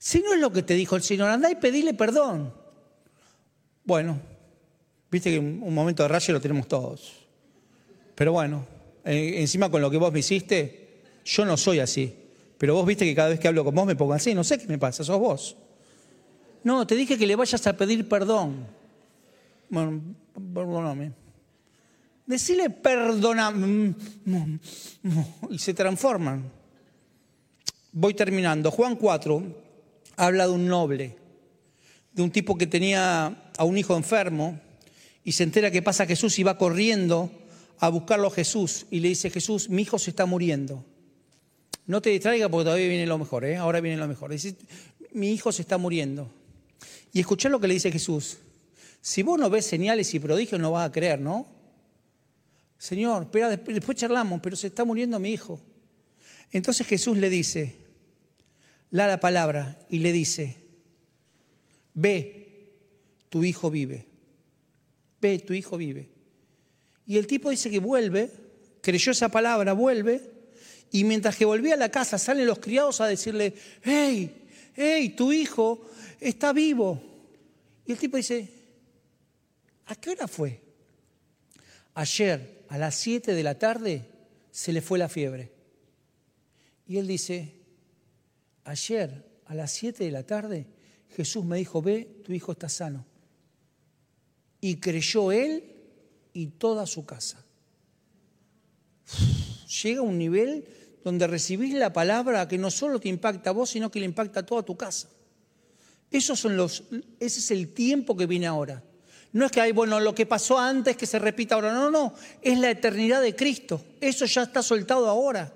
Si 0.00 0.20
no 0.20 0.32
es 0.32 0.40
lo 0.40 0.52
que 0.52 0.62
te 0.62 0.74
dijo 0.74 0.94
el 0.96 1.02
Señor, 1.02 1.28
anda 1.28 1.50
y 1.50 1.56
pedile 1.56 1.92
perdón. 1.92 2.54
Bueno, 3.84 4.20
viste 5.10 5.30
que 5.30 5.38
un 5.38 5.74
momento 5.74 6.04
de 6.04 6.08
rayo 6.08 6.34
lo 6.34 6.40
tenemos 6.40 6.68
todos. 6.68 7.17
Pero 8.18 8.32
bueno, 8.32 8.66
eh, 9.04 9.34
encima 9.36 9.70
con 9.70 9.80
lo 9.80 9.88
que 9.92 9.96
vos 9.96 10.12
me 10.12 10.18
hiciste, 10.18 11.02
yo 11.24 11.44
no 11.44 11.56
soy 11.56 11.78
así. 11.78 12.12
Pero 12.58 12.74
vos 12.74 12.84
viste 12.84 13.04
que 13.04 13.14
cada 13.14 13.28
vez 13.28 13.38
que 13.38 13.46
hablo 13.46 13.62
con 13.62 13.72
vos 13.72 13.86
me 13.86 13.94
pongo 13.94 14.12
así, 14.12 14.34
no 14.34 14.42
sé 14.42 14.58
qué 14.58 14.66
me 14.66 14.76
pasa, 14.76 15.04
sos 15.04 15.20
vos. 15.20 15.56
No, 16.64 16.84
te 16.84 16.96
dije 16.96 17.16
que 17.16 17.28
le 17.28 17.36
vayas 17.36 17.64
a 17.68 17.76
pedir 17.76 18.08
perdón. 18.08 18.66
Bueno, 19.70 20.02
perdóname. 20.34 21.12
Decile 22.26 22.70
perdóname. 22.70 23.94
Y 25.50 25.58
se 25.60 25.72
transforman. 25.72 26.50
Voy 27.92 28.14
terminando. 28.14 28.72
Juan 28.72 28.96
4 28.96 29.44
habla 30.16 30.48
de 30.48 30.52
un 30.54 30.66
noble, 30.66 31.14
de 32.12 32.22
un 32.22 32.32
tipo 32.32 32.58
que 32.58 32.66
tenía 32.66 33.52
a 33.56 33.62
un 33.62 33.78
hijo 33.78 33.96
enfermo 33.96 34.58
y 35.22 35.30
se 35.30 35.44
entera 35.44 35.70
que 35.70 35.82
pasa 35.82 36.04
Jesús 36.04 36.36
y 36.40 36.42
va 36.42 36.58
corriendo 36.58 37.30
a 37.78 37.88
buscarlo 37.88 38.28
a 38.28 38.30
Jesús 38.30 38.86
y 38.90 39.00
le 39.00 39.08
dice, 39.08 39.30
Jesús, 39.30 39.68
mi 39.68 39.82
hijo 39.82 39.98
se 39.98 40.10
está 40.10 40.26
muriendo. 40.26 40.84
No 41.86 42.02
te 42.02 42.10
distraiga 42.10 42.48
porque 42.48 42.64
todavía 42.64 42.88
viene 42.88 43.06
lo 43.06 43.18
mejor, 43.18 43.44
¿eh? 43.44 43.56
ahora 43.56 43.80
viene 43.80 43.96
lo 43.96 44.08
mejor. 44.08 44.30
Dice, 44.30 44.56
mi 45.12 45.32
hijo 45.32 45.52
se 45.52 45.62
está 45.62 45.78
muriendo. 45.78 46.30
Y 47.12 47.20
escuchá 47.20 47.48
lo 47.48 47.60
que 47.60 47.68
le 47.68 47.74
dice 47.74 47.90
Jesús. 47.90 48.38
Si 49.00 49.22
vos 49.22 49.38
no 49.38 49.48
ves 49.48 49.64
señales 49.64 50.12
y 50.12 50.18
prodigios, 50.18 50.60
no 50.60 50.72
vas 50.72 50.88
a 50.88 50.92
creer, 50.92 51.20
¿no? 51.20 51.46
Señor, 52.76 53.22
espera, 53.24 53.56
después 53.56 53.96
charlamos, 53.96 54.40
pero 54.42 54.56
se 54.56 54.66
está 54.66 54.84
muriendo 54.84 55.18
mi 55.18 55.30
hijo. 55.32 55.60
Entonces 56.52 56.86
Jesús 56.86 57.16
le 57.16 57.30
dice, 57.30 57.76
la 58.90 59.06
la 59.06 59.20
palabra 59.20 59.78
y 59.88 59.98
le 59.98 60.12
dice, 60.12 60.56
ve, 61.94 62.74
tu 63.28 63.44
hijo 63.44 63.70
vive. 63.70 64.06
Ve, 65.20 65.38
tu 65.38 65.54
hijo 65.54 65.76
vive. 65.76 66.17
Y 67.08 67.16
el 67.16 67.26
tipo 67.26 67.48
dice 67.48 67.70
que 67.70 67.78
vuelve, 67.78 68.30
creyó 68.82 69.12
esa 69.12 69.30
palabra, 69.30 69.72
vuelve, 69.72 70.30
y 70.92 71.04
mientras 71.04 71.36
que 71.36 71.46
volvía 71.46 71.72
a 71.72 71.78
la 71.78 71.90
casa 71.90 72.18
salen 72.18 72.46
los 72.46 72.58
criados 72.58 73.00
a 73.00 73.06
decirle, 73.06 73.54
hey, 73.82 74.46
hey, 74.74 75.14
tu 75.16 75.32
hijo 75.32 75.88
está 76.20 76.52
vivo. 76.52 77.02
Y 77.86 77.92
el 77.92 77.98
tipo 77.98 78.18
dice, 78.18 78.46
¿a 79.86 79.96
qué 79.96 80.10
hora 80.10 80.28
fue? 80.28 80.60
Ayer 81.94 82.66
a 82.68 82.76
las 82.76 82.94
7 82.96 83.32
de 83.32 83.42
la 83.42 83.58
tarde 83.58 84.04
se 84.50 84.74
le 84.74 84.82
fue 84.82 84.98
la 84.98 85.08
fiebre. 85.08 85.50
Y 86.86 86.98
él 86.98 87.06
dice, 87.06 87.54
ayer 88.64 89.24
a 89.46 89.54
las 89.54 89.72
7 89.72 90.04
de 90.04 90.10
la 90.10 90.24
tarde 90.24 90.66
Jesús 91.16 91.42
me 91.42 91.56
dijo, 91.56 91.80
ve, 91.80 92.20
tu 92.22 92.34
hijo 92.34 92.52
está 92.52 92.68
sano. 92.68 93.06
Y 94.60 94.76
creyó 94.76 95.32
él 95.32 95.77
y 96.38 96.46
toda 96.46 96.86
su 96.86 97.04
casa. 97.04 97.44
Llega 99.82 100.00
a 100.00 100.04
un 100.04 100.16
nivel 100.16 100.64
donde 101.02 101.26
recibís 101.26 101.74
la 101.74 101.92
palabra 101.92 102.46
que 102.46 102.58
no 102.58 102.70
solo 102.70 103.00
te 103.00 103.08
impacta 103.08 103.50
a 103.50 103.52
vos, 103.52 103.70
sino 103.70 103.90
que 103.90 103.98
le 103.98 104.06
impacta 104.06 104.40
a 104.40 104.46
toda 104.46 104.62
tu 104.62 104.76
casa. 104.76 105.08
Esos 106.12 106.44
ese 106.44 107.40
es 107.40 107.50
el 107.50 107.74
tiempo 107.74 108.16
que 108.16 108.26
viene 108.26 108.46
ahora. 108.46 108.84
No 109.32 109.46
es 109.46 109.50
que 109.50 109.60
hay, 109.60 109.72
bueno, 109.72 109.98
lo 109.98 110.14
que 110.14 110.26
pasó 110.26 110.58
antes 110.58 110.96
que 110.96 111.06
se 111.06 111.18
repita 111.18 111.56
ahora. 111.56 111.72
No, 111.72 111.90
no, 111.90 111.90
no. 111.90 112.14
Es 112.40 112.56
la 112.58 112.70
eternidad 112.70 113.20
de 113.20 113.34
Cristo. 113.34 113.84
Eso 114.00 114.24
ya 114.24 114.44
está 114.44 114.62
soltado 114.62 115.08
ahora. 115.08 115.52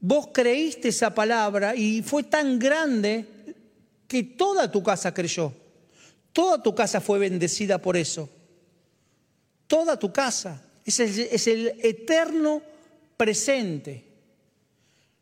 Vos 0.00 0.28
creíste 0.32 0.88
esa 0.88 1.12
palabra 1.12 1.74
y 1.74 2.02
fue 2.02 2.22
tan 2.22 2.56
grande 2.58 3.26
que 4.06 4.22
toda 4.22 4.70
tu 4.70 4.80
casa 4.80 5.12
creyó. 5.12 5.52
Toda 6.32 6.62
tu 6.62 6.72
casa 6.72 7.00
fue 7.00 7.18
bendecida 7.18 7.78
por 7.78 7.96
eso. 7.96 8.30
Toda 9.68 9.98
tu 9.98 10.12
casa. 10.12 10.64
Es 10.84 10.98
el, 11.46 11.74
eterno 11.82 12.62
presente 13.16 14.04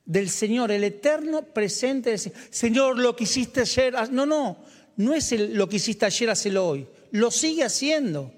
del 0.05 0.30
Señor, 0.30 0.70
el 0.70 0.84
eterno 0.84 1.42
presente 1.42 2.11
del 2.11 2.18
Señor. 2.20 2.38
Señor, 2.51 2.99
lo 2.99 3.16
que 3.16 3.24
hiciste 3.24 3.62
ayer, 3.62 3.92
no, 4.12 4.24
no, 4.24 4.59
no 4.97 5.12
es 5.12 5.32
lo 5.32 5.68
que 5.68 5.76
hiciste 5.76 6.07
ayer, 6.07 6.30
hacelo 6.30 6.68
hoy. 6.68 6.86
Lo 7.11 7.32
sigue 7.32 7.64
haciendo. 7.64 8.32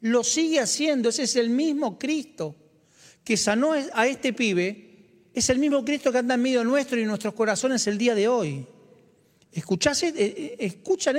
Lo 0.00 0.24
sigue 0.24 0.60
haciendo. 0.60 1.10
Ese 1.10 1.24
es 1.24 1.36
el 1.36 1.50
mismo 1.50 1.98
Cristo 1.98 2.56
que 3.22 3.36
sanó 3.36 3.72
a 3.72 4.06
este 4.06 4.32
pibe. 4.32 4.84
Es 5.34 5.50
el 5.50 5.58
mismo 5.58 5.84
Cristo 5.84 6.10
que 6.10 6.18
anda 6.18 6.34
en 6.36 6.42
medio 6.42 6.64
nuestro 6.64 6.98
y 6.98 7.02
en 7.02 7.08
nuestros 7.08 7.34
corazones 7.34 7.86
el 7.86 7.98
día 7.98 8.14
de 8.14 8.28
hoy. 8.28 8.66
¿Escuchás? 9.52 10.02
Eh, 10.02 10.14
eh, 10.16 10.56
¿Escuchan? 10.60 11.16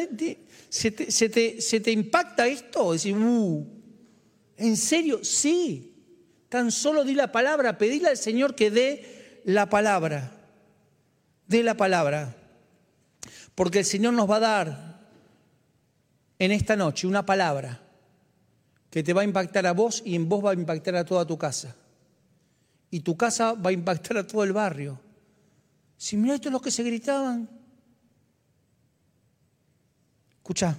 ¿Se 0.70 0.92
te, 0.92 1.12
se 1.12 1.30
te, 1.30 1.62
se 1.62 1.80
te 1.80 1.92
impacta 1.92 2.48
esto? 2.48 2.92
Decir, 2.92 3.16
uh, 3.16 3.68
¿en 4.58 4.78
serio? 4.78 5.24
Sí. 5.24 5.94
Tan 6.50 6.72
solo 6.72 7.04
di 7.04 7.14
la 7.14 7.32
palabra, 7.32 7.78
pedile 7.78 8.10
al 8.10 8.18
Señor 8.18 8.56
que 8.56 8.72
dé 8.72 9.42
la 9.46 9.70
palabra. 9.70 10.32
Dé 11.48 11.64
la 11.64 11.76
palabra. 11.76 12.36
Porque 13.56 13.80
el 13.80 13.86
Señor 13.86 14.14
nos 14.14 14.30
va 14.30 14.38
a 14.38 14.40
dar 14.40 15.00
en 16.40 16.52
esta 16.52 16.76
noche 16.76 17.08
una 17.08 17.26
palabra 17.26 17.82
que 18.90 19.04
te 19.04 19.14
va 19.14 19.22
a 19.22 19.26
impactar 19.26 19.66
a 19.66 19.74
vos 19.74 20.02
y 20.06 20.16
en 20.16 20.30
vos 20.30 20.44
va 20.44 20.52
a 20.52 20.54
impactar 20.54 20.96
a 20.96 21.06
toda 21.06 21.26
tu 21.26 21.38
casa. 21.38 21.76
Y 22.90 23.02
tu 23.02 23.18
casa 23.18 23.54
va 23.54 23.72
a 23.72 23.74
impactar 23.74 24.18
a 24.18 24.28
todo 24.28 24.44
el 24.44 24.54
barrio. 24.54 25.00
Si 25.98 26.16
mira 26.16 26.36
esto 26.36 26.50
es 26.50 26.54
los 26.54 26.62
que 26.62 26.72
se 26.72 26.84
gritaban. 26.84 27.50
Escucha, 30.48 30.78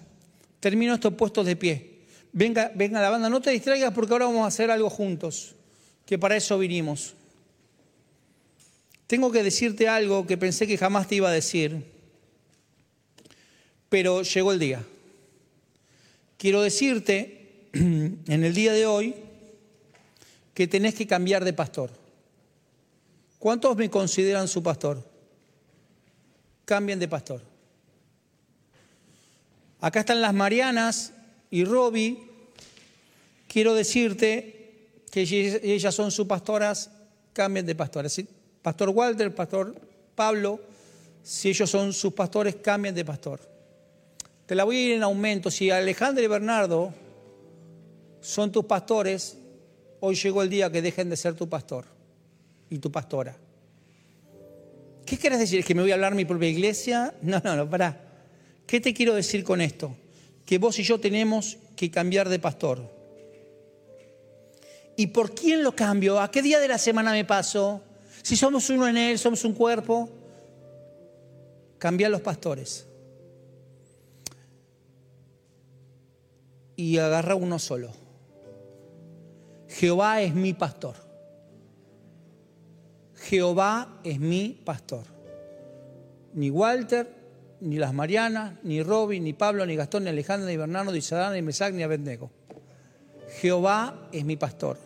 termino 0.60 0.94
estos 0.94 1.12
puestos 1.12 1.44
de 1.44 1.54
pie. 1.54 1.98
Venga, 2.32 2.72
venga 2.74 3.02
la 3.02 3.10
banda, 3.10 3.28
no 3.28 3.42
te 3.42 3.50
distraigas 3.50 3.92
porque 3.92 4.14
ahora 4.14 4.24
vamos 4.24 4.44
a 4.44 4.46
hacer 4.46 4.70
algo 4.70 4.88
juntos 4.88 5.54
que 6.06 6.18
para 6.18 6.36
eso 6.36 6.58
vinimos. 6.58 7.12
Tengo 9.06 9.30
que 9.30 9.42
decirte 9.42 9.86
algo 9.86 10.26
que 10.26 10.38
pensé 10.38 10.66
que 10.66 10.78
jamás 10.78 11.06
te 11.06 11.16
iba 11.16 11.28
a 11.28 11.32
decir, 11.32 11.84
pero 13.90 14.22
llegó 14.22 14.52
el 14.52 14.58
día. 14.58 14.82
Quiero 16.38 16.62
decirte 16.62 17.66
en 17.74 18.24
el 18.26 18.54
día 18.54 18.72
de 18.72 18.86
hoy 18.86 19.16
que 20.54 20.66
tenés 20.66 20.94
que 20.94 21.06
cambiar 21.06 21.44
de 21.44 21.52
pastor. 21.52 21.90
¿Cuántos 23.38 23.76
me 23.76 23.90
consideran 23.90 24.48
su 24.48 24.62
pastor? 24.62 25.06
Cambien 26.64 26.98
de 26.98 27.06
pastor. 27.06 27.57
Acá 29.80 30.00
están 30.00 30.20
las 30.20 30.34
Marianas 30.34 31.12
y 31.50 31.64
Robbie. 31.64 32.18
Quiero 33.46 33.74
decirte 33.74 35.02
que 35.10 35.22
ellas 35.62 35.94
son 35.94 36.10
sus 36.10 36.26
pastoras, 36.26 36.90
cambien 37.32 37.64
de 37.64 37.74
pastoras. 37.74 38.20
Pastor 38.62 38.90
Walter, 38.90 39.34
Pastor 39.34 39.74
Pablo, 40.14 40.60
si 41.22 41.50
ellos 41.50 41.70
son 41.70 41.92
sus 41.92 42.12
pastores, 42.12 42.56
cambien 42.56 42.94
de 42.94 43.04
pastor. 43.04 43.40
Te 44.46 44.54
la 44.54 44.64
voy 44.64 44.76
a 44.76 44.80
ir 44.80 44.92
en 44.94 45.02
aumento. 45.02 45.50
Si 45.50 45.70
Alejandro 45.70 46.24
y 46.24 46.26
Bernardo 46.26 46.92
son 48.20 48.50
tus 48.50 48.64
pastores, 48.64 49.36
hoy 50.00 50.14
llegó 50.16 50.42
el 50.42 50.50
día 50.50 50.72
que 50.72 50.82
dejen 50.82 51.10
de 51.10 51.16
ser 51.16 51.34
tu 51.34 51.48
pastor 51.48 51.84
y 52.70 52.78
tu 52.78 52.90
pastora. 52.90 53.36
¿Qué 55.04 55.16
quieres 55.16 55.38
decir? 55.38 55.60
¿Es 55.60 55.64
que 55.64 55.74
me 55.74 55.82
voy 55.82 55.90
a 55.90 55.94
hablar 55.94 56.14
mi 56.14 56.24
propia 56.24 56.48
iglesia? 56.48 57.14
No, 57.22 57.40
no, 57.44 57.56
no, 57.56 57.68
pará. 57.68 58.07
¿Qué 58.68 58.82
te 58.82 58.92
quiero 58.92 59.14
decir 59.14 59.44
con 59.44 59.62
esto? 59.62 59.96
Que 60.44 60.58
vos 60.58 60.78
y 60.78 60.82
yo 60.82 61.00
tenemos 61.00 61.56
que 61.74 61.90
cambiar 61.90 62.28
de 62.28 62.38
pastor. 62.38 62.82
¿Y 64.94 65.06
por 65.06 65.34
quién 65.34 65.62
lo 65.62 65.74
cambio? 65.74 66.20
¿A 66.20 66.30
qué 66.30 66.42
día 66.42 66.60
de 66.60 66.68
la 66.68 66.76
semana 66.76 67.12
me 67.12 67.24
paso? 67.24 67.80
Si 68.22 68.36
somos 68.36 68.68
uno 68.68 68.86
en 68.86 68.98
Él, 68.98 69.18
somos 69.18 69.42
un 69.46 69.54
cuerpo. 69.54 70.10
Cambia 71.78 72.10
los 72.10 72.20
pastores. 72.20 72.86
Y 76.76 76.98
agarra 76.98 77.36
uno 77.36 77.58
solo. 77.58 77.90
Jehová 79.66 80.20
es 80.20 80.34
mi 80.34 80.52
pastor. 80.52 80.96
Jehová 83.14 83.98
es 84.04 84.20
mi 84.20 84.60
pastor. 84.62 85.04
Ni 86.34 86.50
Walter, 86.50 87.17
ni 87.60 87.76
las 87.76 87.92
Marianas, 87.92 88.54
ni 88.62 88.82
Robin, 88.82 89.24
ni 89.24 89.32
Pablo, 89.32 89.66
ni 89.66 89.76
Gastón, 89.76 90.04
ni 90.04 90.10
Alejandro, 90.10 90.48
ni 90.48 90.56
Bernardo, 90.56 90.92
ni 90.92 91.00
Sadán, 91.00 91.34
ni 91.34 91.42
Mesac, 91.42 91.74
ni 91.74 91.82
Abednego. 91.82 92.30
Jehová 93.40 94.08
es 94.12 94.24
mi 94.24 94.36
pastor. 94.36 94.78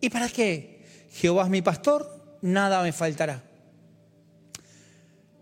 ¿Y 0.00 0.10
para 0.10 0.28
qué? 0.28 0.82
Jehová 1.12 1.44
es 1.44 1.50
mi 1.50 1.62
pastor, 1.62 2.08
nada 2.42 2.82
me 2.82 2.92
faltará. 2.92 3.42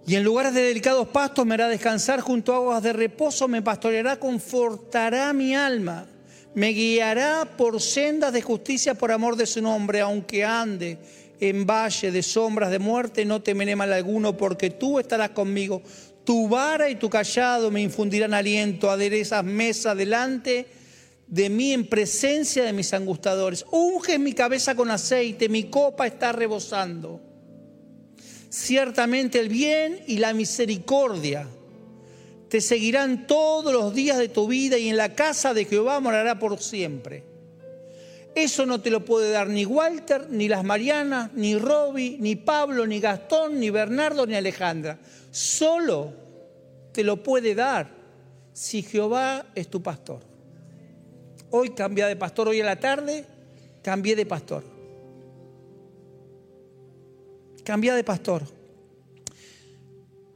Y 0.07 0.15
en 0.15 0.23
lugares 0.23 0.55
de 0.55 0.63
delicados 0.63 1.09
pastos 1.09 1.45
me 1.45 1.55
hará 1.55 1.69
descansar 1.69 2.21
junto 2.21 2.53
a 2.53 2.57
aguas 2.57 2.83
de 2.83 2.93
reposo, 2.93 3.49
me 3.49 3.61
pastoreará, 3.61 4.21
confortará 4.21 5.33
mi 5.33 5.55
alma, 5.55 6.07
me 6.55 6.69
guiará 6.69 7.45
por 7.57 7.81
sendas 7.81 8.33
de 8.33 8.41
justicia 8.41 8.95
por 8.95 9.11
amor 9.11 9.35
de 9.35 9.47
su 9.47 9.61
nombre, 9.61 10.01
aunque 10.01 10.45
ande 10.45 10.99
en 11.41 11.67
valle 11.67 12.11
de 12.11 12.23
sombras 12.23 12.71
de 12.71 12.79
muerte, 12.79 13.25
no 13.25 13.43
temeré 13.43 13.77
mal 13.77 13.93
alguno, 13.93 14.37
porque 14.37 14.71
tú 14.71 14.99
estarás 14.99 15.31
conmigo. 15.31 15.83
Tu 16.27 16.49
vara 16.49 16.91
y 16.91 16.97
tu 16.97 17.09
callado 17.09 17.71
me 17.71 17.81
infundirán 17.81 18.35
aliento, 18.35 18.91
aderezas 18.91 19.45
mesa 19.45 19.95
delante 19.95 20.67
de 21.29 21.49
mí 21.49 21.73
en 21.73 21.87
presencia 21.87 22.65
de 22.65 22.73
mis 22.73 22.93
angustadores. 22.93 23.65
Unge 23.71 24.19
mi 24.19 24.33
cabeza 24.33 24.75
con 24.75 24.91
aceite, 24.91 25.49
mi 25.49 25.71
copa 25.71 26.05
está 26.05 26.33
rebosando. 26.33 27.21
Ciertamente 28.49 29.39
el 29.39 29.49
bien 29.49 30.01
y 30.09 30.19
la 30.19 30.35
misericordia 30.35 31.47
te 32.49 32.61
seguirán 32.61 33.29
todos 33.29 33.73
los 33.73 33.95
días 33.95 34.19
de 34.19 34.29
tu 34.29 34.49
vida 34.49 34.79
y 34.79 34.89
en 34.89 34.97
la 34.97 35.15
casa 35.15 35.55
de 35.55 35.65
Jehová 35.65 36.01
morará 36.01 36.41
por 36.41 36.59
siempre. 36.59 37.23
Eso 38.35 38.67
no 38.67 38.81
te 38.81 38.91
lo 38.91 39.05
puede 39.05 39.31
dar 39.31 39.49
ni 39.49 39.65
Walter, 39.65 40.27
ni 40.29 40.49
las 40.49 40.63
Marianas, 40.63 41.33
ni 41.35 41.57
Roby, 41.57 42.19
ni 42.21 42.37
Pablo, 42.37 42.87
ni 42.87 43.01
Gastón, 43.01 43.59
ni 43.59 43.71
Bernardo, 43.71 44.27
ni 44.27 44.35
Alejandra. 44.35 44.99
Solo 45.37 46.15
te 46.93 47.05
lo 47.05 47.23
puede 47.23 47.55
dar 47.55 47.91
si 48.55 48.83
Jehová 48.83 49.45
es 49.55 49.69
tu 49.69 49.83
pastor. 49.83 50.21
Hoy 51.51 51.75
cambia 51.75 52.07
de 52.07 52.17
pastor, 52.17 52.49
hoy 52.49 52.63
a 52.63 52.65
la 52.65 52.81
tarde 52.81 53.27
cambié 53.83 54.17
de 54.17 54.25
pastor. 54.25 54.65
Cambia 57.63 57.95
de 57.95 58.03
pastor. 58.03 58.45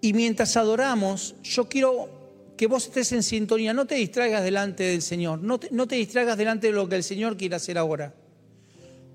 Y 0.03 0.13
mientras 0.13 0.55
adoramos, 0.59 1.35
yo 1.45 1.67
quiero 1.67 2.11
que 2.59 2.67
vos 2.67 2.85
estés 2.85 3.13
en 3.13 3.23
sintonía, 3.23 3.73
no 3.73 3.87
te 3.87 3.95
distraigas 3.95 4.45
delante 4.45 4.83
del 4.83 5.01
Señor, 5.01 5.41
no 5.41 5.59
te, 5.59 5.71
no 5.71 5.89
te 5.89 5.95
distraigas 5.95 6.37
delante 6.37 6.67
de 6.67 6.75
lo 6.75 6.87
que 6.87 6.97
el 6.97 7.05
Señor 7.05 7.39
quiere 7.39 7.57
hacer 7.57 7.79
ahora. 7.79 8.13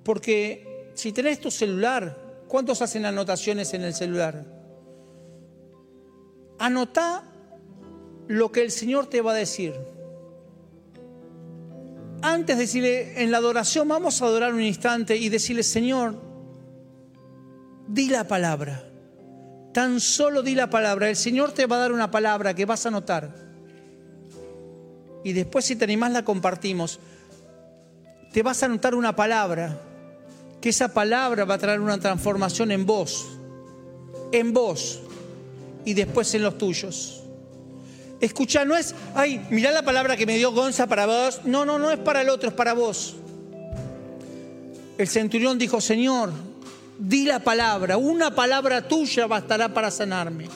Porque 0.04 0.90
si 0.96 1.12
tenés 1.12 1.40
tu 1.40 1.52
celular, 1.52 2.18
¿cuántos 2.48 2.82
hacen 2.82 3.06
anotaciones 3.06 3.72
en 3.76 3.84
el 3.84 3.94
celular? 3.94 4.55
Anotá 6.60 7.24
lo 8.28 8.52
que 8.52 8.62
el 8.62 8.72
Señor 8.72 9.08
te 9.08 9.22
va 9.22 9.32
a 9.32 9.36
decir. 9.36 9.74
Antes 12.22 12.58
de 12.58 12.64
decirle 12.64 13.22
en 13.22 13.32
la 13.32 13.38
adoración, 13.38 13.88
vamos 13.88 14.22
a 14.22 14.26
adorar 14.26 14.54
un 14.54 14.62
instante 14.62 15.16
y 15.16 15.30
decirle, 15.30 15.64
Señor, 15.64 16.16
di 17.88 18.10
la 18.10 18.28
palabra. 18.28 18.84
Tan 19.74 20.00
solo 20.00 20.42
di 20.42 20.56
la 20.56 20.70
palabra. 20.70 21.10
El 21.10 21.18
Señor 21.18 21.52
te 21.52 21.66
va 21.66 21.76
a 21.76 21.80
dar 21.80 21.92
una 21.92 22.10
palabra 22.10 22.54
que 22.54 22.66
vas 22.66 22.86
a 22.86 22.92
notar. 22.92 23.36
Y 25.24 25.34
después 25.34 25.66
si 25.66 25.76
te 25.76 25.84
animás 25.84 26.12
la 26.14 26.24
compartimos. 26.24 27.00
Te 28.32 28.42
vas 28.42 28.64
a 28.64 28.68
notar 28.68 28.96
una 28.96 29.16
palabra. 29.16 29.78
Que 30.62 30.70
esa 30.70 30.94
palabra 30.94 31.46
va 31.46 31.56
a 31.56 31.58
traer 31.58 31.80
una 31.80 32.00
transformación 32.00 32.72
en 32.72 32.86
vos. 32.86 33.28
En 34.32 34.54
vos. 34.54 35.05
Y 35.86 35.94
después 35.94 36.34
en 36.34 36.44
los 36.44 36.58
tuyos. 36.58 37.22
Escucha, 38.20 38.66
no 38.66 38.76
es, 38.76 38.96
ay, 39.14 39.46
mirá 39.50 39.72
la 39.72 39.84
palabra 39.84 40.18
que 40.18 40.26
me 40.26 40.38
dio 40.38 40.52
Gonza 40.52 40.88
para 40.88 41.06
vos. 41.06 41.42
No, 41.44 41.66
no, 41.66 41.78
no 41.78 41.92
es 41.92 42.00
para 42.00 42.22
el 42.22 42.30
otro, 42.30 42.50
es 42.50 42.56
para 42.56 42.74
vos. 42.74 43.16
El 44.98 45.08
centurión 45.08 45.58
dijo, 45.58 45.82
Señor, 45.82 46.32
di 46.98 47.26
la 47.26 47.40
palabra, 47.40 47.98
una 47.98 48.34
palabra 48.34 48.88
tuya 48.88 49.28
bastará 49.28 49.74
para 49.74 49.92
sanarme. 49.92 50.48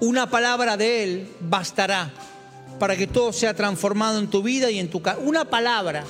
Una 0.00 0.30
palabra 0.30 0.76
de 0.76 1.04
Él 1.04 1.28
bastará 1.40 2.10
para 2.78 2.96
que 2.96 3.06
todo 3.06 3.32
sea 3.32 3.54
transformado 3.54 4.18
en 4.18 4.28
tu 4.28 4.42
vida 4.42 4.70
y 4.70 4.78
en 4.78 4.88
tu 4.88 5.02
casa. 5.02 5.18
Una 5.18 5.44
palabra 5.44 6.04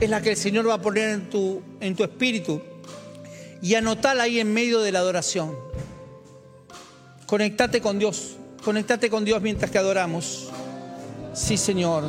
es 0.00 0.08
la 0.08 0.22
que 0.22 0.30
el 0.30 0.36
Señor 0.36 0.66
va 0.66 0.74
a 0.74 0.80
poner 0.80 1.10
en 1.10 1.28
tu, 1.28 1.60
en 1.80 1.94
tu 1.94 2.02
espíritu 2.02 2.62
y 3.60 3.74
anotala 3.74 4.24
ahí 4.24 4.40
en 4.40 4.52
medio 4.52 4.80
de 4.80 4.92
la 4.92 5.00
adoración. 5.00 5.54
Conectate 7.34 7.80
con 7.80 7.98
Dios, 7.98 8.36
conectate 8.64 9.10
con 9.10 9.24
Dios 9.24 9.42
mientras 9.42 9.68
que 9.68 9.76
adoramos. 9.76 10.50
Sí, 11.32 11.56
Señor. 11.56 12.04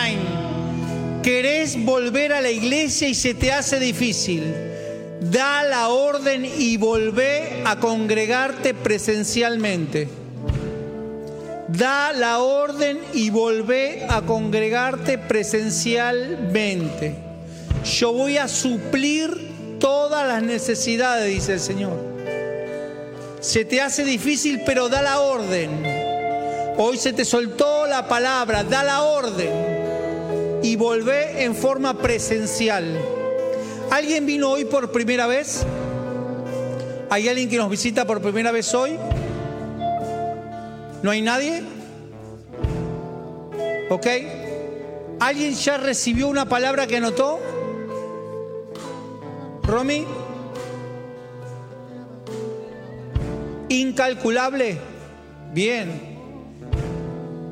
Online. 0.00 1.20
Querés 1.22 1.84
volver 1.84 2.32
a 2.32 2.40
la 2.40 2.50
iglesia 2.50 3.08
y 3.08 3.14
se 3.14 3.34
te 3.34 3.52
hace 3.52 3.78
difícil. 3.78 4.54
Da 5.20 5.62
la 5.64 5.88
orden 5.88 6.44
y 6.44 6.78
volvé 6.78 7.62
a 7.66 7.78
congregarte 7.78 8.72
presencialmente. 8.72 10.08
Da 11.68 12.12
la 12.12 12.38
orden 12.40 12.98
y 13.12 13.30
volvé 13.30 14.06
a 14.08 14.22
congregarte 14.22 15.18
presencialmente. 15.18 17.14
Yo 17.84 18.12
voy 18.12 18.38
a 18.38 18.48
suplir 18.48 19.50
todas 19.78 20.26
las 20.26 20.42
necesidades, 20.42 21.28
dice 21.28 21.52
el 21.54 21.60
Señor. 21.60 22.10
Se 23.40 23.64
te 23.64 23.80
hace 23.80 24.04
difícil, 24.04 24.62
pero 24.64 24.88
da 24.88 25.02
la 25.02 25.20
orden. 25.20 25.70
Hoy 26.76 26.96
se 26.96 27.12
te 27.12 27.24
soltó 27.24 27.86
la 27.86 28.08
palabra, 28.08 28.64
da 28.64 28.82
la 28.82 29.02
orden 29.02 29.69
y 30.62 30.76
volvé 30.76 31.44
en 31.44 31.54
forma 31.54 31.98
presencial. 31.98 32.98
¿Alguien 33.90 34.26
vino 34.26 34.50
hoy 34.50 34.64
por 34.64 34.92
primera 34.92 35.26
vez? 35.26 35.64
¿Hay 37.08 37.28
alguien 37.28 37.48
que 37.48 37.56
nos 37.56 37.70
visita 37.70 38.06
por 38.06 38.20
primera 38.20 38.52
vez 38.52 38.72
hoy? 38.74 38.98
¿No 41.02 41.10
hay 41.10 41.22
nadie? 41.22 41.62
¿Ok? 43.88 44.06
¿Alguien 45.18 45.54
ya 45.54 45.76
recibió 45.76 46.28
una 46.28 46.48
palabra 46.48 46.86
que 46.86 46.98
anotó? 46.98 47.40
¿Romy? 49.64 50.06
Incalculable. 53.68 54.78
Bien. 55.52 55.90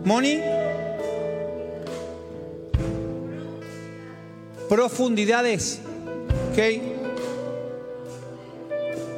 ¿Moni? 0.05 0.41
Profundidades. 4.69 5.81
¿Ok? 6.53 6.59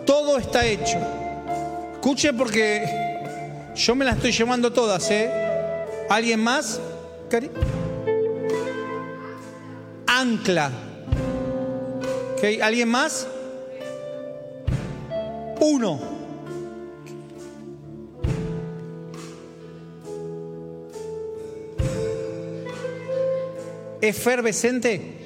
Todo 0.07 0.39
está 0.39 0.67
hecho. 0.67 0.99
Escuche 1.95 2.33
porque 2.33 3.11
yo 3.75 3.95
me 3.95 4.05
las 4.05 4.17
estoy 4.17 4.33
llevando 4.33 4.73
todas, 4.73 5.11
¿eh? 5.11 5.31
¿Alguien 6.09 6.41
más? 6.41 6.81
Cari? 7.29 7.51
Ancla. 10.07 10.71
¿Okay? 12.37 12.61
¿Alguien 12.61 12.89
más? 12.89 13.27
Uno. 15.61 16.01
Efervescente. 24.01 25.20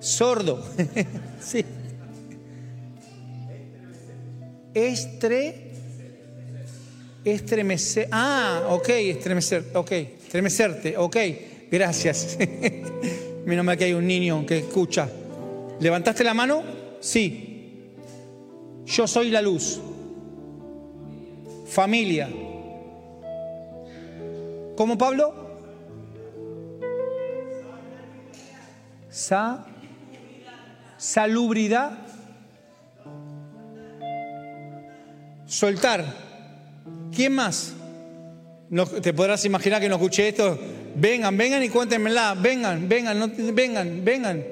Sordo. 0.00 0.62
sí. 1.40 1.64
Estre, 4.74 5.70
estremecer. 7.24 8.08
Ah, 8.10 8.66
ok, 8.70 8.88
estremecer, 8.88 9.64
ok, 9.74 9.92
estremecerte, 9.92 10.96
ok, 10.96 11.16
gracias. 11.70 12.36
Menos 13.46 13.64
mal 13.64 13.76
que 13.76 13.84
hay 13.84 13.92
un 13.92 14.06
niño 14.06 14.44
que 14.44 14.58
escucha. 14.58 15.08
¿Levantaste 15.80 16.24
la 16.24 16.34
mano? 16.34 16.62
Sí. 17.00 17.92
Yo 18.86 19.06
soy 19.06 19.30
la 19.30 19.40
luz. 19.40 19.80
Familia. 21.66 22.28
¿Cómo 24.76 24.98
Pablo? 24.98 25.43
Sa 29.14 29.64
salubridad. 30.96 31.92
Soltar. 35.46 36.04
¿Quién 37.14 37.32
más? 37.32 37.74
No, 38.70 38.86
te 38.86 39.14
podrás 39.14 39.44
imaginar 39.44 39.80
que 39.80 39.88
no 39.88 39.94
escuché 39.94 40.30
esto. 40.30 40.58
Vengan, 40.96 41.36
vengan 41.36 41.62
y 41.62 41.68
cuéntenmela. 41.68 42.34
Vengan, 42.34 42.88
vengan, 42.88 43.32
vengan, 43.54 44.04
vengan. 44.04 44.44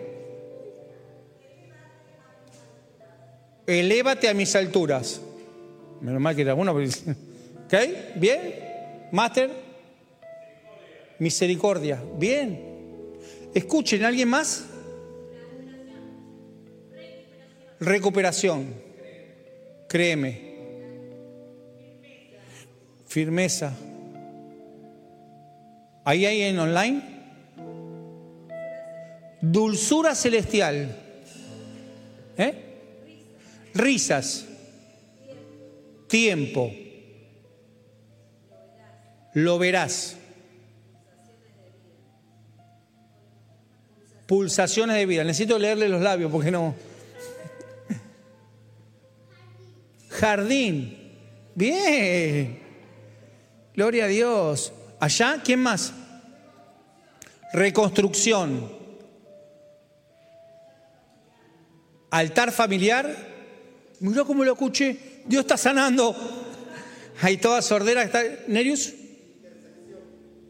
Elévate 3.66 4.28
a 4.28 4.34
mis 4.34 4.54
alturas. 4.54 5.20
Menos 6.00 6.20
mal 6.20 6.36
que 6.36 6.42
era 6.42 6.54
uno. 6.54 6.72
¿Ok? 7.66 7.74
¿Bien? 8.14 9.08
Master. 9.10 9.50
Misericordia. 11.18 12.00
Bien. 12.16 12.71
Escuchen, 13.55 14.05
¿alguien 14.05 14.28
más? 14.28 14.64
Recuperación. 17.80 18.74
Créeme 19.88 20.53
firmeza. 23.12 23.76
Ahí 26.03 26.24
hay 26.24 26.42
en 26.42 26.59
online. 26.59 27.03
Dulzura 29.42 30.14
celestial. 30.14 30.96
¿Eh? 32.38 32.55
Risas. 33.74 34.46
Tiempo. 36.09 36.72
Lo 39.34 39.59
verás. 39.59 40.16
Pulsaciones 44.32 44.96
de 44.96 45.04
vida. 45.04 45.24
Necesito 45.24 45.58
leerle 45.58 45.90
los 45.90 46.00
labios 46.00 46.32
porque 46.32 46.50
no. 46.50 46.74
Jardín. 50.08 50.96
Bien. 51.54 52.58
Gloria 53.74 54.06
a 54.06 54.08
Dios. 54.08 54.72
Allá, 55.00 55.42
¿quién 55.44 55.60
más? 55.60 55.92
Reconstrucción. 57.52 58.72
Altar 62.10 62.52
familiar. 62.52 63.14
Mira 64.00 64.24
cómo 64.24 64.44
lo 64.44 64.52
escuché. 64.52 65.20
Dios 65.26 65.42
está 65.42 65.58
sanando. 65.58 66.16
Hay 67.20 67.36
toda 67.36 67.60
sordera. 67.60 68.02
Está... 68.02 68.22
¿Nerius? 68.48 68.94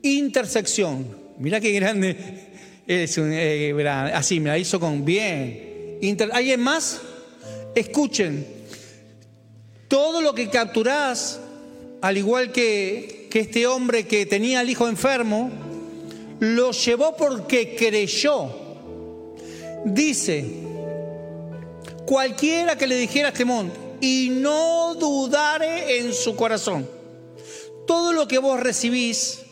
Intersección. 0.03 1.33
Mira 1.37 1.61
qué 1.61 1.73
grande. 1.73 2.52
Es 2.87 3.17
eh, 3.19 3.89
así, 4.13 4.41
me 4.41 4.51
la 4.51 4.59
hizo 4.59 4.81
con 4.81 5.05
bien. 5.05 5.99
¿Alguien 6.33 6.61
más? 6.61 7.01
Escuchen. 7.75 8.47
Todo 9.89 10.21
lo 10.21 10.35
que 10.35 10.49
capturás 10.49 11.41
al 12.03 12.19
igual 12.19 12.51
que, 12.51 13.29
este 13.33 13.67
hombre 13.67 14.07
que 14.07 14.27
tenía 14.27 14.61
al 14.61 14.69
hijo 14.69 14.89
enfermo, 14.89 15.51
lo 16.41 16.73
llevó 16.73 17.17
porque 17.17 17.77
creyó. 17.77 18.51
Dice, 19.85 20.45
cualquiera 22.05 22.77
que 22.77 22.89
le 22.89 22.97
dijera 22.97 23.29
a 23.29 23.31
este 23.31 23.45
monte, 23.45 23.79
y 24.01 24.31
no 24.33 24.97
dudare 24.97 25.99
en 25.99 26.13
su 26.13 26.35
corazón. 26.35 26.89
Todo 27.87 28.13
lo 28.13 28.27
que 28.27 28.39
vos 28.39 28.59
recibís 28.59 29.43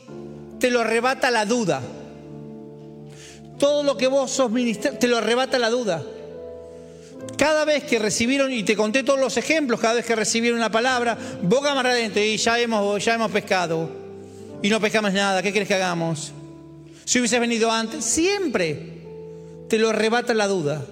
te 0.58 0.70
lo 0.70 0.80
arrebata 0.80 1.30
la 1.30 1.46
duda. 1.46 1.80
Todo 3.60 3.82
lo 3.82 3.96
que 3.98 4.06
vos 4.06 4.30
sos 4.30 4.50
ministro 4.50 4.94
te 4.94 5.06
lo 5.06 5.18
arrebata 5.18 5.58
la 5.58 5.68
duda. 5.68 6.02
Cada 7.36 7.66
vez 7.66 7.84
que 7.84 7.98
recibieron, 7.98 8.50
y 8.50 8.62
te 8.62 8.74
conté 8.74 9.02
todos 9.02 9.20
los 9.20 9.36
ejemplos, 9.36 9.78
cada 9.78 9.94
vez 9.94 10.06
que 10.06 10.16
recibieron 10.16 10.58
una 10.58 10.70
palabra, 10.70 11.16
boca 11.42 11.74
más 11.74 11.84
adentro 11.84 12.22
y 12.22 12.38
ya 12.38 12.58
hemos, 12.58 13.04
ya 13.04 13.14
hemos 13.14 13.30
pescado. 13.30 13.90
Y 14.62 14.70
no 14.70 14.80
pescamos 14.80 15.12
nada, 15.12 15.42
¿qué 15.42 15.50
quieres 15.50 15.68
que 15.68 15.74
hagamos? 15.74 16.32
Si 17.04 17.18
hubieses 17.18 17.38
venido 17.38 17.70
antes, 17.70 18.02
siempre 18.02 19.02
te 19.68 19.78
lo 19.78 19.90
arrebata 19.90 20.32
la 20.32 20.48
duda. 20.48 20.82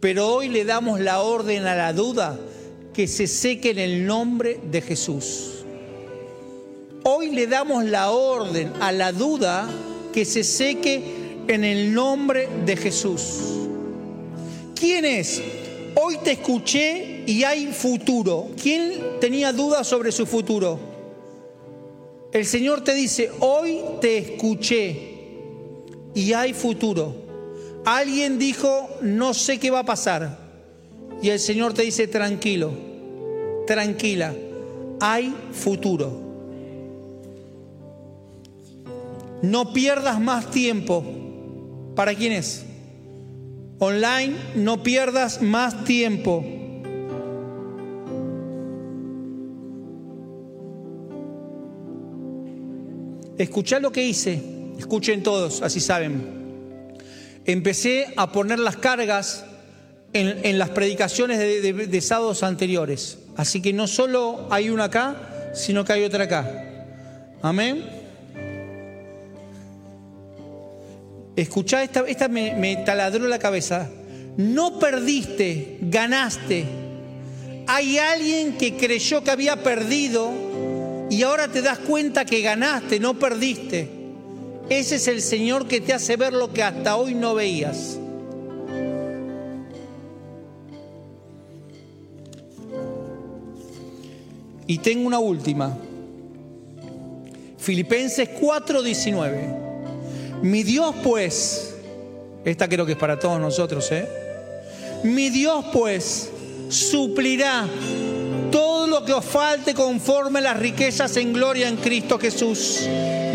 Pero 0.00 0.28
hoy 0.28 0.50
le 0.50 0.66
damos 0.66 1.00
la 1.00 1.22
orden 1.22 1.66
a 1.66 1.74
la 1.74 1.94
duda 1.94 2.38
que 2.92 3.08
se 3.08 3.26
seque 3.26 3.70
en 3.70 3.78
el 3.78 4.06
nombre 4.06 4.60
de 4.70 4.82
Jesús. 4.82 5.64
Hoy 7.02 7.30
le 7.30 7.46
damos 7.46 7.84
la 7.84 8.10
orden 8.10 8.70
a 8.80 8.92
la 8.92 9.12
duda 9.12 9.66
que 10.12 10.26
se 10.26 10.44
seque 10.44 11.23
en 11.48 11.64
el 11.64 11.92
nombre 11.92 12.48
de 12.64 12.76
Jesús. 12.76 13.68
¿Quién 14.74 15.04
es? 15.04 15.42
Hoy 15.94 16.18
te 16.18 16.32
escuché 16.32 17.22
y 17.26 17.44
hay 17.44 17.66
futuro. 17.72 18.48
¿Quién 18.60 18.94
tenía 19.20 19.52
dudas 19.52 19.86
sobre 19.86 20.12
su 20.12 20.26
futuro? 20.26 20.78
El 22.32 22.44
Señor 22.44 22.82
te 22.82 22.94
dice, 22.94 23.30
hoy 23.40 23.80
te 24.00 24.18
escuché 24.18 25.14
y 26.14 26.32
hay 26.32 26.52
futuro. 26.52 27.14
Alguien 27.84 28.38
dijo, 28.38 28.88
no 29.02 29.34
sé 29.34 29.58
qué 29.58 29.70
va 29.70 29.80
a 29.80 29.84
pasar. 29.84 30.38
Y 31.22 31.30
el 31.30 31.38
Señor 31.38 31.74
te 31.74 31.82
dice, 31.82 32.08
tranquilo, 32.08 32.72
tranquila, 33.66 34.34
hay 35.00 35.34
futuro. 35.52 36.20
No 39.42 39.72
pierdas 39.72 40.20
más 40.20 40.50
tiempo. 40.50 41.04
¿Para 41.94 42.14
quién 42.14 42.32
es? 42.32 42.64
Online, 43.78 44.34
no 44.54 44.82
pierdas 44.82 45.42
más 45.42 45.84
tiempo. 45.84 46.44
Escuchá 53.38 53.80
lo 53.80 53.90
que 53.90 54.04
hice, 54.04 54.40
escuchen 54.78 55.22
todos, 55.22 55.62
así 55.62 55.80
saben. 55.80 56.94
Empecé 57.44 58.06
a 58.16 58.30
poner 58.32 58.58
las 58.58 58.76
cargas 58.76 59.44
en, 60.12 60.58
las 60.58 60.70
predicaciones 60.70 61.38
de, 61.38 61.72
de 61.72 62.00
sábados 62.00 62.42
anteriores. 62.44 63.18
Así 63.36 63.60
que 63.60 63.72
no 63.72 63.88
solo 63.88 64.46
hay 64.50 64.70
una 64.70 64.84
acá, 64.84 65.50
sino 65.54 65.84
que 65.84 65.92
hay 65.92 66.04
otra 66.04 66.24
acá. 66.24 66.64
Amén. 67.42 68.03
Escuchá, 71.36 71.82
esta, 71.82 72.04
esta 72.06 72.28
me, 72.28 72.54
me 72.54 72.76
taladró 72.76 73.26
la 73.26 73.38
cabeza. 73.38 73.90
No 74.36 74.78
perdiste, 74.78 75.78
ganaste. 75.80 76.64
Hay 77.66 77.98
alguien 77.98 78.56
que 78.56 78.76
creyó 78.76 79.24
que 79.24 79.30
había 79.30 79.62
perdido 79.62 80.30
y 81.10 81.22
ahora 81.22 81.48
te 81.48 81.62
das 81.62 81.78
cuenta 81.78 82.24
que 82.24 82.40
ganaste, 82.40 83.00
no 83.00 83.18
perdiste. 83.18 83.88
Ese 84.68 84.96
es 84.96 85.08
el 85.08 85.20
Señor 85.20 85.66
que 85.68 85.80
te 85.80 85.92
hace 85.92 86.16
ver 86.16 86.32
lo 86.32 86.52
que 86.52 86.62
hasta 86.62 86.96
hoy 86.96 87.14
no 87.14 87.34
veías. 87.34 87.98
Y 94.66 94.78
tengo 94.78 95.06
una 95.06 95.18
última. 95.18 95.76
Filipenses 97.58 98.28
4:19. 98.40 99.63
Mi 100.44 100.62
Dios 100.62 100.94
pues, 101.02 101.74
esta 102.44 102.68
creo 102.68 102.84
que 102.84 102.92
es 102.92 102.98
para 102.98 103.18
todos 103.18 103.40
nosotros, 103.40 103.90
¿eh? 103.92 104.06
Mi 105.02 105.30
Dios 105.30 105.64
pues 105.72 106.30
suplirá 106.68 107.66
todo 108.52 108.86
lo 108.86 109.04
que 109.06 109.14
os 109.14 109.24
falte 109.24 109.72
conforme 109.72 110.42
las 110.42 110.58
riquezas 110.58 111.16
en 111.16 111.32
gloria 111.32 111.66
en 111.66 111.76
Cristo 111.76 112.18
Jesús. 112.18 112.82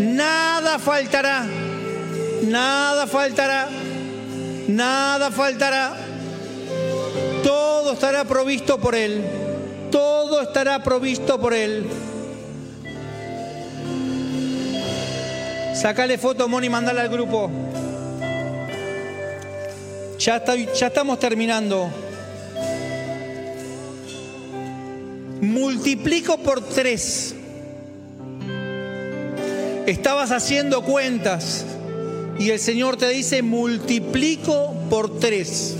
Nada 0.00 0.78
faltará, 0.78 1.44
nada 2.44 3.08
faltará, 3.08 3.68
nada 4.68 5.32
faltará. 5.32 5.96
Todo 7.42 7.94
estará 7.94 8.24
provisto 8.24 8.78
por 8.78 8.94
Él 8.94 9.24
todo 9.90 10.40
estará 10.42 10.82
provisto 10.82 11.40
por 11.40 11.52
Él. 11.52 11.84
Sacale 15.74 16.18
foto, 16.18 16.48
Moni, 16.48 16.68
mandala 16.68 17.02
al 17.02 17.08
grupo. 17.08 17.50
Ya, 20.18 20.44
ya 20.44 20.86
estamos 20.86 21.18
terminando. 21.18 21.88
Multiplico 25.40 26.38
por 26.38 26.60
tres. 26.60 27.34
Estabas 29.86 30.30
haciendo 30.30 30.82
cuentas 30.82 31.64
y 32.38 32.50
el 32.50 32.58
Señor 32.58 32.96
te 32.96 33.08
dice 33.08 33.42
multiplico 33.42 34.74
por 34.90 35.18
tres. 35.18 35.76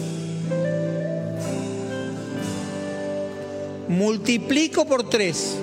multiplico 3.90 4.86
por 4.86 5.10
tres. 5.10 5.56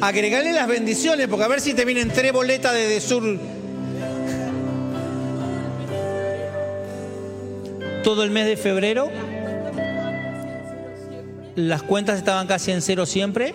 Agregale 0.00 0.52
las 0.52 0.68
bendiciones, 0.68 1.26
porque 1.26 1.44
a 1.44 1.48
ver 1.48 1.60
si 1.60 1.74
te 1.74 1.84
vienen 1.84 2.08
tres 2.08 2.32
boletas 2.32 2.72
de 2.72 3.00
sur. 3.00 3.22
Todo 8.04 8.22
el 8.22 8.30
mes 8.30 8.46
de 8.46 8.56
febrero. 8.56 9.10
Las 11.56 11.82
cuentas 11.82 12.18
estaban 12.18 12.46
casi 12.46 12.70
en 12.70 12.80
cero 12.80 13.06
siempre. 13.06 13.52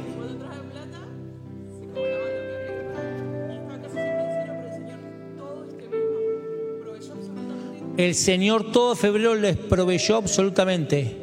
El 7.96 8.16
Señor 8.16 8.72
todo 8.72 8.96
febrero 8.96 9.36
les 9.36 9.56
proveyó 9.56 10.18
absolutamente 10.18 11.16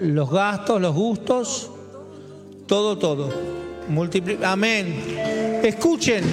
los 0.00 0.30
gastos, 0.30 0.80
los 0.80 0.94
gustos, 0.94 1.70
todo, 2.66 2.98
todo. 2.98 3.63
Amén. 4.42 5.60
Escuchen. 5.62 6.24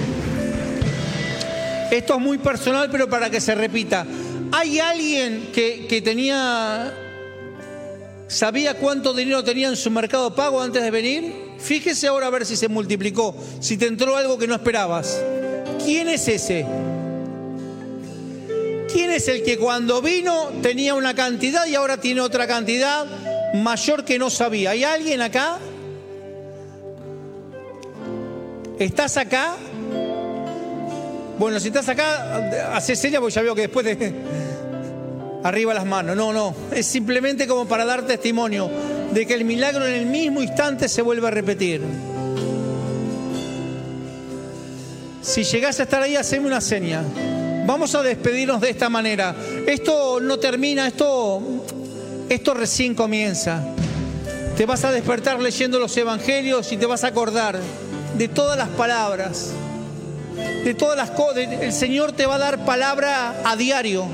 Esto 1.90 2.14
es 2.14 2.20
muy 2.20 2.38
personal, 2.38 2.88
pero 2.90 3.08
para 3.08 3.30
que 3.30 3.40
se 3.40 3.54
repita. 3.54 4.06
¿Hay 4.50 4.78
alguien 4.78 5.50
que, 5.52 5.86
que 5.86 6.00
tenía, 6.02 6.92
sabía 8.28 8.74
cuánto 8.74 9.12
dinero 9.12 9.44
tenía 9.44 9.68
en 9.68 9.76
su 9.76 9.90
mercado 9.90 10.34
pago 10.34 10.60
antes 10.60 10.82
de 10.82 10.90
venir? 10.90 11.34
Fíjese 11.58 12.08
ahora 12.08 12.26
a 12.26 12.30
ver 12.30 12.44
si 12.46 12.56
se 12.56 12.68
multiplicó, 12.68 13.36
si 13.60 13.76
te 13.76 13.86
entró 13.86 14.16
algo 14.16 14.38
que 14.38 14.46
no 14.46 14.54
esperabas. 14.54 15.20
¿Quién 15.84 16.08
es 16.08 16.28
ese? 16.28 16.66
¿Quién 18.92 19.10
es 19.10 19.28
el 19.28 19.42
que 19.42 19.58
cuando 19.58 20.02
vino 20.02 20.50
tenía 20.62 20.94
una 20.94 21.14
cantidad 21.14 21.66
y 21.66 21.74
ahora 21.74 21.98
tiene 21.98 22.20
otra 22.20 22.46
cantidad? 22.46 23.06
mayor 23.52 24.04
que 24.04 24.18
no 24.18 24.30
sabía. 24.30 24.70
¿Hay 24.70 24.84
alguien 24.84 25.22
acá? 25.22 25.58
¿Estás 28.82 29.16
acá? 29.16 29.54
Bueno, 31.38 31.60
si 31.60 31.68
estás 31.68 31.88
acá, 31.88 32.74
hace 32.74 32.96
seña 32.96 33.20
porque 33.20 33.34
ya 33.34 33.42
veo 33.42 33.54
que 33.54 33.62
después 33.62 33.86
de... 33.86 34.12
Arriba 35.44 35.72
las 35.72 35.86
manos. 35.86 36.16
No, 36.16 36.32
no. 36.32 36.52
Es 36.72 36.86
simplemente 36.86 37.46
como 37.46 37.66
para 37.66 37.84
dar 37.84 38.02
testimonio 38.02 38.68
de 39.12 39.24
que 39.24 39.34
el 39.34 39.44
milagro 39.44 39.86
en 39.86 39.94
el 39.94 40.06
mismo 40.06 40.42
instante 40.42 40.88
se 40.88 41.00
vuelve 41.00 41.28
a 41.28 41.30
repetir. 41.30 41.80
Si 45.20 45.44
llegás 45.44 45.78
a 45.78 45.84
estar 45.84 46.02
ahí, 46.02 46.16
haceme 46.16 46.48
una 46.48 46.60
seña. 46.60 47.04
Vamos 47.64 47.94
a 47.94 48.02
despedirnos 48.02 48.60
de 48.60 48.70
esta 48.70 48.88
manera. 48.88 49.36
Esto 49.64 50.18
no 50.20 50.40
termina, 50.40 50.88
esto 50.88 51.40
esto 52.28 52.54
recién 52.54 52.96
comienza. 52.96 53.62
Te 54.56 54.66
vas 54.66 54.84
a 54.84 54.90
despertar 54.90 55.40
leyendo 55.40 55.78
los 55.78 55.96
evangelios 55.96 56.72
y 56.72 56.76
te 56.76 56.86
vas 56.86 57.04
a 57.04 57.08
acordar 57.08 57.60
de 58.16 58.28
todas 58.28 58.56
las 58.58 58.68
palabras, 58.68 59.50
de 60.64 60.74
todas 60.74 60.96
las 60.96 61.10
cosas. 61.10 61.38
El 61.38 61.72
Señor 61.72 62.12
te 62.12 62.26
va 62.26 62.36
a 62.36 62.38
dar 62.38 62.64
palabra 62.64 63.42
a 63.44 63.56
diario, 63.56 64.06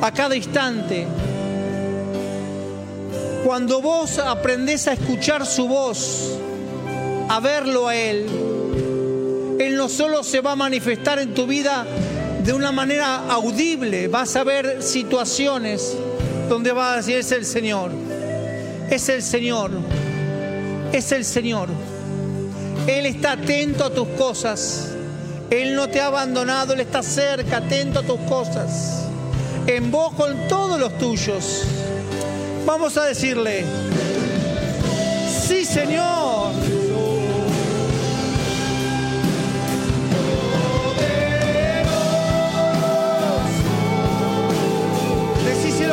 a 0.00 0.10
cada 0.12 0.36
instante. 0.36 1.06
Cuando 3.44 3.80
vos 3.80 4.18
aprendés 4.18 4.88
a 4.88 4.92
escuchar 4.92 5.46
su 5.46 5.68
voz, 5.68 6.38
a 7.28 7.40
verlo 7.40 7.88
a 7.88 7.94
Él, 7.94 8.26
Él 9.60 9.76
no 9.76 9.88
solo 9.88 10.24
se 10.24 10.40
va 10.40 10.52
a 10.52 10.56
manifestar 10.56 11.18
en 11.18 11.34
tu 11.34 11.46
vida 11.46 11.86
de 12.44 12.52
una 12.52 12.72
manera 12.72 13.28
audible, 13.28 14.08
vas 14.08 14.36
a 14.36 14.44
ver 14.44 14.82
situaciones 14.82 15.96
donde 16.48 16.72
va 16.72 16.92
a 16.92 16.96
decir 16.98 17.16
es 17.16 17.32
el 17.32 17.44
Señor, 17.44 17.90
es 18.90 19.08
el 19.08 19.22
Señor, 19.22 19.70
es 20.92 21.12
el 21.12 21.24
Señor. 21.24 21.68
Él 22.86 23.06
está 23.06 23.32
atento 23.32 23.84
a 23.84 23.90
tus 23.90 24.08
cosas. 24.08 24.88
Él 25.50 25.74
no 25.74 25.88
te 25.88 26.00
ha 26.00 26.06
abandonado, 26.06 26.72
Él 26.72 26.80
está 26.80 27.02
cerca, 27.02 27.58
atento 27.58 28.00
a 28.00 28.02
tus 28.02 28.20
cosas. 28.20 29.06
En 29.66 29.90
vos 29.90 30.14
con 30.14 30.48
todos 30.48 30.78
los 30.78 30.96
tuyos. 30.98 31.64
Vamos 32.64 32.96
a 32.96 33.04
decirle, 33.04 33.64
sí 35.46 35.64
Señor. 35.64 36.52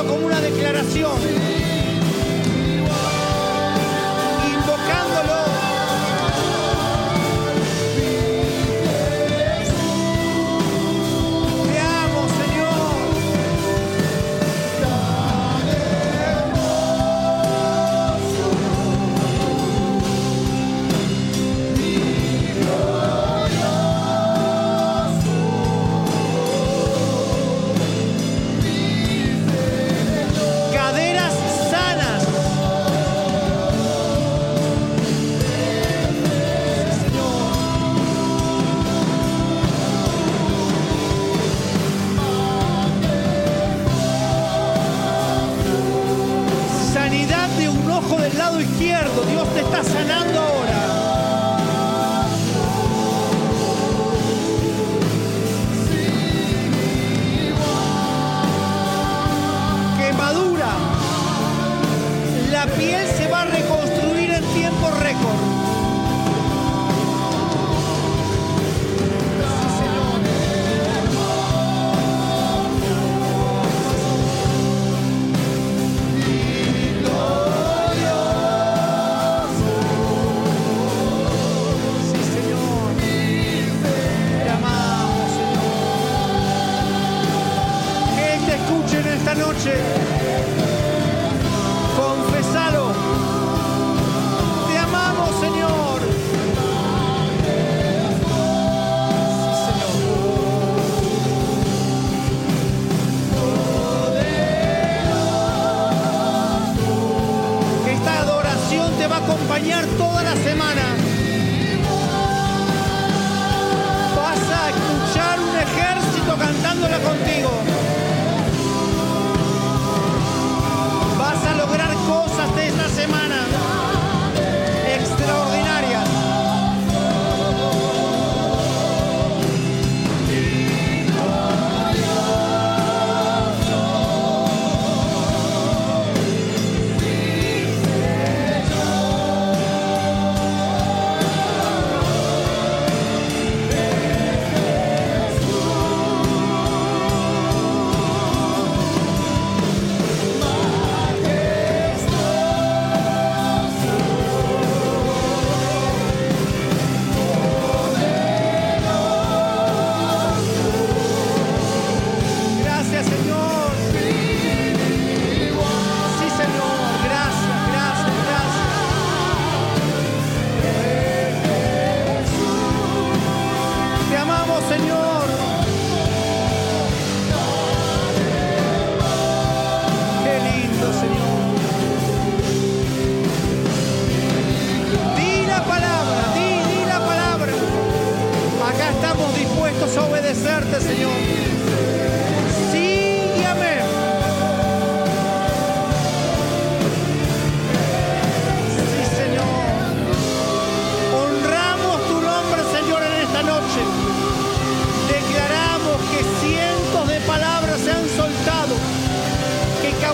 como 0.08 0.26
una 0.26 0.42
declaración. 0.42 1.53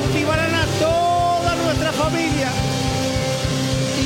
Cautivarán 0.09 0.53
a 0.55 0.65
toda 0.79 1.55
nuestra 1.55 1.91
familia. 1.91 2.49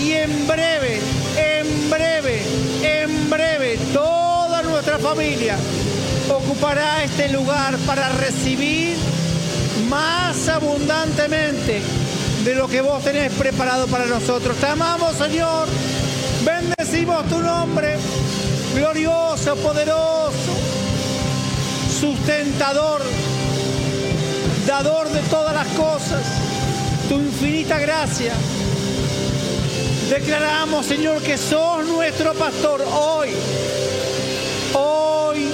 Y 0.01 0.12
en 0.12 0.47
breve, 0.47 0.99
en 1.38 1.89
breve, 1.89 2.41
en 2.84 3.30
breve, 3.30 3.78
toda 3.93 4.62
nuestra 4.64 4.99
familia 4.99 5.56
ocupará 6.30 7.04
este 7.04 7.30
lugar 7.30 7.78
para 7.86 8.10
recibir 8.10 8.97
más 9.89 10.47
abundantemente 10.49 11.82
de 12.43 12.56
lo 12.56 12.68
que 12.68 12.82
vos 12.82 13.01
tenés 13.04 13.32
preparado 13.34 13.88
para 13.88 14.06
nosotros. 14.06 14.58
Te 14.58 14.66
amamos, 14.66 15.16
Señor. 15.16 15.68
Bendecimos 16.43 17.26
tu 17.30 17.39
nombre, 17.39 17.97
glorioso, 18.76 19.56
poderoso, 19.58 20.54
sustentador, 22.01 23.01
dador 24.74 25.07
de 25.09 25.19
todas 25.30 25.53
las 25.53 25.67
cosas, 25.78 26.26
tu 27.07 27.19
infinita 27.19 27.78
gracia. 27.78 28.34
Declaramos, 30.09 30.88
Señor, 30.88 31.21
que 31.21 31.38
sos 31.38 31.86
nuestro 31.86 32.34
pastor 32.34 32.84
hoy. 32.91 33.30
Hoy 34.74 35.45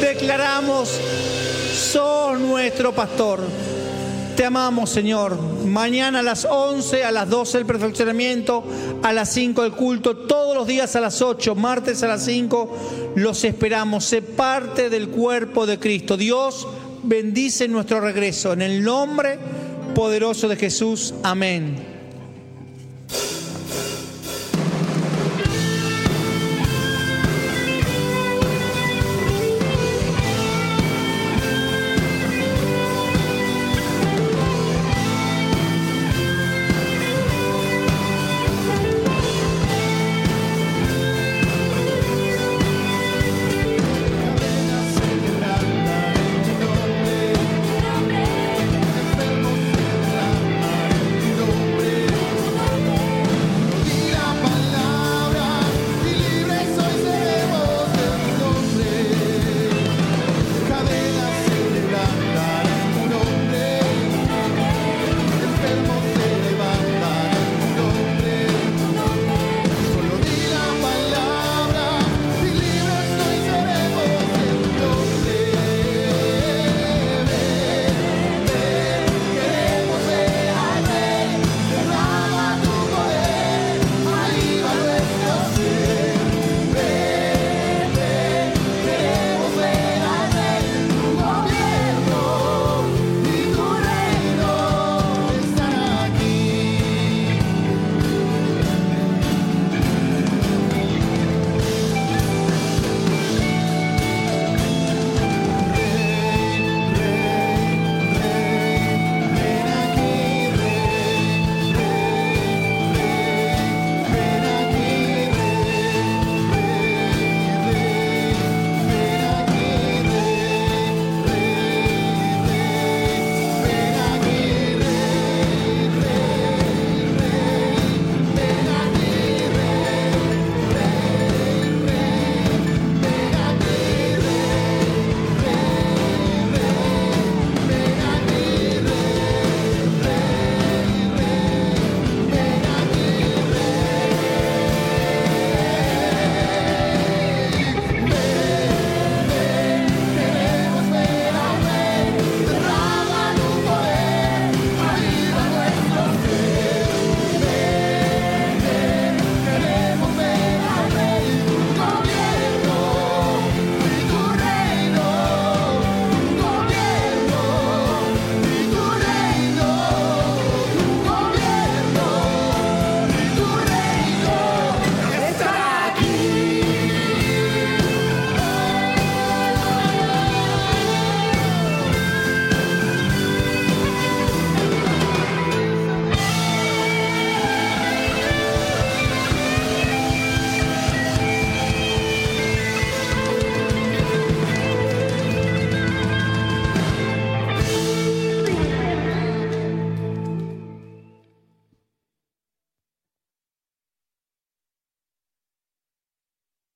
declaramos, 0.00 0.90
sos 1.92 2.40
nuestro 2.40 2.92
pastor. 2.92 3.38
Te 4.36 4.44
amamos, 4.44 4.90
Señor. 4.90 5.38
Mañana 5.64 6.18
a 6.18 6.22
las 6.24 6.44
11, 6.44 7.04
a 7.04 7.12
las 7.12 7.30
12 7.30 7.58
el 7.58 7.66
perfeccionamiento, 7.66 8.64
a 9.04 9.12
las 9.12 9.32
5 9.32 9.64
el 9.64 9.72
culto, 9.72 10.16
todos 10.16 10.56
los 10.56 10.66
días 10.66 10.96
a 10.96 11.00
las 11.00 11.22
8, 11.22 11.54
martes 11.54 12.02
a 12.02 12.08
las 12.08 12.24
5, 12.24 13.12
los 13.14 13.44
esperamos. 13.44 14.04
Sé 14.06 14.22
parte 14.22 14.90
del 14.90 15.08
cuerpo 15.08 15.66
de 15.66 15.78
Cristo. 15.78 16.16
Dios 16.16 16.66
bendice 17.02 17.68
nuestro 17.68 18.00
regreso. 18.00 18.52
En 18.52 18.62
el 18.62 18.82
nombre 18.82 19.38
poderoso 19.94 20.48
de 20.48 20.56
Jesús. 20.56 21.14
Amén. 21.22 21.95